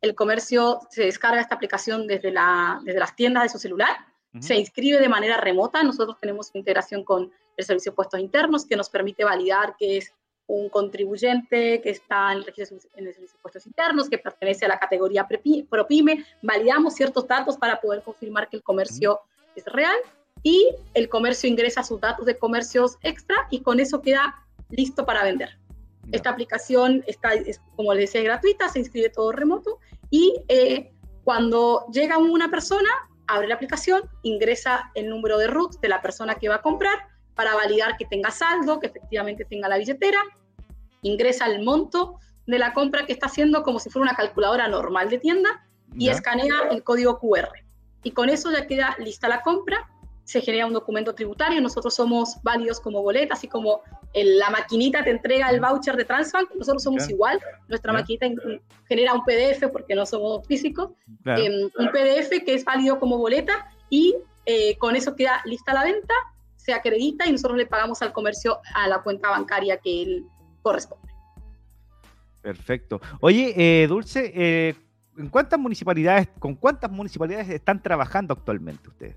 El 0.00 0.14
comercio 0.14 0.80
se 0.90 1.04
descarga 1.04 1.40
esta 1.40 1.54
aplicación 1.54 2.06
desde, 2.06 2.30
la, 2.30 2.80
desde 2.84 2.98
las 2.98 3.14
tiendas 3.14 3.44
de 3.44 3.48
su 3.48 3.58
celular, 3.58 3.96
se 4.40 4.56
inscribe 4.56 4.98
de 4.98 5.08
manera 5.10 5.36
remota. 5.36 5.82
Nosotros 5.82 6.16
tenemos 6.18 6.50
integración 6.54 7.04
con 7.04 7.30
el 7.56 7.64
Servicio 7.64 7.92
de 7.92 7.96
Puestos 7.96 8.18
Internos 8.18 8.64
que 8.64 8.76
nos 8.76 8.88
permite 8.88 9.24
validar 9.24 9.76
que 9.78 9.98
es 9.98 10.12
un 10.46 10.68
contribuyente 10.68 11.80
que 11.80 11.90
está 11.90 12.32
en 12.32 12.38
el 12.38 12.44
registro 12.44 12.78
en 12.96 13.04
de 13.04 13.16
impuestos 13.20 13.66
internos, 13.66 14.08
que 14.08 14.18
pertenece 14.18 14.64
a 14.64 14.68
la 14.68 14.78
categoría 14.78 15.26
ProPyme, 15.26 16.24
validamos 16.42 16.94
ciertos 16.94 17.26
datos 17.26 17.56
para 17.56 17.80
poder 17.80 18.02
confirmar 18.02 18.48
que 18.48 18.56
el 18.56 18.62
comercio 18.62 19.20
es 19.54 19.64
real 19.66 19.96
y 20.42 20.74
el 20.94 21.08
comercio 21.08 21.48
ingresa 21.48 21.82
sus 21.82 22.00
datos 22.00 22.26
de 22.26 22.38
comercios 22.38 22.98
extra 23.02 23.36
y 23.50 23.60
con 23.60 23.80
eso 23.80 24.02
queda 24.02 24.44
listo 24.70 25.06
para 25.06 25.24
vender. 25.24 25.58
Esta 26.10 26.30
aplicación 26.30 27.04
está, 27.06 27.34
es, 27.34 27.60
como 27.76 27.94
les 27.94 28.08
decía, 28.08 28.20
es 28.20 28.26
gratuita, 28.26 28.68
se 28.68 28.80
inscribe 28.80 29.08
todo 29.10 29.32
remoto 29.32 29.78
y 30.10 30.34
eh, 30.48 30.92
cuando 31.24 31.86
llega 31.92 32.18
una 32.18 32.50
persona, 32.50 32.88
abre 33.28 33.46
la 33.46 33.54
aplicación, 33.54 34.02
ingresa 34.22 34.90
el 34.94 35.08
número 35.08 35.38
de 35.38 35.46
root 35.46 35.80
de 35.80 35.88
la 35.88 36.02
persona 36.02 36.34
que 36.34 36.48
va 36.48 36.56
a 36.56 36.62
comprar 36.62 37.11
para 37.34 37.54
validar 37.54 37.96
que 37.96 38.04
tenga 38.04 38.30
saldo, 38.30 38.80
que 38.80 38.88
efectivamente 38.88 39.44
tenga 39.44 39.68
la 39.68 39.78
billetera, 39.78 40.22
ingresa 41.02 41.46
el 41.46 41.62
monto 41.62 42.18
de 42.46 42.58
la 42.58 42.72
compra 42.72 43.06
que 43.06 43.12
está 43.12 43.26
haciendo 43.26 43.62
como 43.62 43.78
si 43.78 43.90
fuera 43.90 44.10
una 44.10 44.16
calculadora 44.16 44.68
normal 44.68 45.08
de 45.08 45.18
tienda 45.18 45.66
y 45.94 46.08
escanea 46.08 46.68
el 46.70 46.82
código 46.82 47.18
QR. 47.18 47.50
Y 48.02 48.12
con 48.12 48.28
eso 48.28 48.50
ya 48.50 48.66
queda 48.66 48.96
lista 48.98 49.28
la 49.28 49.42
compra, 49.42 49.88
se 50.24 50.40
genera 50.40 50.66
un 50.66 50.72
documento 50.72 51.14
tributario, 51.14 51.60
nosotros 51.60 51.94
somos 51.94 52.36
válidos 52.42 52.80
como 52.80 53.02
boleta, 53.02 53.34
así 53.34 53.48
como 53.48 53.82
la 54.14 54.50
maquinita 54.50 55.02
te 55.02 55.10
entrega 55.10 55.50
el 55.50 55.60
voucher 55.60 55.96
de 55.96 56.04
Transbank, 56.04 56.54
nosotros 56.54 56.82
somos 56.82 57.08
igual, 57.08 57.40
nuestra 57.68 57.92
maquinita 57.92 58.26
genera 58.88 59.14
un 59.14 59.24
PDF 59.24 59.68
porque 59.72 59.94
no 59.94 60.06
somos 60.06 60.46
físicos, 60.46 60.90
em, 61.24 61.70
un 61.78 61.90
PDF 61.90 62.44
que 62.44 62.54
es 62.54 62.64
válido 62.64 62.98
como 62.98 63.18
boleta 63.18 63.70
y 63.90 64.16
eh, 64.44 64.76
con 64.78 64.96
eso 64.96 65.14
queda 65.14 65.40
lista 65.44 65.72
la 65.72 65.84
venta 65.84 66.14
se 66.62 66.72
acredita 66.72 67.26
y 67.26 67.32
nosotros 67.32 67.58
le 67.58 67.66
pagamos 67.66 68.02
al 68.02 68.12
comercio 68.12 68.60
a 68.74 68.86
la 68.86 69.02
cuenta 69.02 69.30
bancaria 69.30 69.78
que 69.78 70.02
él 70.02 70.26
corresponde. 70.62 71.12
Perfecto. 72.40 73.00
Oye, 73.20 73.52
eh, 73.56 73.86
Dulce, 73.88 74.32
eh, 74.34 74.74
¿en 75.16 75.28
cuántas 75.28 75.58
municipalidades, 75.58 76.28
con 76.38 76.54
cuántas 76.54 76.90
municipalidades 76.90 77.48
están 77.48 77.82
trabajando 77.82 78.34
actualmente 78.34 78.88
ustedes? 78.88 79.16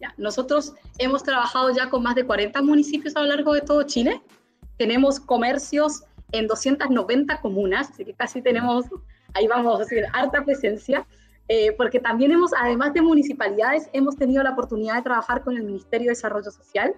Ya, 0.00 0.14
nosotros 0.16 0.74
hemos 0.98 1.22
trabajado 1.22 1.70
ya 1.74 1.90
con 1.90 2.02
más 2.02 2.14
de 2.14 2.24
40 2.24 2.62
municipios 2.62 3.16
a 3.16 3.20
lo 3.20 3.26
largo 3.26 3.52
de 3.52 3.62
todo 3.62 3.82
Chile. 3.82 4.22
Tenemos 4.76 5.18
comercios 5.18 6.04
en 6.32 6.46
290 6.46 7.40
comunas, 7.40 7.90
así 7.90 8.04
que 8.04 8.14
casi 8.14 8.40
tenemos, 8.40 8.86
ahí 9.34 9.46
vamos 9.46 9.76
a 9.76 9.78
decir, 9.80 10.04
harta 10.12 10.44
presencia. 10.44 11.06
Eh, 11.48 11.72
porque 11.78 11.98
también 11.98 12.30
hemos, 12.30 12.52
además 12.52 12.92
de 12.92 13.00
municipalidades, 13.00 13.88
hemos 13.94 14.16
tenido 14.16 14.42
la 14.42 14.50
oportunidad 14.50 14.96
de 14.96 15.02
trabajar 15.02 15.42
con 15.42 15.56
el 15.56 15.64
Ministerio 15.64 16.06
de 16.06 16.10
Desarrollo 16.10 16.50
Social, 16.50 16.94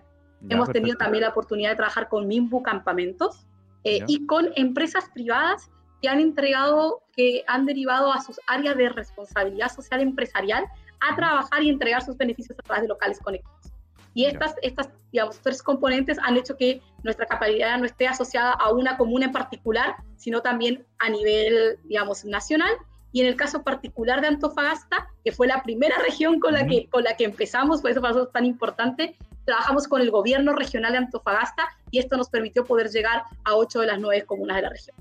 hemos 0.48 0.70
tenido 0.70 0.96
también 0.96 1.22
la 1.22 1.28
oportunidad 1.28 1.70
de 1.70 1.76
trabajar 1.76 2.09
con 2.09 2.26
MIMBU 2.26 2.62
Campamentos 2.62 3.46
eh, 3.84 4.01
y 4.09 4.26
con 4.26 4.48
empresas 4.57 5.09
privadas 5.14 5.70
que 6.03 6.09
han 6.09 6.18
entregado, 6.18 7.03
que 7.14 7.44
han 7.46 7.64
derivado 7.64 8.12
a 8.12 8.20
sus 8.22 8.40
áreas 8.48 8.76
de 8.76 8.88
responsabilidad 8.88 9.68
social 9.68 10.01
empresarial 10.01 10.64
a 11.01 11.14
trabajar 11.14 11.62
y 11.62 11.68
entregar 11.68 12.03
sus 12.03 12.16
beneficios 12.16 12.59
a 12.59 12.62
través 12.62 12.82
de 12.82 12.88
locales 12.88 13.20
conectados. 13.20 13.72
Y 14.14 14.24
estas, 14.24 14.57
estas, 14.62 14.90
digamos, 15.12 15.38
tres 15.38 15.62
componentes 15.62 16.18
han 16.18 16.36
hecho 16.36 16.57
que 16.57 16.82
nuestra 17.05 17.26
capacidad 17.26 17.78
no 17.78 17.84
esté 17.84 18.09
asociada 18.09 18.53
a 18.53 18.72
una 18.72 18.96
comuna 18.96 19.26
en 19.26 19.32
particular, 19.32 19.94
sino 20.16 20.40
también 20.40 20.84
a 20.98 21.09
nivel, 21.11 21.78
digamos, 21.84 22.24
nacional 22.24 22.72
y 23.12 23.20
en 23.20 23.26
el 23.26 23.36
caso 23.36 23.62
particular 23.62 24.20
de 24.20 24.28
Antofagasta, 24.28 25.08
que 25.24 25.32
fue 25.32 25.46
la 25.46 25.62
primera 25.62 25.96
región 26.04 26.40
con 26.40 26.54
la, 26.54 26.66
que, 26.66 26.88
con 26.88 27.04
la 27.04 27.16
que 27.16 27.24
empezamos, 27.24 27.80
por 27.80 27.90
eso 27.90 28.00
nosotros 28.00 28.32
tan 28.32 28.44
importante, 28.44 29.16
trabajamos 29.44 29.88
con 29.88 30.00
el 30.00 30.11
gobierno 30.11 30.54
regional 30.54 30.92
de 30.92 30.98
Antofagasta 30.98 31.64
y 31.90 31.98
esto 31.98 32.16
nos 32.16 32.28
permitió 32.28 32.64
poder 32.64 32.88
llegar 32.88 33.22
a 33.44 33.54
ocho 33.54 33.80
de 33.80 33.86
las 33.86 33.98
nueve 33.98 34.24
comunas 34.24 34.56
de 34.56 34.62
la 34.62 34.68
región. 34.70 34.96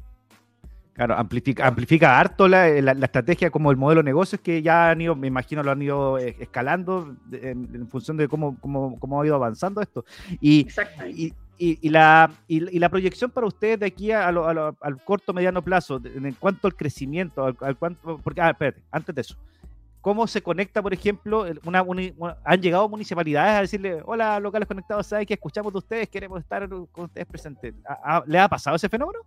Claro, 0.94 1.16
amplifica, 1.16 1.66
amplifica 1.66 2.20
harto 2.20 2.46
la, 2.50 2.68
estrategia 2.68 3.50
como 3.50 3.72
el 3.72 3.78
modelo 3.78 4.02
de 4.02 4.06
negocios 4.06 4.42
que 4.42 4.62
ya 4.62 4.90
han 4.90 5.00
ido, 5.00 5.16
me 5.16 5.28
imagino, 5.28 5.64
lo 5.64 5.72
han 5.72 5.82
ido 5.82 6.18
eh, 6.18 6.36
escalando 6.40 7.16
en, 7.32 7.88
función 7.88 8.18
de 8.18 8.28
cómo, 8.28 8.58
cómo, 8.60 9.22
ha 9.22 9.26
ido 9.26 9.36
avanzando 9.36 9.80
esto. 9.80 10.04
Y, 10.42 10.68
y, 11.16 11.34
y, 11.60 11.90
la, 11.90 12.32
y, 12.48 12.80
la 12.80 12.90
proyección 12.90 13.30
para 13.30 13.46
ustedes 13.46 13.80
de 13.80 13.86
aquí 13.88 14.12
a 14.12 14.28
al 14.28 15.04
corto 15.04 15.34
mediano 15.34 15.62
plazo, 15.62 16.02
en 16.04 16.34
cuanto 16.34 16.68
al 16.68 16.76
crecimiento, 16.76 17.44
al, 17.60 17.78
cuanto, 17.78 18.18
porque, 18.24 18.40
ah, 18.42 18.52
espérate, 18.52 18.82
antes 18.90 19.14
de 19.14 19.22
eso, 19.22 19.36
¿cómo 20.00 20.26
se 20.26 20.42
conecta, 20.42 20.82
por 20.82 20.94
ejemplo, 20.94 21.46
una, 21.66 21.86
han 22.46 22.62
llegado 22.62 22.88
municipalidades 22.88 23.54
a 23.56 23.62
decirle, 23.62 24.02
hola, 24.06 24.40
locales 24.40 24.68
conectados, 24.68 25.08
¿sabes 25.08 25.28
que 25.28 25.34
escuchamos 25.34 25.74
de 25.74 25.80
ustedes, 25.80 26.10
queremos 26.10 26.40
estar 26.40 26.68
con 26.70 27.06
ustedes 27.06 27.28
presentes? 27.28 27.76
¿Le 28.26 28.40
ha 28.40 28.48
pasado 28.48 28.78
ese 28.78 28.88
fenómeno? 28.88 29.20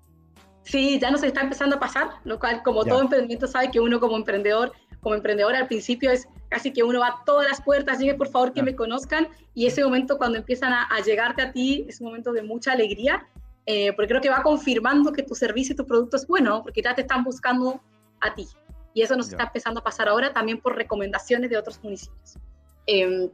Sí, 0.62 0.99
ya 0.99 1.11
nos 1.11 1.22
está 1.22 1.43
empezando 1.43 1.76
a 1.76 1.80
pasar, 1.80 2.09
lo 2.24 2.39
cual 2.39 2.62
como 2.62 2.85
todo 2.85 3.03
emprendimiento 3.03 3.47
sabe 3.47 3.70
que 3.70 3.80
uno 3.80 4.01
como 4.01 4.16
emprendedor, 4.16 4.72
como 5.01 5.16
emprendedor 5.16 5.55
al 5.55 5.66
principio 5.66 6.11
es 6.11 6.26
casi 6.53 6.71
que 6.71 6.83
uno 6.83 7.01
va 7.01 7.07
a 7.07 7.25
todas 7.25 7.49
las 7.49 7.63
puertas, 7.63 7.99
dime 7.99 8.13
por 8.13 8.29
favor 8.29 8.53
que 8.53 8.63
me 8.63 8.77
conozcan 8.77 9.27
y 9.55 9.67
ese 9.67 9.83
momento 9.83 10.19
cuando 10.19 10.37
empiezan 10.37 10.75
a, 10.75 11.01
llegarte 11.01 11.41
a 11.41 11.51
ti 11.51 11.87
es 11.89 11.99
un 12.03 12.09
momento 12.09 12.31
de 12.31 12.43
mucha 12.43 12.73
alegría, 12.73 13.27
eh, 13.65 13.95
porque 13.95 14.09
creo 14.09 14.21
que 14.21 14.29
va 14.29 14.43
confirmando 14.43 15.13
que 15.13 15.23
tu 15.23 15.35
servicio 15.35 15.73
y 15.73 15.77
tu 15.77 15.87
producto 15.87 16.19
es 16.19 16.27
bueno, 16.27 16.63
porque 16.63 16.83
ya 16.83 16.95
te 16.95 17.01
están 17.01 17.25
buscando 17.25 17.81
a 18.21 18.35
ti. 18.35 18.47
Y 18.93 19.01
eso 19.01 19.17
nos 19.17 19.31
está 19.31 19.45
empezando 19.45 19.81
a 19.81 19.83
pasar 19.83 20.11
ahora 20.11 20.35
también 20.35 20.61
por 20.61 20.77
recomendaciones 20.77 21.49
de 21.49 21.57
otros 21.57 21.83
municipios. 21.83 22.37
Em, 22.85 23.31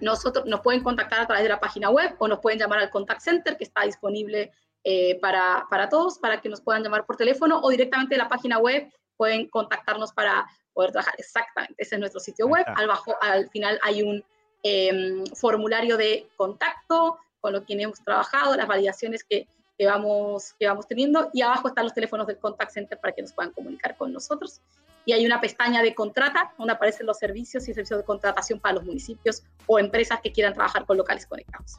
nosotros 0.00 0.46
nos 0.46 0.62
pueden 0.62 0.82
contactar 0.82 1.20
a 1.20 1.26
través 1.26 1.42
de 1.42 1.50
la 1.50 1.60
página 1.60 1.90
web 1.90 2.14
o 2.18 2.28
nos 2.28 2.38
pueden 2.38 2.58
llamar 2.58 2.78
al 2.78 2.88
contact 2.88 3.20
center 3.20 3.58
que 3.58 3.64
está 3.64 3.82
disponible 3.82 4.52
eh, 4.84 5.18
para, 5.20 5.66
para, 5.68 5.90
todos, 5.90 6.18
para 6.18 6.40
que 6.40 6.48
nos 6.48 6.62
puedan 6.62 6.82
llamar 6.82 7.04
por 7.04 7.16
teléfono 7.16 7.60
o 7.62 7.68
directamente 7.68 8.14
de 8.14 8.22
la 8.22 8.30
página 8.30 8.58
web 8.58 8.90
pueden 9.18 9.48
contactarnos 9.48 10.12
para 10.12 10.46
poder 10.74 10.92
trabajar. 10.92 11.14
Exactamente, 11.18 11.74
ese 11.78 11.94
es 11.94 12.00
nuestro 12.00 12.20
sitio 12.20 12.46
web. 12.46 12.64
Al, 12.66 12.86
bajo, 12.86 13.14
al 13.20 13.48
final 13.50 13.78
hay 13.82 14.02
un 14.02 14.24
em, 14.62 15.24
formulario 15.34 15.96
de 15.96 16.26
contacto 16.36 17.18
con 17.40 17.52
lo 17.52 17.64
que 17.64 17.74
hemos 17.74 18.02
trabajado, 18.02 18.56
las 18.56 18.66
validaciones 18.66 19.24
que, 19.24 19.46
que, 19.78 19.86
vamos, 19.86 20.54
que 20.58 20.66
vamos 20.66 20.86
teniendo 20.86 21.30
y 21.32 21.42
abajo 21.42 21.68
están 21.68 21.84
los 21.84 21.94
teléfonos 21.94 22.26
del 22.26 22.38
contact 22.38 22.72
center 22.72 22.98
para 22.98 23.14
que 23.14 23.22
nos 23.22 23.32
puedan 23.32 23.52
comunicar 23.52 23.96
con 23.96 24.12
nosotros. 24.12 24.60
Y 25.06 25.12
hay 25.12 25.26
una 25.26 25.40
pestaña 25.40 25.82
de 25.82 25.94
contrata 25.94 26.54
donde 26.56 26.72
aparecen 26.72 27.06
los 27.06 27.18
servicios 27.18 27.68
y 27.68 27.74
servicios 27.74 28.00
de 28.00 28.04
contratación 28.04 28.58
para 28.58 28.76
los 28.76 28.84
municipios 28.84 29.44
o 29.66 29.78
empresas 29.78 30.20
que 30.22 30.32
quieran 30.32 30.54
trabajar 30.54 30.86
con 30.86 30.96
locales 30.96 31.26
conectados. 31.26 31.78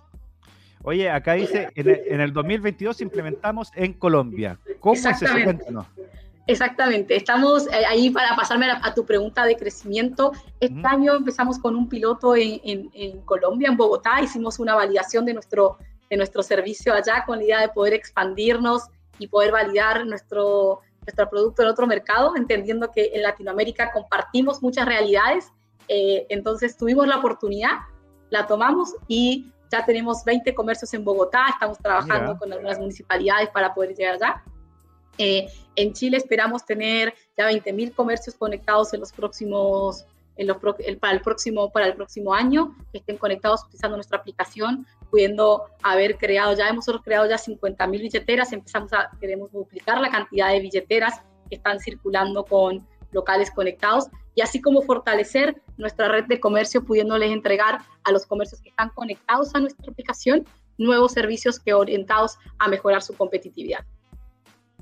Oye, 0.84 1.10
acá 1.10 1.34
dice, 1.34 1.70
en 1.74 2.22
el, 2.22 2.32
2022 2.32 3.02
implementamos 3.02 3.72
en 3.74 3.94
Colombia. 3.94 4.60
¿Cómo 4.80 4.94
es 4.94 5.04
eso? 5.04 5.26
Exactamente, 6.48 7.16
estamos 7.16 7.66
eh, 7.68 7.86
ahí 7.88 8.12
para 8.12 8.36
pasarme 8.36 8.70
a, 8.70 8.94
tu 8.94 9.04
pregunta 9.04 9.46
de 9.46 9.56
crecimiento. 9.56 10.32
Este 10.60 10.86
año 10.86 11.16
empezamos 11.16 11.58
con 11.58 11.76
un 11.76 11.90
piloto 11.90 12.36
en, 12.36 12.92
en, 12.94 13.22
Colombia, 13.22 13.70
en 13.70 13.78
Bogotá, 13.78 14.22
hicimos 14.22 14.60
una 14.60 14.76
validación 14.76 15.26
de 15.26 15.34
nuestro, 15.34 15.78
de 16.08 16.18
nuestro 16.18 16.44
servicio 16.44 16.94
allá 16.94 17.24
con 17.26 17.40
la 17.40 17.44
idea 17.46 17.62
de 17.62 17.70
poder 17.70 17.94
expandirnos 17.94 18.84
y 19.18 19.28
poder 19.28 19.52
validar 19.52 20.06
nuestro, 20.06 20.82
nuestro 21.02 21.30
producto 21.30 21.64
en 21.64 21.70
otro 21.70 21.88
mercado, 21.88 22.36
entendiendo 22.36 22.92
que 22.92 23.12
en 23.14 23.24
Latinoamérica 23.24 23.92
compartimos 23.92 24.62
muchas 24.62 24.86
realidades. 24.86 25.52
Eh, 25.88 26.28
entonces 26.30 26.78
tuvimos 26.78 27.08
la 27.08 27.18
oportunidad, 27.18 27.72
la 28.30 28.46
tomamos 28.46 28.94
y 29.08 29.52
ya 29.72 29.84
tenemos 29.84 30.24
20 30.24 30.54
comercios 30.54 30.94
en 30.94 31.04
Bogotá, 31.04 31.48
estamos 31.50 31.80
trabajando 31.80 32.38
con 32.38 32.54
algunas 32.54 32.78
municipalidades 32.78 33.50
para 33.50 33.74
poder 33.74 33.96
llegar 33.96 34.16
allá. 34.16 34.44
Eh, 35.18 35.48
en 35.76 35.94
Chile 35.94 36.18
esperamos 36.18 36.66
tener 36.66 37.14
ya 37.38 37.50
20.000 37.50 37.94
comercios 37.94 38.36
conectados 38.36 38.94
en 38.94 39.02
los 39.02 39.12
próximos, 39.12 40.06
en 40.38 40.48
los, 40.48 40.58
para, 40.58 41.14
el 41.14 41.22
próximo, 41.22 41.72
para 41.72 41.88
el 41.88 41.96
próximo 41.96 42.34
año, 42.34 42.76
que 42.92 43.00
estén 43.00 43.18
conectados 43.18 43.64
utilizando 43.64 43.98
nuestra 43.98 44.18
aplicación, 44.18 44.86
pudiendo 45.10 45.66
haber 45.84 46.18
creado, 46.18 46.54
ya 46.56 46.70
hemos 46.70 46.86
creado 47.04 47.30
ya 47.30 47.38
50.000 47.38 47.90
billeteras, 47.92 48.54
empezamos 48.54 48.94
a, 48.94 49.12
queremos 49.20 49.52
duplicar 49.52 50.00
la 50.00 50.10
cantidad 50.10 50.52
de 50.52 50.60
billeteras 50.60 51.22
que 51.50 51.56
están 51.56 51.80
circulando 51.80 52.46
con 52.46 52.86
locales 53.12 53.52
conectados 53.52 54.08
y 54.34 54.42
así 54.42 54.62
como 54.62 54.82
fortalecer 54.82 55.62
nuestra 55.78 56.10
red 56.10 56.26
de 56.26 56.40
comercio 56.40 56.84
pudiéndoles 56.84 57.32
entregar 57.32 57.80
a 58.04 58.12
los 58.12 58.26
comercios 58.26 58.62
que 58.62 58.70
están 58.70 58.90
conectados 58.90 59.56
a 59.56 59.60
nuestra 59.62 59.90
aplicación 59.90 60.46
nuevos 60.78 61.14
servicios 61.14 61.60
que 61.60 61.74
orientados 61.74 62.38
a 62.60 62.68
mejorar 62.68 63.02
su 63.02 63.16
competitividad. 63.16 63.86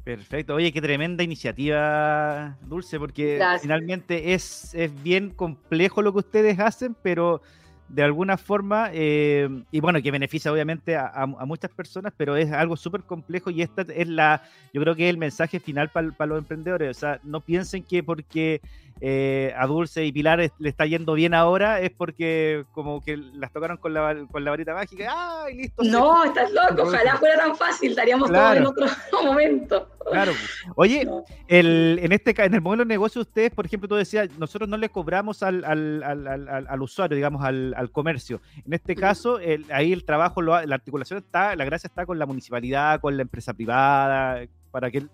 Perfecto. 0.04 0.56
Oye, 0.56 0.74
qué 0.74 0.82
tremenda 0.82 1.24
iniciativa, 1.24 2.58
Dulce, 2.64 2.99
porque 2.99 3.41
finalmente 3.62 4.34
es, 4.34 4.74
es 4.74 4.91
bien 5.01 5.30
complejo 5.30 6.01
lo 6.01 6.12
que 6.12 6.20
ustedes 6.20 6.60
hacen, 6.60 6.95
pero 7.01 7.41
de 7.88 8.04
alguna 8.04 8.38
forma, 8.38 8.89
eh, 8.91 9.47
y 9.72 9.80
bueno, 9.80 10.01
que 10.01 10.12
beneficia 10.12 10.51
obviamente 10.51 10.97
a, 10.97 11.26
muchas 11.45 11.72
personas, 11.72 12.12
pero 12.18 12.36
es 12.36 12.51
algo 12.51 12.76
súper 12.76 13.04
complejo 13.04 13.49
y 13.49 13.62
esta 13.62 13.84
es 13.84 14.08
la, 14.08 14.41
yo 14.74 14.82
creo 14.82 14.95
que 14.95 15.06
es 15.06 15.10
el 15.10 15.18
mensaje 15.18 15.60
final 15.60 15.89
para 15.89 16.26
los 16.26 16.39
emprendedores. 16.39 16.97
O 16.97 16.99
sea, 16.99 17.20
no 17.24 17.39
piensen 17.39 17.84
que 17.84 18.04
porque 18.04 18.62
eh, 19.06 19.54
a 19.58 19.68
Dulce 19.68 20.06
y 20.06 20.14
Pilar 20.14 20.39
le 20.58 20.70
está 20.70 20.86
yendo 20.86 21.14
bien 21.14 21.34
ahora 21.34 21.82
es 21.82 21.91
porque 21.91 22.64
como 22.72 23.01
que 23.01 23.18
las 23.18 23.51
tocaron 23.51 23.76
con 23.76 23.93
la, 23.93 24.26
con 24.32 24.45
la 24.45 24.51
varita 24.51 24.74
mágica. 24.74 25.14
¡Ay, 25.43 25.58
listo! 25.58 25.84
No, 25.84 26.24
estás 26.24 26.49
loco, 26.54 26.84
ojalá 26.84 27.18
fuera 27.18 27.36
tan 27.36 27.54
fácil, 27.54 27.89
estaríamos 27.89 28.32
todos 28.32 28.56
en 28.56 28.66
otro 28.66 28.86
momento. 29.26 29.89
Claro. 30.10 30.32
Oye, 30.78 31.06
el, 31.49 31.99
en 32.01 32.14
este 32.14 32.34
en 32.45 32.54
el 32.54 32.62
modelo 32.62 32.86
de 32.86 32.88
negocio 32.88 33.20
ustedes, 33.20 33.51
por 33.51 33.66
ejemplo, 33.66 33.89
tú 33.89 33.95
decías, 33.95 34.30
nosotros 34.38 34.70
no 34.70 34.78
le 34.78 34.88
cobramos 34.88 35.43
al, 35.43 35.66
al, 35.66 36.01
al, 36.01 36.47
al 36.70 36.82
usuario, 36.82 37.18
digamos, 37.18 37.43
al, 37.43 37.89
comercio. 37.91 38.39
En 38.66 38.72
este 38.72 38.95
caso, 38.95 39.38
ahí 39.70 39.91
el 39.91 40.06
trabajo, 40.06 40.41
la 40.41 40.64
articulación 40.74 41.20
está, 41.20 41.58
la 41.58 41.66
gracia 41.66 41.88
está 41.88 42.06
con 42.06 42.18
la 42.18 42.26
municipalidad, 42.26 43.01
con 43.01 43.18
la 43.18 43.24
empresa 43.24 43.54
privada, 43.54 44.47
para 44.74 44.89
que, 44.89 45.05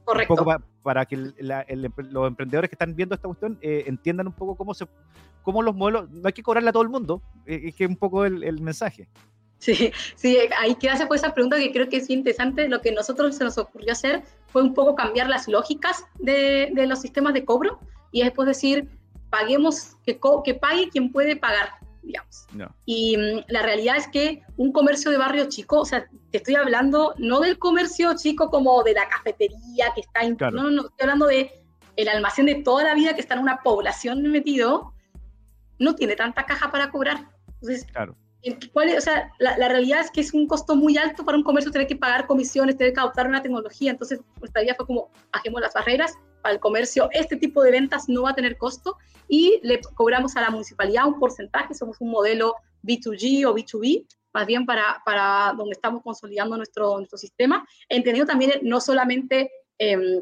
para 0.81 1.05
que 1.05 1.17
los 1.17 2.27
emprendedores 2.29 2.69
que 2.69 2.75
están 2.75 2.95
viendo 2.95 3.13
esta 3.13 3.27
cuestión 3.27 3.59
eh, 3.61 3.83
entiendan 3.87 4.27
un 4.27 4.31
poco 4.31 4.55
cómo, 4.55 4.73
se, 4.73 4.87
cómo 5.43 5.61
los 5.61 5.75
modelos, 5.75 6.09
no 6.09 6.21
hay 6.27 6.31
que 6.31 6.41
cobrarle 6.41 6.69
a 6.69 6.71
todo 6.71 6.83
el 6.83 6.87
mundo, 6.87 7.21
eh, 7.45 7.63
es 7.65 7.75
que 7.75 7.83
es 7.83 7.89
un 7.89 7.97
poco 7.97 8.23
el, 8.23 8.61
mensaje. 8.61 9.09
Sí, 9.57 9.91
sí, 10.15 10.37
ahí 10.57 10.75
que 10.75 10.89
hace 10.89 11.05
pues 11.07 11.21
esa 11.21 11.33
pregunta 11.33 11.57
que 11.57 11.73
creo 11.73 11.89
que 11.89 11.97
es 11.97 12.09
interesante. 12.09 12.69
Lo 12.69 12.79
que 12.79 12.93
nosotros 12.93 13.35
se 13.35 13.43
nos 13.43 13.57
ocurrió 13.57 13.91
hacer 13.91 14.23
fue 14.47 14.63
un 14.63 14.73
poco 14.73 14.95
cambiar 14.95 15.27
las 15.27 15.49
lógicas 15.49 16.05
de, 16.19 16.71
de 16.73 16.87
los 16.87 17.01
sistemas 17.01 17.33
de 17.33 17.43
cobro 17.43 17.81
y 18.13 18.23
después 18.23 18.47
decir, 18.47 18.87
paguemos, 19.29 19.97
que, 20.05 20.17
que 20.45 20.53
pague 20.53 20.87
quien 20.87 21.11
puede 21.11 21.35
pagar 21.35 21.78
digamos. 22.09 22.47
Y 22.85 23.17
mm, 23.17 23.45
la 23.47 23.61
realidad 23.61 23.97
es 23.97 24.07
que 24.07 24.41
un 24.57 24.71
comercio 24.71 25.11
de 25.11 25.17
barrio 25.17 25.47
chico, 25.47 25.81
o 25.81 25.85
sea, 25.85 26.07
te 26.31 26.37
estoy 26.37 26.55
hablando 26.55 27.13
no 27.17 27.39
del 27.39 27.59
comercio 27.59 28.15
chico 28.15 28.49
como 28.49 28.83
de 28.83 28.93
la 28.93 29.07
cafetería 29.07 29.91
que 29.93 30.01
está, 30.01 30.27
no, 30.49 30.63
no, 30.63 30.71
no, 30.71 30.81
estoy 30.87 31.03
hablando 31.03 31.27
de 31.27 31.51
el 31.95 32.09
almacén 32.09 32.47
de 32.47 32.55
toda 32.55 32.83
la 32.83 32.95
vida 32.95 33.13
que 33.13 33.21
está 33.21 33.35
en 33.35 33.41
una 33.41 33.61
población 33.61 34.23
metido, 34.23 34.93
no 35.77 35.95
tiene 35.95 36.15
tanta 36.15 36.45
caja 36.45 36.71
para 36.71 36.89
cobrar. 36.89 37.29
Entonces, 37.61 37.85
claro. 37.85 38.15
¿Cuál 38.73 38.95
o 38.97 39.01
sea, 39.01 39.31
la, 39.39 39.57
la, 39.57 39.67
realidad 39.67 40.01
es 40.01 40.11
que 40.11 40.21
es 40.21 40.33
un 40.33 40.47
costo 40.47 40.75
muy 40.75 40.97
alto 40.97 41.25
para 41.25 41.37
un 41.37 41.43
comercio 41.43 41.71
tener 41.71 41.87
que 41.87 41.95
pagar 41.95 42.25
comisiones, 42.25 42.77
tener 42.77 42.93
que 42.93 42.99
adoptar 42.99 43.27
una 43.27 43.41
tecnología. 43.41 43.91
Entonces, 43.91 44.21
nuestra 44.39 44.63
idea 44.63 44.75
fue 44.75 44.85
como, 44.85 45.11
bajemos 45.31 45.61
las 45.61 45.73
barreras 45.73 46.13
para 46.41 46.53
el 46.53 46.59
comercio, 46.59 47.09
este 47.11 47.35
tipo 47.35 47.61
de 47.63 47.71
ventas 47.71 48.07
no 48.07 48.23
va 48.23 48.31
a 48.31 48.35
tener 48.35 48.57
costo 48.57 48.97
y 49.27 49.59
le 49.63 49.81
cobramos 49.95 50.35
a 50.37 50.41
la 50.41 50.49
municipalidad 50.49 51.05
un 51.05 51.19
porcentaje, 51.19 51.73
somos 51.73 51.97
un 51.99 52.11
modelo 52.11 52.55
B2G 52.83 53.45
o 53.45 53.53
B2B, 53.53 54.05
más 54.33 54.47
bien 54.47 54.65
para, 54.65 55.01
para 55.05 55.53
donde 55.57 55.73
estamos 55.73 56.01
consolidando 56.01 56.55
nuestro, 56.55 56.97
nuestro 56.97 57.17
sistema, 57.17 57.67
entendiendo 57.89 58.31
también 58.31 58.59
no 58.63 58.79
solamente 58.79 59.51
em, 59.77 60.21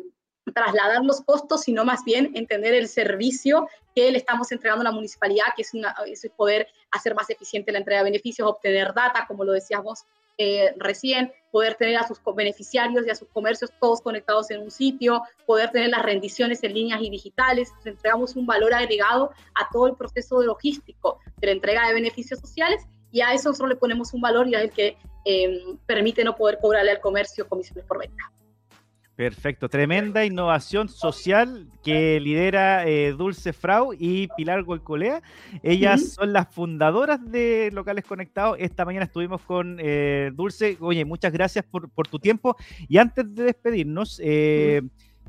trasladar 0.53 1.03
los 1.03 1.21
costos, 1.21 1.61
sino 1.61 1.85
más 1.85 2.03
bien 2.03 2.31
entender 2.35 2.73
el 2.73 2.87
servicio 2.87 3.67
que 3.95 4.11
le 4.11 4.17
estamos 4.17 4.51
entregando 4.51 4.81
a 4.81 4.85
la 4.85 4.91
municipalidad, 4.91 5.45
que 5.55 5.63
es, 5.63 5.73
una, 5.73 5.95
poder 6.35 6.67
hacer 6.91 7.15
más 7.15 7.29
eficiente 7.29 7.71
la 7.71 7.79
entrega 7.79 7.99
de 7.99 8.11
beneficios, 8.11 8.47
obtener 8.47 8.93
data, 8.93 9.25
como 9.27 9.43
lo 9.43 9.53
decíamos 9.53 10.05
eh, 10.39 10.71
recién, 10.77 11.33
poder 11.51 11.73
tener 11.75 11.97
a 11.97 12.07
sus 12.07 12.19
beneficiarios 12.35 13.07
y 13.07 13.09
a 13.09 13.15
sus 13.15 13.27
comercios 13.29 13.71
todos 13.79 14.01
conectados 14.01 14.51
en 14.51 14.61
un 14.61 14.69
sitio, 14.69 15.23
poder 15.47 15.71
tener 15.71 15.89
las 15.89 16.03
rendiciones 16.03 16.63
en 16.63 16.75
líneas 16.75 17.01
y 17.01 17.09
digitales. 17.09 17.73
entregamos 17.85 18.35
un 18.35 18.45
valor 18.45 18.73
agregado 18.75 19.31
a 19.55 19.67
todo 19.71 19.87
el 19.87 19.95
proceso 19.95 20.41
logístico 20.43 21.19
de 21.37 21.47
la 21.47 21.53
entrega 21.53 21.87
de 21.87 21.95
beneficios 21.95 22.39
sociales 22.39 22.85
y 23.11 23.21
a 23.21 23.33
eso 23.33 23.51
solo 23.53 23.69
le 23.69 23.77
ponemos 23.77 24.13
un 24.13 24.21
valor 24.21 24.47
y 24.47 24.53
es 24.53 24.61
el 24.61 24.71
que 24.71 24.97
eh, 25.25 25.59
permite 25.87 26.23
no 26.23 26.35
poder 26.35 26.59
cobrarle 26.61 26.91
al 26.91 27.01
comercio 27.01 27.47
comisiones 27.47 27.85
por 27.85 27.97
venta. 27.97 28.31
Perfecto, 29.18 29.68
tremenda 29.68 30.26
innovación 30.26 30.89
social 30.89 31.65
que 31.84 32.20
lidera 32.20 32.86
eh, 32.86 33.13
Dulce 33.13 33.51
Frau 33.51 33.91
y 33.97 34.28
Pilar 34.38 34.61
Golcolea. 34.61 35.24
Ellas 35.63 36.13
son 36.13 36.34
las 36.34 36.53
fundadoras 36.53 37.20
de 37.32 37.72
Locales 37.74 38.05
Conectados. 38.05 38.57
Esta 38.59 38.86
mañana 38.86 39.05
estuvimos 39.05 39.41
con 39.41 39.80
eh, 39.80 40.30
Dulce. 40.36 40.78
Oye, 40.82 41.03
muchas 41.03 41.34
gracias 41.34 41.65
por, 41.65 41.89
tu 42.07 42.20
tiempo. 42.20 42.55
Y 42.88 42.99
antes 42.99 43.34
de 43.34 43.45
despedirnos, 43.45 44.22
eh, 44.24 44.84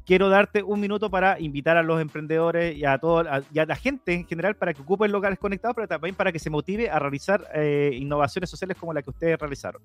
quiero 0.05 0.29
darte 0.29 0.63
un 0.63 0.81
minuto 0.81 1.09
para 1.09 1.41
invitar 1.41 1.79
a 1.79 1.83
los 1.83 1.99
emprendedores 1.99 2.77
y 2.77 2.85
a, 2.85 2.99
todo, 2.99 3.21
a, 3.21 3.43
la 3.53 3.77
gente 3.77 4.13
en 4.13 4.27
general 4.27 4.55
para 4.55 4.75
que 4.75 4.83
ocupen 4.83 5.11
locales 5.11 5.39
conectados, 5.39 5.75
pero 5.75 5.89
también 5.89 6.15
para 6.15 6.31
que 6.31 6.39
se 6.39 6.51
motive 6.51 6.91
a 6.91 6.99
realizar 6.99 7.49
eh, 7.55 7.93
innovaciones 7.95 8.51
sociales 8.51 8.77
como 8.77 8.93
la 8.93 9.01
que 9.01 9.09
ustedes 9.09 9.39
realizaron. 9.39 9.81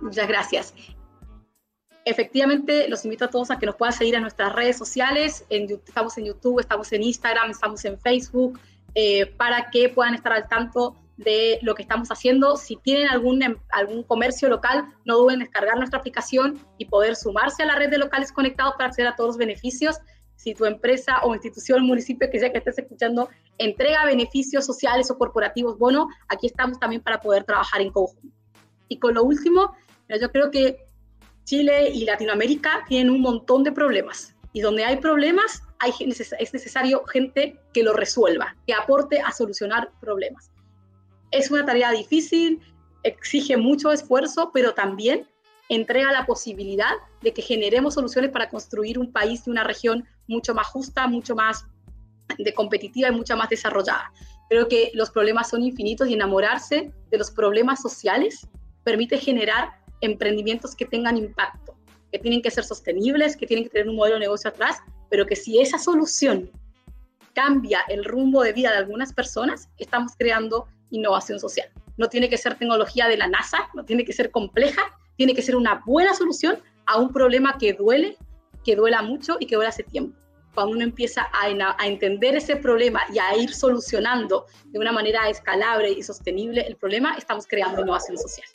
Muchas 0.00 0.28
gracias. 0.28 0.72
Efectivamente, 2.04 2.88
los 2.88 3.04
invito 3.04 3.26
a 3.26 3.28
todos 3.30 3.50
a 3.50 3.58
que 3.58 3.66
nos 3.66 3.76
puedan 3.76 3.92
seguir 3.92 4.14
en 4.16 4.22
nuestras 4.22 4.52
redes 4.52 4.76
sociales. 4.76 5.44
En, 5.50 5.70
estamos 5.70 6.18
en 6.18 6.24
YouTube, 6.24 6.58
estamos 6.58 6.92
en 6.92 7.02
Instagram, 7.02 7.50
estamos 7.50 7.84
en 7.84 7.98
Facebook, 7.98 8.58
eh, 8.94 9.26
para 9.26 9.70
que 9.70 9.88
puedan 9.88 10.14
estar 10.14 10.32
al 10.32 10.48
tanto 10.48 10.96
de 11.16 11.60
lo 11.62 11.74
que 11.76 11.82
estamos 11.82 12.08
haciendo. 12.10 12.56
Si 12.56 12.76
tienen 12.76 13.08
algún, 13.08 13.42
em, 13.42 13.56
algún 13.70 14.02
comercio 14.02 14.48
local, 14.48 14.86
no 15.04 15.16
duden 15.16 15.34
en 15.34 15.40
descargar 15.40 15.76
nuestra 15.76 16.00
aplicación 16.00 16.58
y 16.76 16.86
poder 16.86 17.14
sumarse 17.14 17.62
a 17.62 17.66
la 17.66 17.76
red 17.76 17.90
de 17.90 17.98
locales 17.98 18.32
conectados 18.32 18.74
para 18.74 18.88
acceder 18.88 19.08
a 19.08 19.14
todos 19.14 19.28
los 19.28 19.36
beneficios. 19.36 19.98
Si 20.34 20.54
tu 20.54 20.64
empresa 20.64 21.20
o 21.22 21.34
institución, 21.34 21.86
municipio 21.86 22.28
que 22.30 22.40
sea 22.40 22.50
que 22.50 22.58
estés 22.58 22.78
escuchando, 22.78 23.28
entrega 23.58 24.04
beneficios 24.06 24.66
sociales 24.66 25.08
o 25.12 25.18
corporativos 25.18 25.78
bono, 25.78 26.08
aquí 26.28 26.48
estamos 26.48 26.80
también 26.80 27.00
para 27.00 27.20
poder 27.20 27.44
trabajar 27.44 27.80
en 27.80 27.92
conjunto. 27.92 28.36
Y 28.88 28.98
con 28.98 29.14
lo 29.14 29.22
último, 29.22 29.76
yo 30.08 30.32
creo 30.32 30.50
que 30.50 30.91
Chile 31.44 31.90
y 31.90 32.04
Latinoamérica 32.04 32.84
tienen 32.88 33.12
un 33.12 33.20
montón 33.20 33.64
de 33.64 33.72
problemas. 33.72 34.34
Y 34.52 34.60
donde 34.60 34.84
hay 34.84 34.96
problemas, 34.96 35.62
hay, 35.78 35.92
es 36.38 36.52
necesario 36.52 37.04
gente 37.06 37.58
que 37.72 37.82
lo 37.82 37.94
resuelva, 37.94 38.54
que 38.66 38.74
aporte 38.74 39.20
a 39.20 39.32
solucionar 39.32 39.90
problemas. 40.00 40.50
Es 41.30 41.50
una 41.50 41.64
tarea 41.64 41.90
difícil, 41.90 42.60
exige 43.02 43.56
mucho 43.56 43.90
esfuerzo, 43.92 44.50
pero 44.52 44.74
también 44.74 45.26
entrega 45.68 46.12
la 46.12 46.26
posibilidad 46.26 46.92
de 47.22 47.32
que 47.32 47.40
generemos 47.40 47.94
soluciones 47.94 48.30
para 48.30 48.50
construir 48.50 48.98
un 48.98 49.10
país 49.10 49.42
y 49.46 49.50
una 49.50 49.64
región 49.64 50.04
mucho 50.26 50.54
más 50.54 50.66
justa, 50.66 51.06
mucho 51.06 51.34
más 51.34 51.64
competitiva 52.54 53.08
y 53.08 53.12
mucho 53.12 53.36
más 53.36 53.48
desarrollada. 53.48 54.12
Creo 54.48 54.68
que 54.68 54.90
los 54.94 55.10
problemas 55.10 55.48
son 55.48 55.62
infinitos 55.62 56.08
y 56.08 56.14
enamorarse 56.14 56.92
de 57.10 57.18
los 57.18 57.30
problemas 57.30 57.80
sociales 57.80 58.46
permite 58.84 59.16
generar 59.18 59.81
emprendimientos 60.02 60.76
que 60.76 60.84
tengan 60.84 61.16
impacto, 61.16 61.74
que 62.10 62.18
tienen 62.18 62.42
que 62.42 62.50
ser 62.50 62.64
sostenibles, 62.64 63.36
que 63.36 63.46
tienen 63.46 63.64
que 63.64 63.70
tener 63.70 63.88
un 63.88 63.96
modelo 63.96 64.16
de 64.16 64.20
negocio 64.20 64.50
atrás, 64.50 64.78
pero 65.08 65.26
que 65.26 65.34
si 65.34 65.60
esa 65.60 65.78
solución 65.78 66.50
cambia 67.32 67.80
el 67.88 68.04
rumbo 68.04 68.42
de 68.42 68.52
vida 68.52 68.70
de 68.70 68.76
algunas 68.76 69.12
personas, 69.14 69.68
estamos 69.78 70.12
creando 70.18 70.66
innovación 70.90 71.40
social. 71.40 71.68
No 71.96 72.08
tiene 72.08 72.28
que 72.28 72.36
ser 72.36 72.56
tecnología 72.56 73.08
de 73.08 73.16
la 73.16 73.28
NASA, 73.28 73.70
no 73.74 73.84
tiene 73.84 74.04
que 74.04 74.12
ser 74.12 74.30
compleja, 74.30 74.82
tiene 75.16 75.34
que 75.34 75.42
ser 75.42 75.56
una 75.56 75.82
buena 75.86 76.14
solución 76.14 76.58
a 76.86 76.98
un 76.98 77.12
problema 77.12 77.56
que 77.58 77.72
duele, 77.72 78.16
que 78.64 78.76
duela 78.76 79.02
mucho 79.02 79.36
y 79.40 79.46
que 79.46 79.54
duele 79.54 79.70
hace 79.70 79.82
tiempo. 79.82 80.18
Cuando 80.54 80.72
uno 80.72 80.84
empieza 80.84 81.22
a, 81.32 81.46
a 81.78 81.86
entender 81.86 82.36
ese 82.36 82.56
problema 82.56 83.00
y 83.12 83.18
a 83.18 83.34
ir 83.36 83.54
solucionando 83.54 84.46
de 84.66 84.78
una 84.78 84.92
manera 84.92 85.28
escalable 85.30 85.90
y 85.90 86.02
sostenible 86.02 86.60
el 86.66 86.76
problema, 86.76 87.14
estamos 87.16 87.46
creando 87.46 87.80
innovación 87.80 88.18
social. 88.18 88.46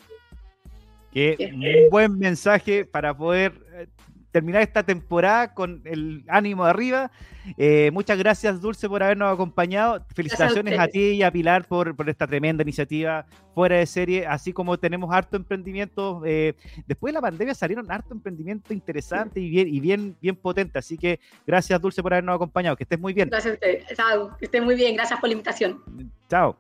Qué 1.18 1.52
un 1.52 1.90
buen 1.90 2.20
mensaje 2.20 2.86
para 2.86 3.18
poder 3.18 3.54
eh, 3.74 3.88
terminar 4.32 4.62
esta 4.62 4.84
temporada 4.84 5.56
con 5.56 5.82
el 5.86 6.24
ánimo 6.28 6.66
de 6.66 6.70
arriba. 6.70 7.12
Eh, 7.58 7.90
muchas 7.92 8.20
gracias, 8.20 8.62
Dulce, 8.62 8.88
por 8.88 9.02
habernos 9.02 9.34
acompañado. 9.34 10.06
Felicitaciones 10.14 10.78
a, 10.78 10.88
ti 10.88 11.00
y 11.00 11.24
a 11.24 11.32
Pilar 11.32 11.66
por, 11.68 11.96
por, 11.96 12.08
esta 12.08 12.28
tremenda 12.28 12.62
iniciativa 12.62 13.26
fuera 13.56 13.78
de 13.78 13.88
serie, 13.88 14.28
así 14.28 14.54
como 14.54 14.78
tenemos 14.78 15.12
harto 15.12 15.38
emprendimiento. 15.38 16.22
Eh, 16.24 16.54
después 16.86 17.12
de 17.12 17.16
la 17.16 17.22
pandemia 17.22 17.56
salieron 17.56 17.90
harto 17.90 18.14
emprendimiento 18.14 18.72
interesante 18.72 19.40
y 19.40 19.50
bien, 19.50 19.74
y 19.74 19.80
bien, 19.80 20.16
bien 20.22 20.36
potente. 20.36 20.78
Así 20.78 21.00
que 21.00 21.20
gracias, 21.48 21.82
Dulce, 21.82 22.04
por 22.04 22.14
habernos 22.14 22.36
acompañado. 22.36 22.76
Que 22.76 22.84
estés 22.84 23.00
muy 23.00 23.14
bien. 23.14 23.30
Gracias 23.30 23.54
a 23.54 23.56
usted. 23.56 24.38
Que 24.38 24.46
estés 24.46 24.64
muy 24.64 24.76
bien. 24.76 24.96
Gracias 24.96 25.20
por 25.20 25.30
la 25.30 25.34
invitación. 25.34 25.82
Chao. 26.30 26.60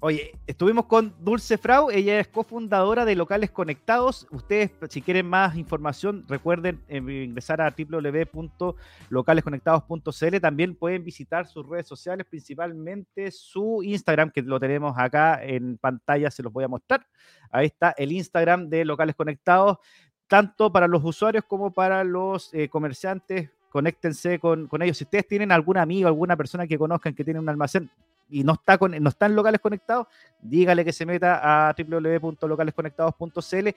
Oye, 0.00 0.32
estuvimos 0.46 0.84
con 0.86 1.14
Dulce 1.20 1.56
Frau, 1.56 1.90
ella 1.90 2.20
es 2.20 2.28
cofundadora 2.28 3.06
de 3.06 3.14
Locales 3.14 3.50
Conectados. 3.50 4.26
Ustedes, 4.30 4.72
si 4.90 5.00
quieren 5.00 5.26
más 5.26 5.56
información, 5.56 6.26
recuerden 6.28 6.82
eh, 6.88 6.98
ingresar 6.98 7.62
a 7.62 7.74
www.localesconectados.cl. 7.76 10.40
También 10.40 10.74
pueden 10.74 11.02
visitar 11.02 11.46
sus 11.46 11.66
redes 11.66 11.86
sociales, 11.86 12.26
principalmente 12.28 13.30
su 13.30 13.82
Instagram, 13.82 14.30
que 14.30 14.42
lo 14.42 14.60
tenemos 14.60 14.94
acá 14.98 15.42
en 15.42 15.78
pantalla, 15.78 16.30
se 16.30 16.42
los 16.42 16.52
voy 16.52 16.64
a 16.64 16.68
mostrar. 16.68 17.06
Ahí 17.50 17.64
está 17.66 17.94
el 17.96 18.12
Instagram 18.12 18.68
de 18.68 18.84
Locales 18.84 19.14
Conectados, 19.14 19.78
tanto 20.26 20.70
para 20.70 20.86
los 20.88 21.02
usuarios 21.04 21.44
como 21.44 21.72
para 21.72 22.04
los 22.04 22.52
eh, 22.52 22.68
comerciantes 22.68 23.48
conéctense 23.70 24.38
con, 24.38 24.68
con, 24.68 24.82
ellos. 24.82 24.96
Si 24.96 25.04
ustedes 25.04 25.26
tienen 25.26 25.52
algún 25.52 25.76
amigo, 25.76 26.08
alguna 26.08 26.34
persona 26.34 26.66
que 26.66 26.78
conozcan 26.78 27.14
que 27.14 27.24
tiene 27.24 27.40
un 27.40 27.48
almacén, 27.48 27.90
y 28.28 28.44
no 28.44 28.54
está, 28.54 28.78
con, 28.78 28.90
no 28.90 29.08
está 29.08 29.26
en 29.26 29.36
locales 29.36 29.60
conectados, 29.60 30.06
dígale 30.40 30.84
que 30.84 30.92
se 30.92 31.06
meta 31.06 31.68
a 31.68 31.74
www.localesconectados.cl, 31.76 33.68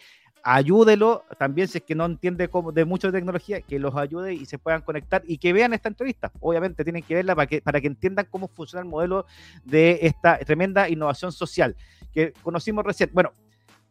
ayúdelo, 0.43 1.25
también 1.37 1.67
si 1.67 1.79
es 1.79 1.83
que 1.83 1.95
no 1.95 2.05
entiende 2.05 2.47
cómo, 2.47 2.71
de 2.71 2.85
mucho 2.85 3.11
tecnología, 3.11 3.61
que 3.61 3.79
los 3.79 3.95
ayude 3.95 4.33
y 4.33 4.45
se 4.45 4.57
puedan 4.57 4.81
conectar 4.81 5.21
y 5.25 5.37
que 5.37 5.53
vean 5.53 5.73
esta 5.73 5.89
entrevista. 5.89 6.31
Obviamente 6.39 6.83
tienen 6.83 7.03
que 7.03 7.15
verla 7.15 7.35
para 7.35 7.47
que, 7.47 7.61
para 7.61 7.81
que 7.81 7.87
entiendan 7.87 8.27
cómo 8.29 8.47
funciona 8.47 8.81
el 8.83 8.89
modelo 8.89 9.25
de 9.65 9.99
esta 10.01 10.37
tremenda 10.39 10.89
innovación 10.89 11.31
social 11.31 11.75
que 12.13 12.33
conocimos 12.41 12.85
recién. 12.85 13.11
Bueno, 13.13 13.33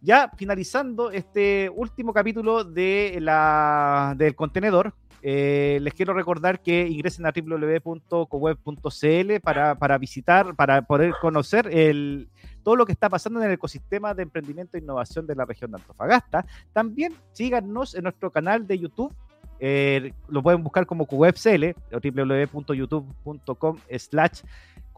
ya 0.00 0.30
finalizando 0.36 1.10
este 1.10 1.70
último 1.74 2.12
capítulo 2.12 2.64
de 2.64 3.18
la, 3.20 4.14
del 4.16 4.34
contenedor, 4.34 4.94
eh, 5.22 5.78
les 5.82 5.94
quiero 5.94 6.14
recordar 6.14 6.60
que 6.60 6.86
ingresen 6.86 7.26
a 7.26 7.32
www.coweb.cl 7.32 9.40
para, 9.42 9.74
para 9.74 9.98
visitar, 9.98 10.54
para 10.54 10.82
poder 10.82 11.14
conocer 11.20 11.68
el, 11.72 12.28
todo 12.62 12.76
lo 12.76 12.86
que 12.86 12.92
está 12.92 13.08
pasando 13.08 13.40
en 13.40 13.46
el 13.46 13.52
ecosistema 13.52 14.14
de 14.14 14.22
emprendimiento 14.22 14.76
e 14.76 14.80
innovación 14.80 15.26
de 15.26 15.34
la 15.34 15.44
región 15.44 15.70
de 15.70 15.78
Antofagasta. 15.78 16.46
También 16.72 17.14
síganos 17.32 17.94
en 17.94 18.04
nuestro 18.04 18.30
canal 18.30 18.66
de 18.66 18.78
YouTube. 18.78 19.12
Eh, 19.60 20.12
lo 20.28 20.42
pueden 20.42 20.62
buscar 20.62 20.86
como 20.86 21.06
CoWebCL 21.06 21.74
o 21.92 21.98
www.youtube.com 21.98 23.78
slash 23.98 24.42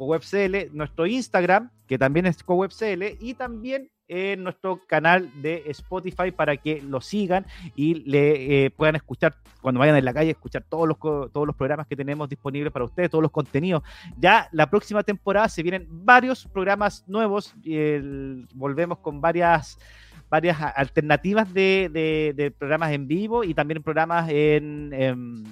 CoWebCL, 0.01 0.75
nuestro 0.75 1.07
Instagram, 1.07 1.69
que 1.87 1.99
también 1.99 2.25
es 2.25 2.43
CoWebCL, 2.43 3.19
y 3.21 3.35
también 3.35 3.91
en 4.09 4.43
nuestro 4.43 4.81
canal 4.87 5.31
de 5.43 5.65
Spotify 5.67 6.31
para 6.35 6.57
que 6.57 6.81
lo 6.81 7.03
sigan 7.03 7.45
y 7.77 7.97
le 8.11 8.65
eh, 8.65 8.71
puedan 8.71 8.97
escuchar 8.97 9.37
cuando 9.61 9.79
vayan 9.79 9.97
en 9.97 10.05
la 10.07 10.15
calle, 10.15 10.31
escuchar 10.31 10.65
todos 10.67 10.89
los, 10.89 10.99
todos 10.99 11.47
los 11.47 11.55
programas 11.55 11.87
que 11.87 11.97
tenemos 11.97 12.31
disponibles 12.31 12.73
para 12.73 12.87
ustedes, 12.87 13.11
todos 13.11 13.21
los 13.21 13.31
contenidos. 13.31 13.83
Ya 14.17 14.49
la 14.53 14.71
próxima 14.71 15.03
temporada 15.03 15.51
se 15.51 15.63
vienen 15.63 15.87
varios 15.91 16.47
programas 16.47 17.05
nuevos, 17.07 17.55
y 17.63 17.77
volvemos 18.55 18.99
con 19.01 19.21
varias 19.21 19.79
varias 20.31 20.59
alternativas 20.77 21.53
de, 21.53 22.33
de, 22.35 22.51
programas 22.53 22.93
en 22.93 23.09
vivo 23.09 23.43
y 23.43 23.53
también 23.53 23.83
programas 23.83 24.31
en 24.31 25.45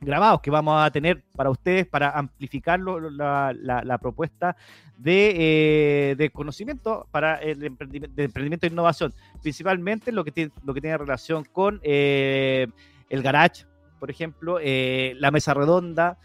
grabados 0.00 0.40
que 0.40 0.50
vamos 0.50 0.82
a 0.82 0.90
tener 0.90 1.22
para 1.36 1.50
ustedes 1.50 1.86
para 1.86 2.10
amplificar 2.10 2.80
la, 2.80 3.54
la, 3.54 3.98
propuesta 3.98 4.56
de, 4.96 6.16
eh, 6.18 6.30
conocimiento 6.30 7.06
para 7.10 7.36
el 7.36 7.62
emprendimiento, 7.62 8.16
de 8.16 8.24
emprendimiento 8.24 8.66
e 8.66 8.70
innovación, 8.70 9.12
principalmente 9.42 10.12
lo 10.12 10.24
que 10.24 10.32
tiene, 10.32 10.52
lo 10.64 10.74
que 10.74 10.80
tiene 10.80 10.96
relación 10.96 11.44
con 11.44 11.80
eh, 11.82 12.66
el 13.08 13.22
garage, 13.22 13.66
por 13.98 14.10
ejemplo, 14.10 14.58
eh, 14.60 15.14
la 15.18 15.30
mesa 15.30 15.54
redonda, 15.54 16.18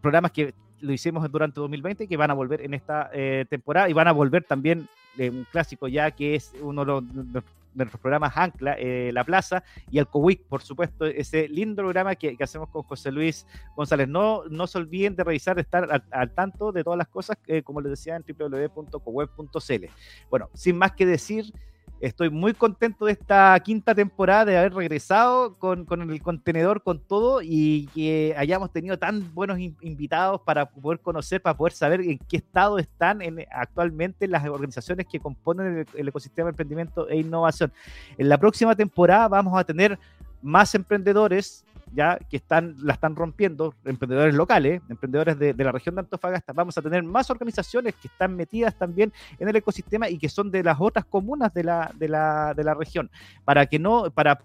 programas 0.00 0.32
que 0.32 0.54
lo 0.80 0.92
hicimos 0.92 1.30
durante 1.30 1.60
2020 1.60 2.06
que 2.06 2.16
van 2.16 2.30
a 2.30 2.34
volver 2.34 2.62
en 2.62 2.74
esta 2.74 3.10
temporada 3.48 3.88
y 3.88 3.94
van 3.94 4.08
a 4.08 4.12
volver 4.12 4.44
también 4.44 4.88
un 5.18 5.46
clásico 5.50 5.88
ya 5.88 6.10
que 6.10 6.34
es 6.34 6.52
uno 6.60 6.84
de 6.84 7.02
los, 7.32 7.44
nuestros 7.74 8.00
programas 8.00 8.36
Ancla, 8.36 8.76
eh, 8.78 9.10
La 9.12 9.24
Plaza 9.24 9.62
y 9.90 9.98
el 9.98 10.06
COWIC, 10.06 10.42
por 10.44 10.62
supuesto, 10.62 11.06
ese 11.06 11.48
lindo 11.48 11.82
programa 11.82 12.14
que, 12.14 12.36
hacemos 12.40 12.68
con 12.68 12.82
José 12.82 13.10
Luis 13.10 13.46
González. 13.76 14.08
No, 14.08 14.44
no 14.50 14.66
se 14.66 14.78
olviden 14.78 15.16
de 15.16 15.24
revisar, 15.24 15.56
de 15.56 15.62
estar 15.62 16.02
al, 16.10 16.34
tanto 16.34 16.72
de 16.72 16.84
todas 16.84 16.98
las 16.98 17.08
cosas, 17.08 17.36
eh, 17.46 17.62
como 17.62 17.80
les 17.80 17.90
decía, 17.90 18.16
en 18.16 18.24
www.coweb.cl. 18.26 19.84
Bueno, 20.30 20.50
sin 20.54 20.76
más 20.76 20.92
que 20.92 21.06
decir, 21.06 21.52
Estoy 22.00 22.30
muy 22.30 22.54
contento 22.54 23.04
de 23.04 23.12
esta 23.12 23.60
quinta 23.60 23.94
temporada, 23.94 24.46
de 24.46 24.56
haber 24.56 24.72
regresado 24.72 25.58
con, 25.58 25.86
el 26.10 26.22
contenedor, 26.22 26.82
con 26.82 26.98
todo, 26.98 27.42
y 27.42 27.88
que 27.94 28.34
hayamos 28.38 28.72
tenido 28.72 28.98
tan 28.98 29.34
buenos 29.34 29.58
invitados 29.58 30.40
para 30.40 30.70
poder 30.70 31.00
conocer, 31.00 31.42
para 31.42 31.58
poder 31.58 31.74
saber 31.74 32.00
en 32.00 32.16
qué 32.18 32.38
estado 32.38 32.78
están 32.78 33.20
actualmente 33.50 34.26
las 34.28 34.46
organizaciones 34.48 35.06
que 35.06 35.20
componen 35.20 35.78
el, 35.78 35.86
el 35.94 36.08
ecosistema 36.08 36.46
de 36.46 36.50
emprendimiento 36.52 37.06
e 37.06 37.18
innovación. 37.18 37.70
En 38.16 38.30
la 38.30 38.38
próxima 38.38 38.74
temporada 38.74 39.28
vamos 39.28 39.58
a 39.58 39.64
tener 39.64 39.98
más 40.40 40.74
emprendedores, 40.74 41.66
ya 41.92 42.18
que 42.18 42.36
están, 42.36 42.76
la 42.82 42.94
están 42.94 43.16
rompiendo, 43.16 43.74
emprendedores 43.84 44.34
locales, 44.34 44.82
emprendedores 44.88 45.38
de, 45.38 45.54
la 45.54 45.72
región 45.72 45.94
de 45.94 46.02
Antofagasta. 46.02 46.52
Vamos 46.52 46.76
a 46.78 46.82
tener 46.82 47.02
más 47.02 47.30
organizaciones 47.30 47.94
que 47.94 48.08
están 48.08 48.36
metidas 48.36 48.76
también 48.76 49.12
en 49.38 49.48
el 49.48 49.56
ecosistema 49.56 50.08
y 50.08 50.18
que 50.18 50.28
son 50.28 50.50
de 50.50 50.62
las 50.62 50.76
otras 50.80 51.04
comunas 51.04 51.52
de 51.52 51.64
la, 51.64 51.92
de 51.96 52.08
la, 52.08 52.54
de 52.54 52.64
la 52.64 52.74
región, 52.74 53.10
para 53.44 53.66
que 53.66 53.78
no, 53.78 54.10
para 54.10 54.40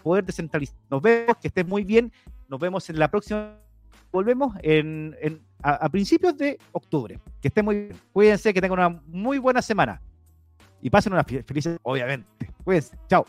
poder 0.00 0.24
descentralizar. 0.24 0.76
Nos 0.90 1.00
vemos, 1.02 1.36
que 1.36 1.48
estés 1.48 1.66
muy 1.66 1.84
bien. 1.84 2.12
Nos 2.48 2.58
vemos 2.58 2.88
en 2.90 2.98
la 2.98 3.08
próxima. 3.08 3.69
Volvemos 4.12 4.54
en, 4.62 5.14
a, 5.62 5.88
principios 5.88 6.36
de 6.36 6.58
octubre. 6.72 7.18
Que 7.40 7.48
estén 7.48 7.64
muy 7.64 7.74
bien. 7.76 8.00
Cuídense, 8.12 8.52
que 8.52 8.60
tengan 8.60 8.78
una 8.78 9.02
muy 9.06 9.38
buena 9.38 9.62
semana. 9.62 10.00
Y 10.82 10.90
pasen 10.90 11.12
una 11.12 11.24
feliz, 11.24 11.68
obviamente. 11.82 12.26
Cuídense. 12.64 12.96
Chao. 13.08 13.26